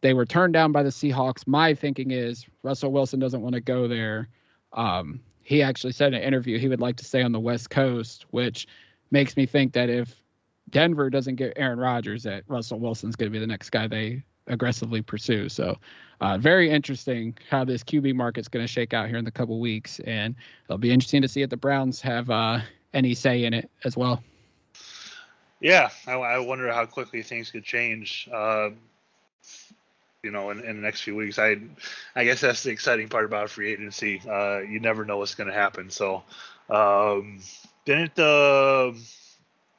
They 0.00 0.14
were 0.14 0.24
turned 0.24 0.54
down 0.54 0.72
by 0.72 0.82
the 0.82 0.88
Seahawks. 0.88 1.46
My 1.46 1.74
thinking 1.74 2.10
is 2.10 2.46
Russell 2.62 2.90
Wilson 2.90 3.20
doesn't 3.20 3.42
want 3.42 3.52
to 3.52 3.60
go 3.60 3.86
there. 3.86 4.30
Um, 4.72 5.20
he 5.42 5.60
actually 5.60 5.92
said 5.92 6.14
in 6.14 6.20
an 6.22 6.26
interview 6.26 6.58
he 6.58 6.68
would 6.68 6.80
like 6.80 6.96
to 6.96 7.04
stay 7.04 7.20
on 7.20 7.32
the 7.32 7.40
West 7.40 7.68
Coast, 7.68 8.24
which 8.30 8.66
makes 9.10 9.36
me 9.36 9.44
think 9.44 9.74
that 9.74 9.90
if 9.90 10.22
Denver 10.70 11.10
doesn't 11.10 11.36
get 11.36 11.52
Aaron 11.56 11.78
Rodgers, 11.78 12.22
that 12.24 12.44
Russell 12.48 12.78
Wilson's 12.78 13.16
going 13.16 13.30
to 13.30 13.32
be 13.32 13.38
the 13.38 13.46
next 13.46 13.70
guy 13.70 13.86
they 13.86 14.22
aggressively 14.46 15.02
pursue. 15.02 15.48
So, 15.48 15.76
uh, 16.20 16.38
very 16.38 16.70
interesting 16.70 17.36
how 17.48 17.64
this 17.64 17.84
QB 17.84 18.14
market's 18.14 18.48
going 18.48 18.64
to 18.64 18.72
shake 18.72 18.92
out 18.92 19.08
here 19.08 19.18
in 19.18 19.24
the 19.24 19.30
couple 19.30 19.60
weeks, 19.60 20.00
and 20.00 20.34
it'll 20.64 20.78
be 20.78 20.90
interesting 20.90 21.22
to 21.22 21.28
see 21.28 21.42
if 21.42 21.50
the 21.50 21.56
Browns 21.56 22.00
have 22.00 22.28
uh, 22.30 22.60
any 22.94 23.14
say 23.14 23.44
in 23.44 23.54
it 23.54 23.70
as 23.84 23.96
well. 23.96 24.22
Yeah, 25.60 25.90
I, 26.06 26.12
I 26.12 26.38
wonder 26.38 26.72
how 26.72 26.86
quickly 26.86 27.22
things 27.22 27.50
could 27.50 27.64
change. 27.64 28.28
Uh, 28.32 28.70
you 30.24 30.32
know, 30.32 30.50
in, 30.50 30.58
in 30.60 30.76
the 30.76 30.82
next 30.82 31.02
few 31.02 31.14
weeks. 31.14 31.38
I, 31.38 31.58
I 32.16 32.24
guess 32.24 32.40
that's 32.40 32.64
the 32.64 32.70
exciting 32.70 33.08
part 33.08 33.24
about 33.24 33.50
free 33.50 33.72
agency. 33.72 34.20
Uh, 34.28 34.58
you 34.58 34.80
never 34.80 35.04
know 35.04 35.18
what's 35.18 35.36
going 35.36 35.46
to 35.46 35.54
happen. 35.54 35.90
So, 35.90 36.24
um, 36.68 37.40
didn't 37.84 38.16
the 38.16 38.96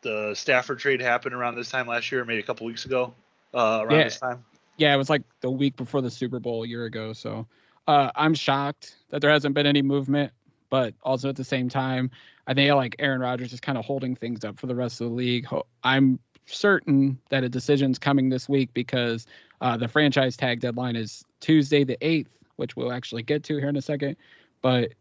the 0.01 0.33
Stafford 0.35 0.79
trade 0.79 1.01
happened 1.01 1.35
around 1.35 1.55
this 1.55 1.69
time 1.69 1.88
last 1.88 2.12
year, 2.12 2.23
maybe 2.25 2.39
a 2.39 2.43
couple 2.43 2.65
weeks 2.67 2.85
ago? 2.85 3.13
Uh, 3.53 3.81
around 3.83 3.97
Yeah. 3.97 4.03
this 4.05 4.19
time. 4.19 4.45
Yeah, 4.77 4.93
it 4.93 4.97
was 4.97 5.09
like 5.09 5.23
the 5.41 5.51
week 5.51 5.75
before 5.75 6.01
the 6.01 6.12
Super 6.12 6.39
Bowl 6.39 6.63
a 6.63 6.67
year 6.67 6.85
ago. 6.85 7.12
So 7.13 7.47
uh, 7.88 8.12
I'm 8.15 8.33
shocked 8.33 8.95
that 9.09 9.21
there 9.21 9.31
hasn't 9.31 9.55
been 9.55 9.65
any 9.65 9.81
movement, 9.81 10.31
but 10.69 10.93
also 11.03 11.27
at 11.29 11.35
the 11.35 11.43
same 11.43 11.67
time, 11.67 12.12
I 12.47 12.53
think 12.53 12.73
like 12.73 12.95
Aaron 12.99 13.19
Rodgers 13.19 13.51
is 13.51 13.59
kind 13.59 13.77
of 13.77 13.85
holding 13.85 14.15
things 14.15 14.45
up 14.45 14.59
for 14.59 14.67
the 14.67 14.75
rest 14.75 15.01
of 15.01 15.09
the 15.09 15.15
league. 15.15 15.47
I'm 15.83 16.19
certain 16.45 17.19
that 17.29 17.43
a 17.43 17.49
decision's 17.49 17.99
coming 17.99 18.29
this 18.29 18.47
week 18.47 18.73
because 18.73 19.27
uh, 19.62 19.75
the 19.77 19.88
franchise 19.88 20.38
tag 20.38 20.62
deadline 20.62 20.95
is 20.95 21.25
Tuesday 21.41 21.83
the 21.83 21.97
8th, 21.97 22.27
which 22.55 22.75
we'll 22.75 22.91
actually 22.91 23.23
get 23.23 23.43
to 23.45 23.57
here 23.57 23.69
in 23.69 23.75
a 23.75 23.81
second. 23.81 24.15
But 24.62 24.93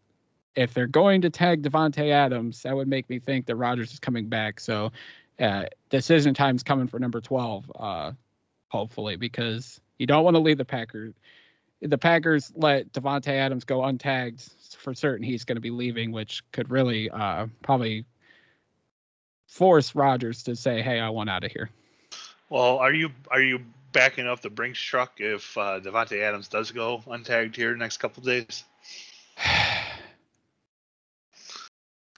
if 0.58 0.74
they're 0.74 0.88
going 0.88 1.20
to 1.20 1.30
tag 1.30 1.62
Davante 1.62 2.10
Adams, 2.10 2.62
that 2.62 2.74
would 2.74 2.88
make 2.88 3.08
me 3.08 3.20
think 3.20 3.46
that 3.46 3.54
Rodgers 3.54 3.92
is 3.92 4.00
coming 4.00 4.28
back. 4.28 4.58
So 4.58 4.90
uh, 5.38 5.66
decision 5.88 6.34
time's 6.34 6.64
coming 6.64 6.88
for 6.88 6.98
number 6.98 7.20
12. 7.20 7.72
Uh, 7.78 8.12
hopefully, 8.68 9.14
because 9.14 9.80
you 9.98 10.06
don't 10.06 10.24
want 10.24 10.34
to 10.34 10.40
leave 10.40 10.58
the 10.58 10.64
Packers. 10.64 11.14
The 11.80 11.96
Packers 11.96 12.52
let 12.56 12.92
Davante 12.92 13.28
Adams 13.28 13.62
go 13.62 13.82
untagged 13.82 14.74
for 14.74 14.94
certain. 14.94 15.24
He's 15.24 15.44
going 15.44 15.56
to 15.56 15.62
be 15.62 15.70
leaving, 15.70 16.10
which 16.10 16.42
could 16.50 16.72
really 16.72 17.08
uh, 17.08 17.46
probably 17.62 18.04
force 19.46 19.94
Rodgers 19.94 20.42
to 20.42 20.56
say, 20.56 20.82
"Hey, 20.82 20.98
I 20.98 21.08
want 21.10 21.30
out 21.30 21.44
of 21.44 21.52
here." 21.52 21.70
Well, 22.50 22.78
are 22.78 22.92
you 22.92 23.10
are 23.30 23.40
you 23.40 23.60
backing 23.92 24.26
up 24.26 24.40
the 24.40 24.50
Brinks 24.50 24.80
truck 24.80 25.20
if 25.20 25.56
uh, 25.56 25.78
Davante 25.78 26.20
Adams 26.20 26.48
does 26.48 26.72
go 26.72 27.00
untagged 27.06 27.54
here 27.54 27.76
next 27.76 27.98
couple 27.98 28.24
days? 28.24 28.64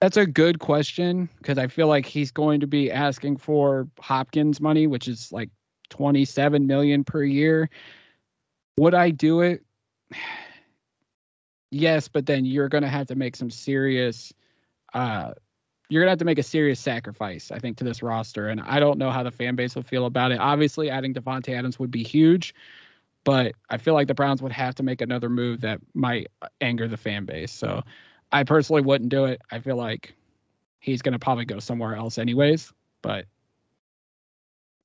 That's 0.01 0.17
a 0.17 0.25
good 0.25 0.57
question 0.57 1.29
because 1.37 1.59
I 1.59 1.67
feel 1.67 1.87
like 1.87 2.07
he's 2.07 2.31
going 2.31 2.61
to 2.61 2.67
be 2.67 2.91
asking 2.91 3.37
for 3.37 3.87
Hopkins 3.99 4.59
money, 4.59 4.87
which 4.87 5.07
is 5.07 5.31
like 5.31 5.51
27 5.89 6.65
million 6.65 7.03
per 7.03 7.23
year. 7.23 7.69
Would 8.77 8.95
I 8.95 9.11
do 9.11 9.41
it? 9.41 9.63
Yes, 11.73 12.09
but 12.09 12.25
then 12.25 12.43
you're 12.43 12.67
going 12.67 12.81
to 12.83 12.89
have 12.89 13.07
to 13.07 13.15
make 13.15 13.33
some 13.37 13.49
serious 13.49 14.33
uh 14.93 15.31
you're 15.87 16.01
going 16.01 16.07
to 16.07 16.11
have 16.11 16.19
to 16.19 16.25
make 16.25 16.37
a 16.39 16.43
serious 16.43 16.81
sacrifice, 16.81 17.49
I 17.49 17.59
think, 17.59 17.77
to 17.77 17.85
this 17.85 18.03
roster. 18.03 18.49
And 18.49 18.59
I 18.59 18.81
don't 18.81 18.97
know 18.97 19.09
how 19.09 19.23
the 19.23 19.31
fan 19.31 19.55
base 19.55 19.75
will 19.75 19.83
feel 19.83 20.05
about 20.05 20.33
it. 20.33 20.39
Obviously, 20.39 20.89
adding 20.89 21.13
Davante 21.13 21.57
Adams 21.57 21.79
would 21.79 21.91
be 21.91 22.03
huge, 22.03 22.53
but 23.23 23.53
I 23.69 23.77
feel 23.77 23.93
like 23.93 24.07
the 24.07 24.13
Browns 24.13 24.41
would 24.41 24.51
have 24.51 24.75
to 24.75 24.83
make 24.83 24.99
another 24.99 25.29
move 25.29 25.61
that 25.61 25.79
might 25.93 26.27
anger 26.59 26.89
the 26.89 26.97
fan 26.97 27.23
base. 27.23 27.53
So 27.53 27.83
I 28.31 28.43
personally 28.43 28.81
wouldn't 28.81 29.09
do 29.09 29.25
it. 29.25 29.41
I 29.51 29.59
feel 29.59 29.75
like 29.75 30.13
he's 30.79 31.01
going 31.01 31.13
to 31.13 31.19
probably 31.19 31.45
go 31.45 31.59
somewhere 31.59 31.95
else 31.95 32.17
anyways. 32.17 32.71
But 33.01 33.25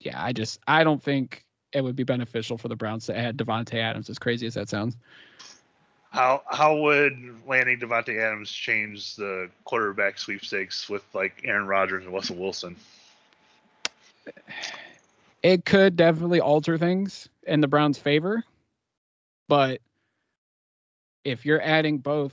yeah, 0.00 0.22
I 0.22 0.32
just 0.32 0.60
I 0.66 0.84
don't 0.84 1.02
think 1.02 1.44
it 1.72 1.82
would 1.82 1.96
be 1.96 2.04
beneficial 2.04 2.58
for 2.58 2.68
the 2.68 2.76
Browns 2.76 3.06
to 3.06 3.16
add 3.16 3.36
Davante 3.36 3.74
Adams. 3.74 4.08
As 4.10 4.18
crazy 4.18 4.46
as 4.46 4.54
that 4.54 4.68
sounds. 4.68 4.96
How 6.10 6.42
how 6.48 6.76
would 6.76 7.12
landing 7.46 7.78
Davante 7.78 8.18
Adams 8.18 8.50
change 8.50 9.16
the 9.16 9.50
quarterback 9.64 10.18
sweepstakes 10.18 10.88
with 10.88 11.02
like 11.14 11.42
Aaron 11.44 11.66
Rodgers 11.66 12.04
and 12.04 12.14
Russell 12.14 12.36
Wilson? 12.36 12.76
It 15.42 15.64
could 15.64 15.94
definitely 15.96 16.40
alter 16.40 16.78
things 16.78 17.28
in 17.46 17.60
the 17.60 17.68
Browns' 17.68 17.98
favor, 17.98 18.42
but 19.46 19.80
if 21.24 21.44
you're 21.44 21.60
adding 21.60 21.98
both 21.98 22.32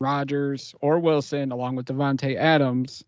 Rodgers 0.00 0.74
or 0.80 0.98
Wilson 0.98 1.52
along 1.52 1.76
with 1.76 1.86
Davante 1.86 2.36
Adams, 2.36 3.04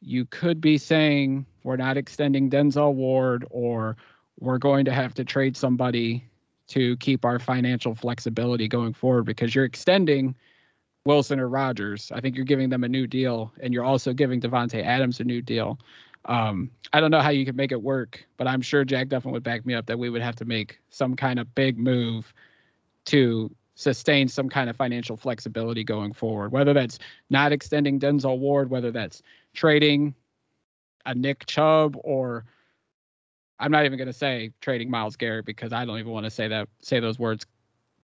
you 0.00 0.24
could 0.26 0.60
be 0.60 0.78
saying 0.78 1.46
we're 1.64 1.76
not 1.76 1.96
extending 1.96 2.48
Denzel 2.48 2.94
Ward 2.94 3.44
or 3.50 3.96
we're 4.38 4.58
going 4.58 4.84
to 4.84 4.92
have 4.92 5.14
to 5.14 5.24
trade 5.24 5.56
somebody 5.56 6.24
to 6.68 6.96
keep 6.98 7.24
our 7.24 7.38
financial 7.38 7.94
flexibility 7.94 8.68
going 8.68 8.92
forward 8.92 9.24
because 9.24 9.54
you're 9.54 9.64
extending 9.64 10.36
Wilson 11.04 11.40
or 11.40 11.48
Rodgers. 11.48 12.12
I 12.12 12.20
think 12.20 12.36
you're 12.36 12.44
giving 12.44 12.68
them 12.68 12.84
a 12.84 12.88
new 12.88 13.06
deal 13.06 13.52
and 13.60 13.72
you're 13.72 13.84
also 13.84 14.12
giving 14.12 14.40
Davante 14.40 14.84
Adams 14.84 15.20
a 15.20 15.24
new 15.24 15.40
deal. 15.40 15.78
Um, 16.26 16.70
I 16.92 17.00
don't 17.00 17.12
know 17.12 17.20
how 17.20 17.30
you 17.30 17.44
could 17.44 17.56
make 17.56 17.70
it 17.70 17.80
work, 17.80 18.24
but 18.36 18.48
I'm 18.48 18.60
sure 18.60 18.84
Jack 18.84 19.08
Duffin 19.08 19.30
would 19.30 19.44
back 19.44 19.64
me 19.64 19.74
up 19.74 19.86
that 19.86 19.98
we 19.98 20.10
would 20.10 20.22
have 20.22 20.36
to 20.36 20.44
make 20.44 20.78
some 20.90 21.14
kind 21.14 21.38
of 21.38 21.54
big 21.54 21.78
move 21.78 22.32
to 23.06 23.54
sustain 23.76 24.26
some 24.26 24.48
kind 24.48 24.68
of 24.68 24.76
financial 24.76 25.16
flexibility 25.16 25.84
going 25.84 26.12
forward, 26.12 26.50
whether 26.50 26.72
that's 26.72 26.98
not 27.30 27.52
extending 27.52 28.00
Denzel 28.00 28.38
Ward, 28.38 28.70
whether 28.70 28.90
that's 28.90 29.22
trading 29.54 30.14
a 31.04 31.14
Nick 31.14 31.46
Chubb 31.46 31.96
or 32.02 32.44
I'm 33.58 33.70
not 33.70 33.84
even 33.84 33.96
going 33.96 34.08
to 34.08 34.12
say 34.12 34.50
trading 34.60 34.90
Myles 34.90 35.16
Garrett 35.16 35.44
because 35.44 35.72
I 35.72 35.84
don't 35.84 35.98
even 35.98 36.10
want 36.10 36.24
to 36.24 36.30
say 36.30 36.48
that 36.48 36.68
say 36.82 37.00
those 37.00 37.18
words, 37.18 37.46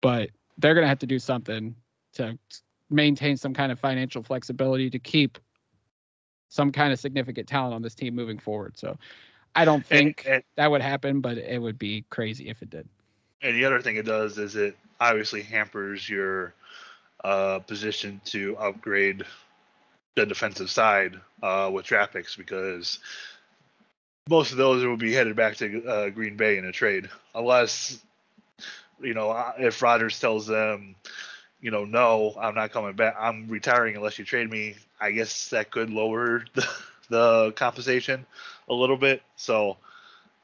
but 0.00 0.30
they're 0.58 0.74
going 0.74 0.84
to 0.84 0.88
have 0.88 1.00
to 1.00 1.06
do 1.06 1.18
something 1.18 1.74
to 2.14 2.38
maintain 2.90 3.36
some 3.36 3.54
kind 3.54 3.72
of 3.72 3.80
financial 3.80 4.22
flexibility 4.22 4.90
to 4.90 4.98
keep 4.98 5.38
some 6.48 6.70
kind 6.70 6.92
of 6.92 7.00
significant 7.00 7.48
talent 7.48 7.74
on 7.74 7.80
this 7.80 7.94
team 7.94 8.14
moving 8.14 8.38
forward. 8.38 8.78
So 8.78 8.98
I 9.54 9.64
don't 9.64 9.84
think 9.84 10.24
and, 10.26 10.34
and, 10.34 10.44
that 10.56 10.70
would 10.70 10.82
happen, 10.82 11.22
but 11.22 11.38
it 11.38 11.60
would 11.60 11.78
be 11.78 12.04
crazy 12.10 12.50
if 12.50 12.60
it 12.60 12.68
did. 12.68 12.86
And 13.43 13.57
the 13.57 13.64
other 13.64 13.80
thing 13.80 13.97
it 13.97 14.07
does 14.07 14.38
is 14.38 14.57
it 14.57 14.76
obviously 15.01 15.43
hampers 15.43 16.09
your 16.09 16.55
uh, 17.24 17.59
position 17.61 18.20
to 18.26 18.57
upgrade 18.57 19.24
the 20.14 20.26
defensive 20.26 20.70
side 20.70 21.18
uh, 21.43 21.70
with 21.72 21.86
draft 21.86 22.12
picks 22.12 22.36
because 22.36 22.99
most 24.28 24.53
of 24.53 24.59
those 24.59 24.84
will 24.84 24.97
be 24.97 25.12
headed 25.12 25.34
back 25.34 25.57
to 25.57 25.84
uh, 25.86 26.11
Green 26.11 26.36
Bay 26.36 26.59
in 26.59 26.64
a 26.64 26.72
trade, 26.72 27.09
unless 27.34 28.01
you 29.01 29.14
know 29.14 29.53
if 29.59 29.82
Rodgers 29.82 30.20
tells 30.20 30.47
them, 30.47 30.95
you 31.61 31.70
know, 31.70 31.84
no, 31.84 32.34
I'm 32.38 32.55
not 32.55 32.72
coming 32.72 32.95
back. 32.95 33.16
I'm 33.18 33.49
retiring 33.49 33.97
unless 33.97 34.18
you 34.18 34.24
trade 34.24 34.51
me. 34.51 34.76
I 35.01 35.11
guess 35.11 35.49
that 35.49 35.70
could 35.70 35.90
lower 35.90 36.45
the, 36.55 36.68
the 37.09 37.53
compensation 37.53 38.26
a 38.68 38.74
little 38.74 38.97
bit. 38.97 39.22
So 39.36 39.76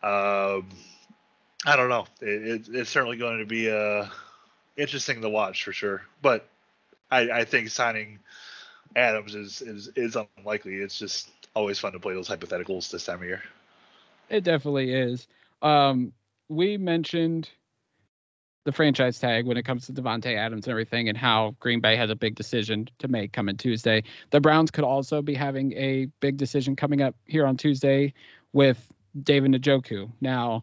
um, 0.03 0.69
I 1.67 1.77
don't 1.77 1.89
know. 1.89 2.07
It, 2.21 2.29
it, 2.29 2.69
it's 2.73 2.91
certainly 2.91 3.17
going 3.17 3.39
to 3.39 3.47
be 3.47 3.71
uh, 3.71 4.07
interesting 4.77 5.21
to 5.21 5.29
watch 5.29 5.65
for 5.65 5.73
sure. 5.73 6.03
But 6.23 6.49
I, 7.11 7.31
I 7.31 7.45
think 7.45 7.69
signing 7.71 8.21
Adams 8.97 9.35
is, 9.35 9.63
is 9.63 9.89
is 9.97 10.17
unlikely. 10.39 10.77
It's 10.77 10.99
just 10.99 11.31
always 11.55 11.79
fun 11.79 11.93
to 11.93 12.01
play 12.01 12.15
those 12.15 12.29
hypotheticals 12.29 12.91
this 12.91 13.05
time 13.05 13.23
of 13.23 13.29
year. 13.29 13.43
It 14.29 14.45
definitely 14.45 14.93
is. 14.93 15.27
Um, 15.63 16.13
we 16.49 16.77
mentioned 16.77 17.49
the 18.65 18.73
franchise 18.73 19.19
tag 19.19 19.47
when 19.47 19.57
it 19.57 19.65
comes 19.65 19.87
to 19.87 19.93
Davante 19.93 20.37
Adams 20.37 20.67
and 20.67 20.71
everything, 20.71 21.09
and 21.09 21.17
how 21.17 21.57
Green 21.59 21.81
Bay 21.81 21.97
has 21.97 22.11
a 22.11 22.17
big 22.17 22.35
decision 22.35 22.89
to 22.99 23.09
make 23.09 23.33
coming 23.33 23.57
Tuesday. 23.57 24.05
The 24.31 24.41
Browns 24.41 24.71
could 24.71 24.85
also 24.85 25.23
be 25.23 25.35
having 25.35 25.73
a 25.73 26.07
big 26.21 26.37
decision 26.37 26.77
coming 26.77 27.01
up 27.01 27.15
here 27.25 27.47
on 27.47 27.57
Tuesday 27.57 28.13
with 28.53 28.79
David 29.23 29.53
Njoku. 29.53 30.11
Now, 30.21 30.63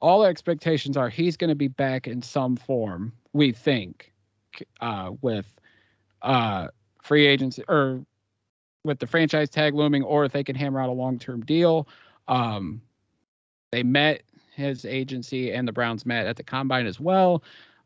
all 0.00 0.24
expectations 0.24 0.96
are 0.96 1.08
he's 1.08 1.36
going 1.36 1.48
to 1.48 1.54
be 1.54 1.68
back 1.68 2.06
in 2.06 2.22
some 2.22 2.56
form. 2.56 3.12
We 3.32 3.52
think 3.52 4.12
uh, 4.80 5.12
with 5.20 5.46
uh, 6.22 6.68
free 7.02 7.26
agency 7.26 7.62
or 7.68 8.04
with 8.84 8.98
the 8.98 9.06
franchise 9.06 9.50
tag 9.50 9.74
looming, 9.74 10.02
or 10.02 10.24
if 10.24 10.32
they 10.32 10.42
can 10.42 10.56
hammer 10.56 10.80
out 10.80 10.88
a 10.88 10.92
long 10.92 11.18
term 11.18 11.42
deal. 11.42 11.86
Um, 12.28 12.80
they 13.72 13.82
met 13.82 14.22
his 14.54 14.84
agency 14.84 15.52
and 15.52 15.66
the 15.66 15.72
Browns 15.72 16.04
met 16.04 16.26
at 16.26 16.36
the 16.36 16.42
combine 16.42 16.86
as 16.86 16.98
well. 16.98 17.42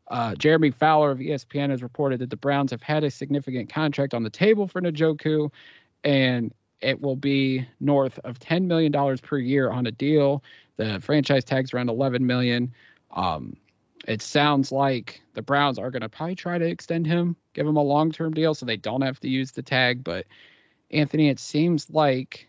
Uh, 0.07 0.35
Jeremy 0.35 0.71
Fowler 0.71 1.11
of 1.11 1.19
ESPN 1.19 1.69
has 1.69 1.81
reported 1.81 2.19
that 2.19 2.29
the 2.29 2.37
Browns 2.37 2.71
have 2.71 2.81
had 2.81 3.03
a 3.03 3.11
significant 3.11 3.69
contract 3.69 4.13
on 4.13 4.23
the 4.23 4.29
table 4.29 4.67
for 4.67 4.81
Njoku, 4.81 5.51
and 6.03 6.53
it 6.81 7.01
will 7.01 7.15
be 7.15 7.67
north 7.79 8.19
of 8.23 8.39
$10 8.39 8.65
million 8.65 9.17
per 9.17 9.37
year 9.37 9.71
on 9.71 9.87
a 9.87 9.91
deal. 9.91 10.43
The 10.77 10.99
franchise 10.99 11.43
tag's 11.43 11.73
around 11.73 11.89
11 11.89 12.25
million. 12.25 12.73
Um, 13.11 13.55
it 14.07 14.21
sounds 14.21 14.71
like 14.71 15.21
the 15.33 15.41
Browns 15.41 15.79
are 15.79 15.89
going 15.89 16.01
to 16.01 16.09
probably 16.09 16.35
try 16.35 16.57
to 16.57 16.65
extend 16.65 17.07
him, 17.07 17.35
give 17.53 17.65
him 17.65 17.77
a 17.77 17.83
long-term 17.83 18.33
deal, 18.33 18.53
so 18.53 18.65
they 18.65 18.77
don't 18.77 19.01
have 19.01 19.19
to 19.21 19.29
use 19.29 19.51
the 19.51 19.63
tag. 19.63 20.03
But 20.03 20.25
Anthony, 20.91 21.29
it 21.29 21.39
seems 21.39 21.89
like 21.89 22.47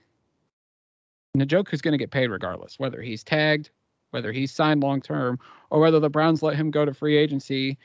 Njoku's 1.36 1.80
going 1.80 1.92
to 1.92 1.98
get 1.98 2.10
paid 2.10 2.28
regardless, 2.28 2.78
whether 2.78 3.00
he's 3.00 3.24
tagged, 3.24 3.70
whether 4.10 4.32
he's 4.32 4.52
signed 4.52 4.82
long-term, 4.82 5.38
or 5.70 5.80
whether 5.80 6.00
the 6.00 6.10
Browns 6.10 6.42
let 6.42 6.56
him 6.56 6.70
go 6.70 6.84
to 6.84 6.92
free 6.92 7.16
agency 7.16 7.78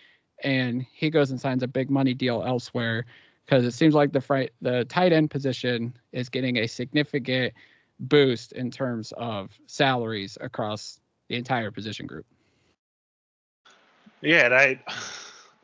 and 0.44 0.86
he 0.94 1.10
goes 1.10 1.32
and 1.32 1.40
signs 1.40 1.64
a 1.64 1.68
big 1.68 1.90
money 1.90 2.14
deal 2.14 2.44
elsewhere. 2.46 3.06
Because 3.46 3.66
it 3.66 3.72
seems 3.72 3.94
like 3.94 4.12
the 4.12 4.22
fr- 4.22 4.52
the 4.62 4.86
tight 4.86 5.12
end 5.12 5.30
position 5.30 5.94
is 6.12 6.30
getting 6.30 6.58
a 6.58 6.68
significant 6.68 7.54
boost 8.02 8.52
in 8.52 8.72
terms 8.72 9.14
of 9.16 9.52
salaries 9.68 10.38
across 10.42 11.00
the 11.30 11.36
entire 11.36 11.72
position 11.72 12.08
group. 12.08 12.26
Yeah, 14.22 14.46
and 14.46 14.54
I, 14.54 14.80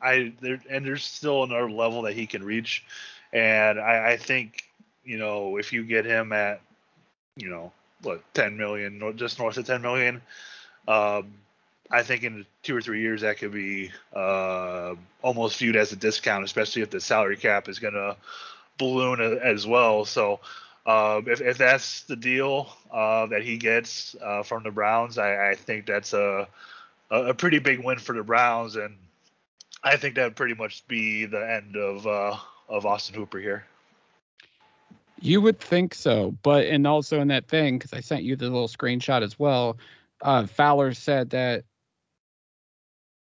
I 0.00 0.32
there 0.40 0.60
and 0.70 0.86
there's 0.86 1.04
still 1.04 1.42
another 1.44 1.70
level 1.70 2.02
that 2.02 2.14
he 2.14 2.26
can 2.26 2.42
reach, 2.42 2.84
and 3.32 3.78
I, 3.78 4.12
I 4.12 4.16
think 4.16 4.62
you 5.04 5.18
know 5.18 5.58
if 5.58 5.72
you 5.72 5.84
get 5.84 6.04
him 6.04 6.32
at, 6.32 6.60
you 7.36 7.50
know 7.50 7.72
what 8.02 8.22
10 8.34 8.56
million, 8.56 9.16
just 9.16 9.40
north 9.40 9.58
of 9.58 9.66
10 9.66 9.82
million, 9.82 10.22
um, 10.86 11.34
I 11.90 12.02
think 12.02 12.22
in 12.22 12.46
two 12.62 12.76
or 12.76 12.80
three 12.80 13.00
years 13.00 13.22
that 13.22 13.38
could 13.38 13.52
be 13.52 13.90
uh, 14.14 14.94
almost 15.20 15.58
viewed 15.58 15.74
as 15.74 15.92
a 15.92 15.96
discount, 15.96 16.44
especially 16.44 16.82
if 16.82 16.90
the 16.90 17.00
salary 17.00 17.36
cap 17.36 17.68
is 17.68 17.80
going 17.80 17.94
to 17.94 18.16
balloon 18.78 19.20
as 19.42 19.66
well. 19.66 20.04
So 20.04 20.38
uh, 20.88 21.20
if, 21.26 21.42
if 21.42 21.58
that's 21.58 22.02
the 22.04 22.16
deal 22.16 22.66
uh, 22.90 23.26
that 23.26 23.42
he 23.42 23.58
gets 23.58 24.16
uh, 24.24 24.42
from 24.42 24.62
the 24.62 24.70
Browns, 24.70 25.18
I, 25.18 25.50
I 25.50 25.54
think 25.54 25.84
that's 25.84 26.14
a 26.14 26.48
a 27.10 27.34
pretty 27.34 27.58
big 27.58 27.84
win 27.84 27.98
for 27.98 28.14
the 28.14 28.22
Browns, 28.22 28.76
and 28.76 28.96
I 29.84 29.98
think 29.98 30.14
that 30.14 30.24
would 30.24 30.36
pretty 30.36 30.54
much 30.54 30.86
be 30.88 31.26
the 31.26 31.46
end 31.46 31.76
of 31.76 32.06
uh, 32.06 32.36
of 32.70 32.86
Austin 32.86 33.14
Hooper 33.14 33.38
here. 33.38 33.66
You 35.20 35.42
would 35.42 35.60
think 35.60 35.94
so, 35.94 36.34
but 36.42 36.64
and 36.64 36.86
also 36.86 37.20
in 37.20 37.28
that 37.28 37.48
thing 37.48 37.76
because 37.76 37.92
I 37.92 38.00
sent 38.00 38.22
you 38.22 38.34
the 38.34 38.44
little 38.44 38.68
screenshot 38.68 39.22
as 39.22 39.38
well. 39.38 39.76
Uh, 40.22 40.46
Fowler 40.46 40.94
said 40.94 41.28
that 41.30 41.64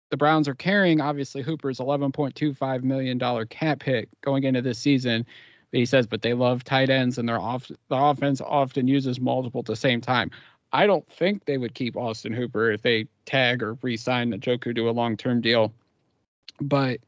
the 0.10 0.18
Browns 0.18 0.48
are 0.48 0.56
carrying 0.56 1.00
obviously 1.00 1.44
Hooper's 1.44 1.78
11.25 1.78 2.82
million 2.82 3.20
dollar 3.20 3.46
cap 3.46 3.84
hit 3.84 4.10
going 4.22 4.46
into 4.46 4.64
this 4.64 4.80
season, 4.80 5.28
he 5.72 5.86
says, 5.86 6.08
but 6.08 6.22
they 6.22 6.34
love 6.34 6.64
tight 6.64 6.90
ends 6.90 7.18
and 7.18 7.28
their 7.28 7.40
off 7.40 7.68
the 7.68 7.96
offense 7.96 8.42
often 8.42 8.88
uses 8.88 9.20
multiple 9.20 9.60
at 9.60 9.66
the 9.66 9.76
same 9.76 10.02
time. 10.02 10.32
I 10.74 10.88
don't 10.88 11.08
think 11.12 11.46
they 11.46 11.58
would 11.58 11.74
keep 11.74 11.98
Austin 11.98 12.34
Hooper 12.34 12.72
if 12.72 12.82
they 12.82 13.08
tag 13.26 13.62
or 13.62 13.78
re-sign 13.82 14.32
Njoku 14.32 14.76
to 14.76 14.90
a 14.90 14.92
long-term 14.92 15.42
deal. 15.42 15.74
But 16.60 17.00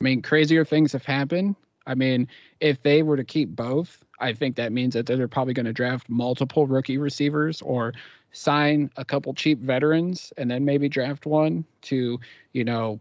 I 0.00 0.04
mean, 0.04 0.22
crazier 0.22 0.64
things 0.64 0.92
have 0.92 1.04
happened. 1.04 1.56
I 1.86 1.94
mean, 1.94 2.28
if 2.60 2.82
they 2.82 3.02
were 3.02 3.16
to 3.16 3.24
keep 3.24 3.50
both, 3.50 4.04
I 4.18 4.32
think 4.32 4.56
that 4.56 4.72
means 4.72 4.94
that 4.94 5.06
they're 5.06 5.28
probably 5.28 5.54
going 5.54 5.66
to 5.66 5.72
draft 5.72 6.08
multiple 6.08 6.66
rookie 6.66 6.98
receivers 6.98 7.60
or 7.60 7.92
sign 8.32 8.90
a 8.96 9.04
couple 9.04 9.34
cheap 9.34 9.58
veterans 9.58 10.32
and 10.36 10.50
then 10.50 10.64
maybe 10.64 10.88
draft 10.88 11.26
one 11.26 11.64
to, 11.82 12.20
you 12.52 12.64
know, 12.64 13.00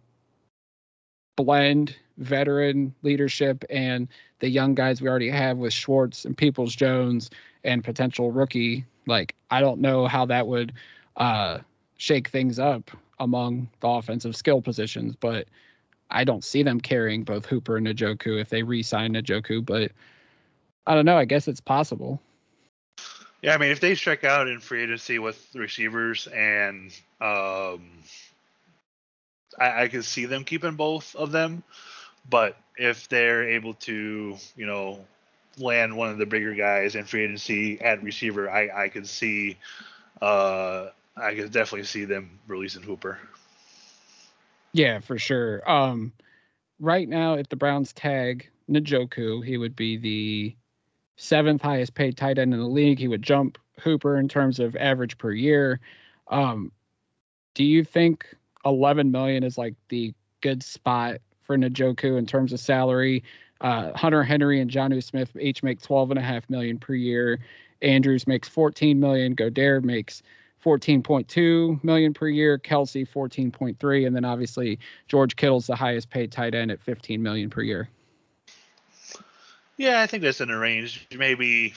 blend 1.36 1.96
veteran 2.18 2.94
leadership 3.04 3.64
and 3.70 4.08
the 4.40 4.50
young 4.50 4.76
guys 4.76 5.02
we 5.02 5.08
already 5.08 5.30
have 5.30 5.58
with 5.58 5.74
Schwartz 5.74 6.26
and 6.26 6.38
Peoples 6.38 6.76
Jones 6.76 7.30
and 7.64 7.84
potential 7.84 8.32
rookie. 8.32 8.86
Like, 9.08 9.36
I 9.50 9.62
don't 9.62 9.82
know 9.82 10.08
how 10.08 10.26
that 10.28 10.48
would 10.48 10.74
uh, 11.18 11.60
shake 11.98 12.30
things 12.30 12.60
up 12.60 12.92
among 13.20 13.70
the 13.80 13.88
offensive 13.88 14.36
skill 14.36 14.62
positions, 14.62 15.16
but 15.16 15.48
I 16.10 16.24
don't 16.24 16.44
see 16.44 16.64
them 16.64 16.80
carrying 16.80 17.24
both 17.24 17.46
Hooper 17.46 17.78
and 17.78 17.88
Njoku 17.88 18.40
if 18.40 18.50
they 18.50 18.64
re-sign 18.64 19.14
Njoku, 19.14 19.66
but 19.66 19.92
I 20.86 20.96
don't 20.96 21.06
know. 21.06 21.18
I 21.18 21.26
guess 21.26 21.48
it's 21.48 21.62
possible. 21.62 22.20
Yeah, 23.42 23.56
I 23.56 23.58
mean, 23.58 23.72
if 23.72 23.80
they 23.80 23.96
strike 23.96 24.24
out 24.24 24.48
in 24.48 24.60
free 24.60 24.84
agency 24.84 25.18
with 25.18 25.48
receivers, 25.56 26.28
and 26.28 26.92
um, 27.20 27.90
I, 29.60 29.84
I 29.84 29.88
could 29.88 30.06
see 30.06 30.26
them 30.26 30.44
keeping 30.44 30.76
both 30.76 31.16
of 31.16 31.32
them, 31.32 31.64
but 32.30 32.58
if 32.78 33.10
they're 33.10 33.50
able 33.50 33.74
to, 33.76 34.38
you 34.56 34.66
know, 34.66 35.06
land 35.58 35.96
one 35.96 36.10
of 36.10 36.18
the 36.18 36.26
bigger 36.26 36.54
guys 36.56 36.96
in 36.96 37.06
free 37.06 37.24
agency 37.24 37.80
at 37.82 38.04
receiver, 38.04 38.50
I 38.50 38.86
I 38.86 38.90
could 38.90 39.08
see, 39.08 39.58
uh, 40.22 40.88
I 41.16 41.36
could 41.36 41.52
definitely 41.52 41.86
see 41.86 42.06
them 42.06 42.40
releasing 42.48 42.84
Hooper. 42.84 43.20
Yeah, 44.74 45.00
for 45.00 45.18
sure. 45.18 45.70
Um, 45.70 46.14
right 46.80 47.08
now, 47.08 47.34
if 47.34 47.50
the 47.50 47.58
Browns 47.58 47.92
tag 47.94 48.50
Njoku, 48.70 49.46
he 49.46 49.58
would 49.58 49.76
be 49.76 49.98
the 49.98 50.56
seventh 51.18 51.62
highest 51.62 51.94
paid 51.94 52.18
tight 52.18 52.40
end 52.40 52.54
in 52.54 52.60
the 52.60 52.66
league. 52.66 52.98
He 52.98 53.08
would 53.08 53.22
jump 53.22 53.58
Hooper 53.82 54.18
in 54.18 54.28
terms 54.28 54.60
of 54.60 54.76
average 54.76 55.18
per 55.18 55.32
year. 55.32 55.80
Um, 56.28 56.72
do 57.54 57.64
you 57.66 57.84
think 57.84 58.26
11 58.66 59.12
million 59.12 59.44
is 59.44 59.58
like 59.58 59.76
the 59.90 60.14
good 60.42 60.64
spot 60.64 61.18
for 61.44 61.58
Njoku 61.58 62.18
in 62.18 62.26
terms 62.26 62.54
of 62.54 62.60
salary? 62.60 63.24
Uh, 63.60 63.92
Hunter 63.96 64.24
Henry 64.24 64.60
and 64.60 64.72
Jonnu 64.72 65.04
Smith 65.04 65.36
each 65.40 65.62
make 65.62 65.82
12 65.82 66.12
and 66.12 66.20
a 66.20 66.24
half 66.24 66.50
million 66.50 66.80
per 66.80 66.94
year. 66.94 67.40
Andrews 67.82 68.28
makes 68.28 68.48
14 68.48 69.00
million. 69.00 69.36
Goedert 69.36 69.84
makes 69.84 70.24
14.2 70.64 71.84
million 71.84 72.14
per 72.14 72.28
year. 72.28 72.58
Kelce 72.58 73.08
14.3, 73.08 74.08
and 74.08 74.16
then 74.16 74.26
obviously 74.26 74.80
George 75.08 75.36
Kittle's 75.36 75.68
the 75.68 75.76
highest 75.76 76.10
paid 76.10 76.32
tight 76.32 76.56
end 76.56 76.72
at 76.72 76.82
15 76.82 77.22
million 77.22 77.50
per 77.50 77.62
year. 77.62 77.90
Yeah, 79.78 80.02
I 80.02 80.08
think 80.08 80.24
that's 80.24 80.42
in 80.42 80.50
the 80.50 80.58
range. 80.58 81.08
Maybe, 81.16 81.74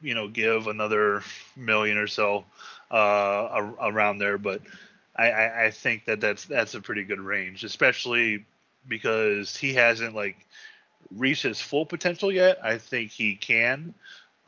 you 0.00 0.14
know, 0.14 0.28
give 0.28 0.66
another 0.68 1.22
million 1.56 1.98
or 1.98 2.06
so 2.06 2.44
uh, 2.90 3.72
around 3.80 4.18
there, 4.18 4.38
but 4.38 4.62
I, 5.16 5.30
I, 5.30 5.64
I 5.66 5.70
think 5.70 6.04
that 6.06 6.20
that's 6.20 6.44
that's 6.44 6.74
a 6.74 6.80
pretty 6.80 7.04
good 7.04 7.20
range, 7.20 7.64
especially 7.64 8.44
because 8.88 9.56
he 9.56 9.74
hasn't 9.74 10.14
like 10.14 10.36
reached 11.14 11.42
his 11.42 11.60
full 11.60 11.86
potential 11.86 12.32
yet. 12.32 12.58
I 12.62 12.78
think 12.78 13.10
he 13.10 13.36
can, 13.36 13.94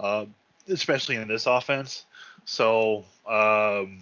uh, 0.00 0.26
especially 0.68 1.16
in 1.16 1.28
this 1.28 1.46
offense. 1.46 2.04
So, 2.44 3.04
um, 3.28 3.98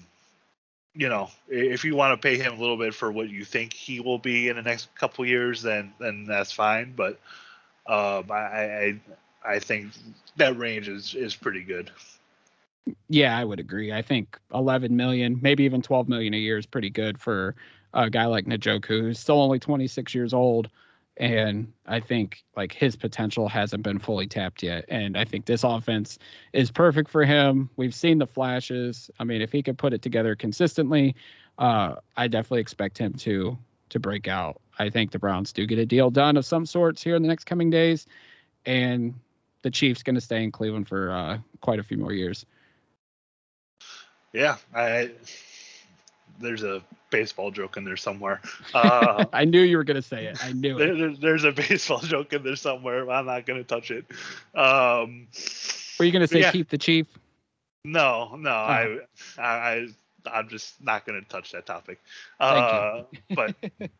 you 0.94 1.08
know, 1.08 1.30
if 1.48 1.84
you 1.84 1.94
want 1.96 2.20
to 2.20 2.28
pay 2.28 2.36
him 2.36 2.54
a 2.54 2.60
little 2.60 2.76
bit 2.76 2.94
for 2.94 3.10
what 3.10 3.28
you 3.28 3.44
think 3.44 3.72
he 3.72 4.00
will 4.00 4.18
be 4.18 4.48
in 4.48 4.56
the 4.56 4.62
next 4.62 4.94
couple 4.94 5.24
years, 5.24 5.62
then 5.62 5.92
then 5.98 6.24
that's 6.24 6.52
fine. 6.52 6.94
But 6.96 7.18
um, 7.86 8.30
I, 8.30 8.34
I 8.34 9.00
I 9.44 9.58
think 9.58 9.92
that 10.36 10.58
range 10.58 10.88
is 10.88 11.14
is 11.14 11.34
pretty 11.34 11.62
good. 11.62 11.90
Yeah, 13.08 13.36
I 13.36 13.44
would 13.44 13.60
agree. 13.60 13.92
I 13.92 14.02
think 14.02 14.38
11 14.54 14.96
million, 14.96 15.38
maybe 15.42 15.64
even 15.64 15.82
12 15.82 16.08
million 16.08 16.34
a 16.34 16.38
year 16.38 16.58
is 16.58 16.66
pretty 16.66 16.90
good 16.90 17.20
for 17.20 17.54
a 17.92 18.08
guy 18.08 18.26
like 18.26 18.46
Njoku, 18.46 19.00
who's 19.00 19.18
still 19.18 19.40
only 19.40 19.58
26 19.58 20.14
years 20.14 20.32
old. 20.32 20.68
And 21.16 21.72
I 21.86 22.00
think 22.00 22.42
like 22.56 22.72
his 22.72 22.96
potential 22.96 23.48
hasn't 23.48 23.82
been 23.82 23.98
fully 23.98 24.26
tapped 24.26 24.62
yet. 24.62 24.86
And 24.88 25.18
I 25.18 25.24
think 25.24 25.44
this 25.44 25.64
offense 25.64 26.18
is 26.52 26.70
perfect 26.70 27.10
for 27.10 27.24
him. 27.24 27.68
We've 27.76 27.94
seen 27.94 28.18
the 28.18 28.26
flashes. 28.26 29.10
I 29.18 29.24
mean, 29.24 29.42
if 29.42 29.52
he 29.52 29.62
could 29.62 29.76
put 29.76 29.92
it 29.92 30.00
together 30.02 30.34
consistently, 30.34 31.14
uh, 31.58 31.96
I 32.16 32.28
definitely 32.28 32.60
expect 32.60 32.96
him 32.98 33.12
to 33.14 33.58
to 33.90 33.98
break 33.98 34.28
out. 34.28 34.60
I 34.78 34.88
think 34.88 35.10
the 35.10 35.18
Browns 35.18 35.52
do 35.52 35.66
get 35.66 35.78
a 35.80 35.84
deal 35.84 36.10
done 36.10 36.36
of 36.36 36.46
some 36.46 36.64
sorts 36.64 37.02
here 37.02 37.16
in 37.16 37.22
the 37.22 37.28
next 37.28 37.44
coming 37.44 37.70
days, 37.70 38.06
and 38.66 39.14
the 39.62 39.70
Chiefs 39.70 40.02
going 40.02 40.14
to 40.14 40.20
stay 40.20 40.42
in 40.44 40.52
Cleveland 40.52 40.88
for 40.88 41.10
uh, 41.10 41.38
quite 41.60 41.80
a 41.80 41.82
few 41.82 41.98
more 41.98 42.12
years. 42.12 42.46
Yeah, 44.32 44.56
I 44.74 45.10
there's 46.40 46.62
a 46.62 46.82
baseball 47.10 47.50
joke 47.50 47.76
in 47.76 47.84
there 47.84 47.96
somewhere. 47.96 48.40
Uh, 48.72 49.24
I 49.32 49.44
knew 49.44 49.60
you 49.60 49.76
were 49.76 49.84
going 49.84 49.96
to 49.96 50.02
say 50.02 50.26
it. 50.26 50.44
I 50.44 50.52
knew 50.52 50.78
there, 50.78 51.08
it. 51.08 51.20
There's 51.20 51.42
a 51.42 51.50
baseball 51.68 51.98
joke 51.98 52.32
in 52.32 52.44
there 52.44 52.54
somewhere. 52.54 53.10
I'm 53.10 53.26
not 53.26 53.44
going 53.44 53.58
to 53.58 53.64
touch 53.64 53.90
it. 53.90 54.04
Um, 54.54 55.26
were 55.98 56.04
you 56.04 56.12
going 56.12 56.22
to 56.22 56.28
say 56.28 56.40
yeah. 56.40 56.52
keep 56.52 56.68
the 56.68 56.78
chief? 56.78 57.06
No, 57.84 58.36
no. 58.36 58.50
Oh. 58.50 59.00
I, 59.38 59.42
I, 59.42 59.86
I'm 60.32 60.48
just 60.48 60.80
not 60.80 61.04
going 61.04 61.20
to 61.20 61.28
touch 61.28 61.50
that 61.52 61.66
topic. 61.66 61.98
Uh, 62.38 63.02
but 63.34 63.56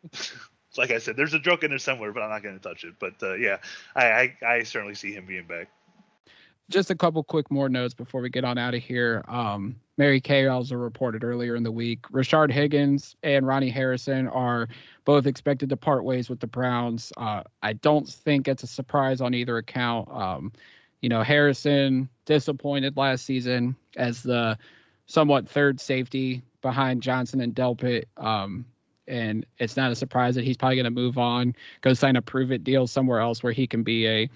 like 0.79 0.93
I 0.93 0.99
said, 0.99 1.17
there's 1.17 1.35
a 1.35 1.41
joke 1.41 1.65
in 1.65 1.71
there 1.71 1.79
somewhere, 1.79 2.13
but 2.13 2.23
I'm 2.23 2.31
not 2.31 2.43
going 2.43 2.59
to 2.59 2.63
touch 2.63 2.85
it. 2.85 2.95
But 3.01 3.15
uh, 3.23 3.35
yeah, 3.35 3.59
I, 3.97 4.07
I, 4.07 4.37
I 4.47 4.63
certainly 4.63 4.95
see 4.95 5.13
him 5.13 5.27
being 5.27 5.47
back 5.47 5.69
just 6.71 6.91
a 6.91 6.95
couple 6.95 7.23
quick 7.23 7.51
more 7.51 7.69
notes 7.69 7.93
before 7.93 8.21
we 8.21 8.31
get 8.31 8.45
on 8.45 8.57
out 8.57 8.75
of 8.75 8.83
here. 8.83 9.25
Um, 9.29 9.77
Mary 9.99 10.21
Kay 10.21 10.47
also 10.47 10.77
reported 10.77 11.23
earlier 11.25 11.57
in 11.57 11.63
the 11.63 11.73
week. 11.73 12.03
Rashard 12.11 12.51
Higgins 12.51 13.17
and 13.23 13.47
Ronnie 13.47 13.69
Harrison 13.69 14.29
are 14.29 14.69
both 15.05 15.27
expected 15.27 15.69
to 15.69 15.77
part 15.77 16.05
ways 16.05 16.31
with 16.31 16.41
the 16.41 16.47
Browns. 16.47 17.13
Uh, 17.17 17.43
I 17.63 17.75
don't 17.75 18.09
think 18.09 18.49
it's 18.49 18.63
a 18.63 18.67
surprise 18.67 19.21
on 19.21 19.35
either 19.35 19.59
account. 19.59 20.09
Um, 20.11 20.53
you 21.03 21.09
know, 21.09 21.23
Harrison 21.23 22.09
disappointed 22.25 22.97
last 22.97 23.25
season 23.25 23.77
as 23.97 24.23
the 24.23 24.57
somewhat 25.07 25.49
third 25.49 25.81
safety 25.81 26.43
behind 26.63 27.03
Johnson 27.03 27.41
and 27.41 27.55
Delpit. 27.55 28.05
Um, 28.17 28.65
and 29.09 29.45
it's 29.59 29.77
not 29.77 29.91
a 29.91 29.97
surprise 29.97 30.37
that 30.37 30.45
he's 30.45 30.57
probably 30.57 30.77
going 30.77 30.85
to 30.85 30.91
move 30.91 31.19
on, 31.19 31.55
go 31.81 31.93
sign 31.95 32.17
a 32.17 32.23
prove 32.23 32.53
it 32.53 32.63
deal 32.63 32.87
somewhere 32.87 33.19
else 33.19 33.43
where 33.43 33.53
he 33.53 33.67
can 33.67 33.83
be 33.83 34.07
a 34.07 34.31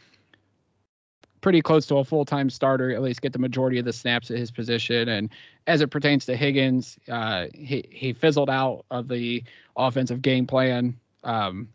pretty 1.44 1.60
close 1.60 1.84
to 1.84 1.98
a 1.98 2.04
full 2.04 2.24
time 2.24 2.48
starter, 2.48 2.90
at 2.90 3.02
least 3.02 3.20
get 3.20 3.34
the 3.34 3.38
majority 3.38 3.78
of 3.78 3.84
the 3.84 3.92
snaps 3.92 4.30
at 4.30 4.38
his 4.38 4.50
position. 4.50 5.10
And 5.10 5.28
as 5.66 5.82
it 5.82 5.88
pertains 5.88 6.24
to 6.24 6.36
Higgins, 6.36 6.98
uh, 7.06 7.48
he 7.52 7.84
he 7.90 8.14
fizzled 8.14 8.48
out 8.48 8.86
of 8.90 9.08
the 9.08 9.44
offensive 9.76 10.22
game 10.22 10.46
plan, 10.46 10.98
um, 11.22 11.68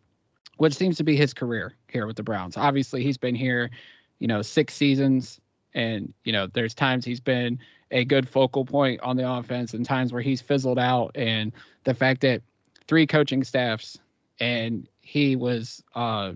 which 0.57 0.74
seems 0.74 0.97
to 0.97 1.03
be 1.03 1.15
his 1.15 1.36
career 1.36 1.76
here 1.88 2.07
with 2.07 2.15
the 2.15 2.24
Browns. 2.24 2.57
Obviously, 2.57 3.03
he's 3.03 3.17
been 3.17 3.36
here, 3.36 3.70
you 4.17 4.28
know, 4.28 4.41
six 4.41 4.74
seasons, 4.74 5.39
and 5.76 6.11
you 6.24 6.34
know, 6.34 6.47
there's 6.47 6.74
times 6.74 7.05
he's 7.05 7.20
been 7.20 7.59
a 7.91 8.03
good 8.03 8.28
focal 8.28 8.65
point 8.65 8.99
on 9.01 9.17
the 9.17 9.32
offense, 9.32 9.76
and 9.76 9.86
times 9.86 10.11
where 10.11 10.24
he's 10.24 10.41
fizzled 10.41 10.80
out. 10.80 11.11
And 11.13 11.51
the 11.84 11.93
fact 11.93 12.22
that 12.22 12.41
three 12.88 13.05
coaching 13.05 13.43
staffs 13.43 13.99
and 14.39 14.88
he 15.01 15.36
was 15.36 15.84
uh, 15.93 16.34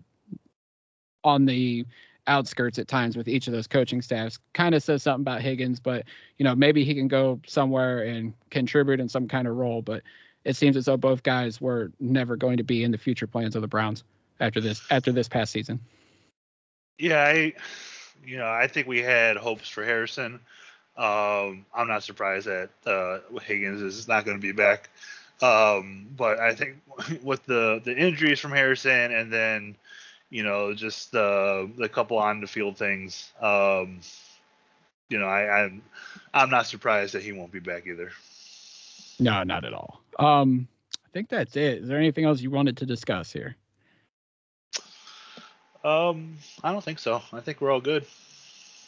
on 1.23 1.45
the 1.45 1.87
outskirts 2.27 2.79
at 2.79 2.87
times 2.87 3.17
with 3.17 3.27
each 3.27 3.47
of 3.47 3.53
those 3.53 3.67
coaching 3.67 4.01
staffs 4.01 4.39
kind 4.53 4.73
of 4.75 4.83
says 4.83 5.03
something 5.03 5.21
about 5.21 5.41
Higgins, 5.41 5.79
but 5.79 6.05
you 6.37 6.43
know, 6.43 6.55
maybe 6.55 6.83
he 6.83 6.93
can 6.95 7.07
go 7.07 7.39
somewhere 7.45 8.03
and 8.03 8.33
contribute 8.49 8.99
in 8.99 9.09
some 9.09 9.27
kind 9.27 9.47
of 9.47 9.55
role. 9.55 9.81
But 9.81 10.03
it 10.43 10.55
seems 10.55 10.77
as 10.77 10.85
though 10.85 10.97
both 10.97 11.23
guys 11.23 11.59
were 11.61 11.91
never 11.99 12.35
going 12.35 12.57
to 12.57 12.63
be 12.63 12.83
in 12.83 12.91
the 12.91 12.97
future 12.97 13.27
plans 13.27 13.55
of 13.55 13.61
the 13.61 13.67
Browns 13.67 14.03
after 14.39 14.61
this 14.61 14.81
after 14.89 15.11
this 15.11 15.27
past 15.27 15.51
season. 15.51 15.79
Yeah, 16.97 17.23
I 17.23 17.53
you 18.25 18.37
know, 18.37 18.49
I 18.49 18.67
think 18.67 18.87
we 18.87 19.01
had 19.01 19.37
hopes 19.37 19.67
for 19.67 19.83
Harrison. 19.83 20.39
Um, 20.95 21.65
I'm 21.73 21.87
not 21.87 22.03
surprised 22.03 22.47
that 22.47 22.69
uh, 22.85 23.19
Higgins 23.39 23.81
is 23.81 24.07
not 24.07 24.25
going 24.25 24.37
to 24.37 24.41
be 24.41 24.51
back. 24.51 24.89
Um, 25.41 26.07
but 26.15 26.39
I 26.39 26.53
think 26.53 26.77
with 27.23 27.45
the 27.45 27.81
the 27.83 27.95
injuries 27.95 28.39
from 28.39 28.51
Harrison 28.51 29.11
and 29.11 29.31
then 29.31 29.75
you 30.33 30.41
know, 30.41 30.73
just 30.73 31.15
uh, 31.15 31.67
the 31.77 31.87
couple 31.87 32.17
on 32.17 32.41
the 32.41 32.47
field 32.47 32.75
things. 32.75 33.31
Um, 33.39 33.99
you 35.07 35.19
know, 35.19 35.27
I, 35.27 35.61
I'm 35.61 35.83
I'm 36.33 36.49
not 36.49 36.65
surprised 36.65 37.13
that 37.13 37.21
he 37.21 37.31
won't 37.31 37.51
be 37.51 37.59
back 37.59 37.85
either. 37.85 38.11
No, 39.19 39.43
not 39.43 39.63
at 39.63 39.73
all. 39.73 40.01
Um, 40.17 40.67
I 41.05 41.09
think 41.13 41.29
that's 41.29 41.55
it. 41.55 41.83
Is 41.83 41.87
there 41.87 41.99
anything 41.99 42.25
else 42.25 42.41
you 42.41 42.49
wanted 42.49 42.77
to 42.77 42.85
discuss 42.87 43.31
here? 43.31 43.55
Um, 45.83 46.37
I 46.63 46.71
don't 46.71 46.83
think 46.83 46.97
so. 46.97 47.21
I 47.31 47.39
think 47.39 47.61
we're 47.61 47.71
all 47.71 47.81
good. 47.81 48.03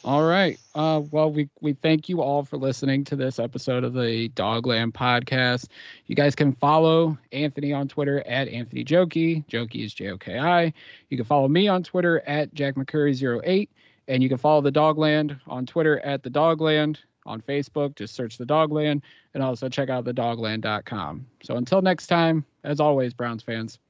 All 0.06 0.22
right. 0.22 0.56
Uh, 0.72 1.02
well, 1.10 1.32
we, 1.32 1.48
we 1.60 1.72
thank 1.72 2.08
you 2.08 2.22
all 2.22 2.44
for 2.44 2.58
listening 2.58 3.02
to 3.06 3.16
this 3.16 3.40
episode 3.40 3.82
of 3.82 3.92
the 3.92 4.28
Dogland 4.36 4.92
podcast. 4.92 5.66
You 6.06 6.14
guys 6.14 6.36
can 6.36 6.52
follow 6.52 7.18
Anthony 7.32 7.72
on 7.72 7.88
Twitter 7.88 8.24
at 8.24 8.46
Anthony 8.46 8.84
Joki. 8.84 9.44
Joki 9.48 9.84
is 9.84 9.92
J 9.92 10.10
O 10.10 10.16
K 10.16 10.38
I. 10.38 10.72
You 11.10 11.16
can 11.16 11.26
follow 11.26 11.48
me 11.48 11.66
on 11.66 11.82
Twitter 11.82 12.22
at 12.24 12.54
Jack 12.54 12.76
McCurry08. 12.76 13.68
And 14.06 14.22
you 14.22 14.28
can 14.28 14.38
follow 14.38 14.60
the 14.60 14.70
Dogland 14.70 15.40
on 15.48 15.66
Twitter 15.66 15.98
at 15.98 16.22
the 16.22 16.30
Dogland. 16.30 16.98
On 17.26 17.40
Facebook, 17.40 17.96
just 17.96 18.14
search 18.14 18.38
the 18.38 18.46
Dogland 18.46 19.02
and 19.34 19.42
also 19.42 19.68
check 19.68 19.88
out 19.88 20.04
the 20.04 20.14
dogland.com. 20.14 21.26
So 21.42 21.56
until 21.56 21.82
next 21.82 22.06
time, 22.06 22.44
as 22.62 22.78
always, 22.78 23.12
Browns 23.12 23.42
fans, 23.42 23.80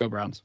go 0.00 0.08
Browns. 0.08 0.44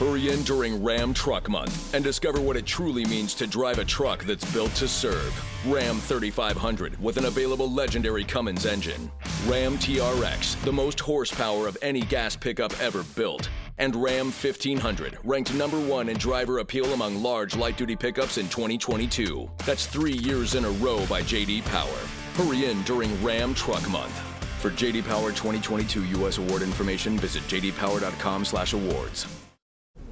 Hurry 0.00 0.30
in 0.30 0.42
during 0.44 0.82
Ram 0.82 1.12
Truck 1.12 1.50
Month 1.50 1.92
and 1.92 2.02
discover 2.02 2.40
what 2.40 2.56
it 2.56 2.64
truly 2.64 3.04
means 3.04 3.34
to 3.34 3.46
drive 3.46 3.78
a 3.78 3.84
truck 3.84 4.24
that's 4.24 4.50
built 4.50 4.74
to 4.76 4.88
serve. 4.88 5.30
Ram 5.66 5.98
3500 5.98 6.98
with 7.02 7.18
an 7.18 7.26
available 7.26 7.70
legendary 7.70 8.24
Cummins 8.24 8.64
engine. 8.64 9.12
Ram 9.46 9.76
TRX, 9.76 10.58
the 10.64 10.72
most 10.72 11.00
horsepower 11.00 11.68
of 11.68 11.76
any 11.82 12.00
gas 12.00 12.34
pickup 12.34 12.72
ever 12.80 13.02
built, 13.14 13.50
and 13.76 13.94
Ram 13.94 14.28
1500, 14.28 15.18
ranked 15.22 15.52
number 15.52 15.78
one 15.78 16.08
in 16.08 16.16
driver 16.16 16.60
appeal 16.60 16.94
among 16.94 17.22
large 17.22 17.54
light 17.54 17.76
duty 17.76 17.94
pickups 17.94 18.38
in 18.38 18.48
2022. 18.48 19.50
That's 19.66 19.84
three 19.84 20.16
years 20.16 20.54
in 20.54 20.64
a 20.64 20.70
row 20.70 21.04
by 21.08 21.20
JD 21.20 21.66
Power. 21.66 21.98
Hurry 22.36 22.70
in 22.70 22.80
during 22.84 23.22
Ram 23.22 23.52
Truck 23.52 23.86
Month. 23.90 24.18
For 24.62 24.70
JD 24.70 25.06
Power 25.06 25.28
2022 25.28 26.06
U.S. 26.20 26.38
award 26.38 26.62
information, 26.62 27.18
visit 27.18 27.42
jdpower.com/awards. 27.42 29.49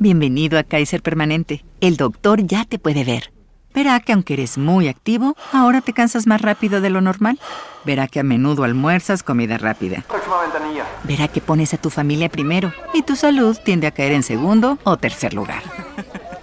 Bienvenido 0.00 0.60
a 0.60 0.62
Kaiser 0.62 1.02
Permanente. 1.02 1.64
El 1.80 1.96
doctor 1.96 2.40
ya 2.46 2.64
te 2.64 2.78
puede 2.78 3.02
ver. 3.02 3.32
Verá 3.74 3.98
que 3.98 4.12
aunque 4.12 4.34
eres 4.34 4.56
muy 4.56 4.86
activo, 4.86 5.36
ahora 5.52 5.80
te 5.80 5.92
cansas 5.92 6.28
más 6.28 6.40
rápido 6.40 6.80
de 6.80 6.88
lo 6.88 7.00
normal. 7.00 7.40
Verá 7.84 8.06
que 8.06 8.20
a 8.20 8.22
menudo 8.22 8.62
almuerzas 8.62 9.24
comida 9.24 9.58
rápida. 9.58 10.04
Próxima 10.06 10.40
ventanilla. 10.42 10.84
Verá 11.02 11.26
que 11.26 11.40
pones 11.40 11.74
a 11.74 11.78
tu 11.78 11.90
familia 11.90 12.28
primero 12.28 12.72
y 12.94 13.02
tu 13.02 13.16
salud 13.16 13.58
tiende 13.64 13.88
a 13.88 13.90
caer 13.90 14.12
en 14.12 14.22
segundo 14.22 14.78
o 14.84 14.96
tercer 14.98 15.34
lugar. 15.34 15.64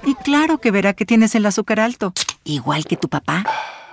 Y 0.05 0.15
claro 0.15 0.57
que 0.57 0.71
verá 0.71 0.93
que 0.93 1.05
tienes 1.05 1.33
el 1.33 1.45
azúcar 1.45 1.79
alto, 1.79 2.11
igual 2.43 2.83
que 2.83 2.97
tu 2.97 3.07
papá. 3.07 3.45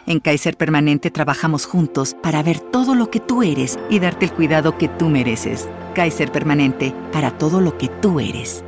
En 0.07 0.19
Kaiser 0.19 0.57
Permanente 0.57 1.13
trabajamos 1.13 1.67
juntos 1.67 2.17
para 2.21 2.43
ver 2.43 2.59
todo 2.59 2.97
lo 2.97 3.11
que 3.11 3.21
tú 3.21 3.45
eres 3.45 3.79
y 3.89 4.01
darte 4.01 4.25
el 4.25 4.33
cuidado 4.33 4.77
que 4.77 4.89
tú 4.89 5.09
mereces. 5.09 5.69
Kaiser 5.95 6.33
Permanente, 6.33 6.93
para 7.13 7.31
todo 7.31 7.61
lo 7.61 7.79
que 7.79 7.87
tú 7.87 8.19
eres. 8.19 8.65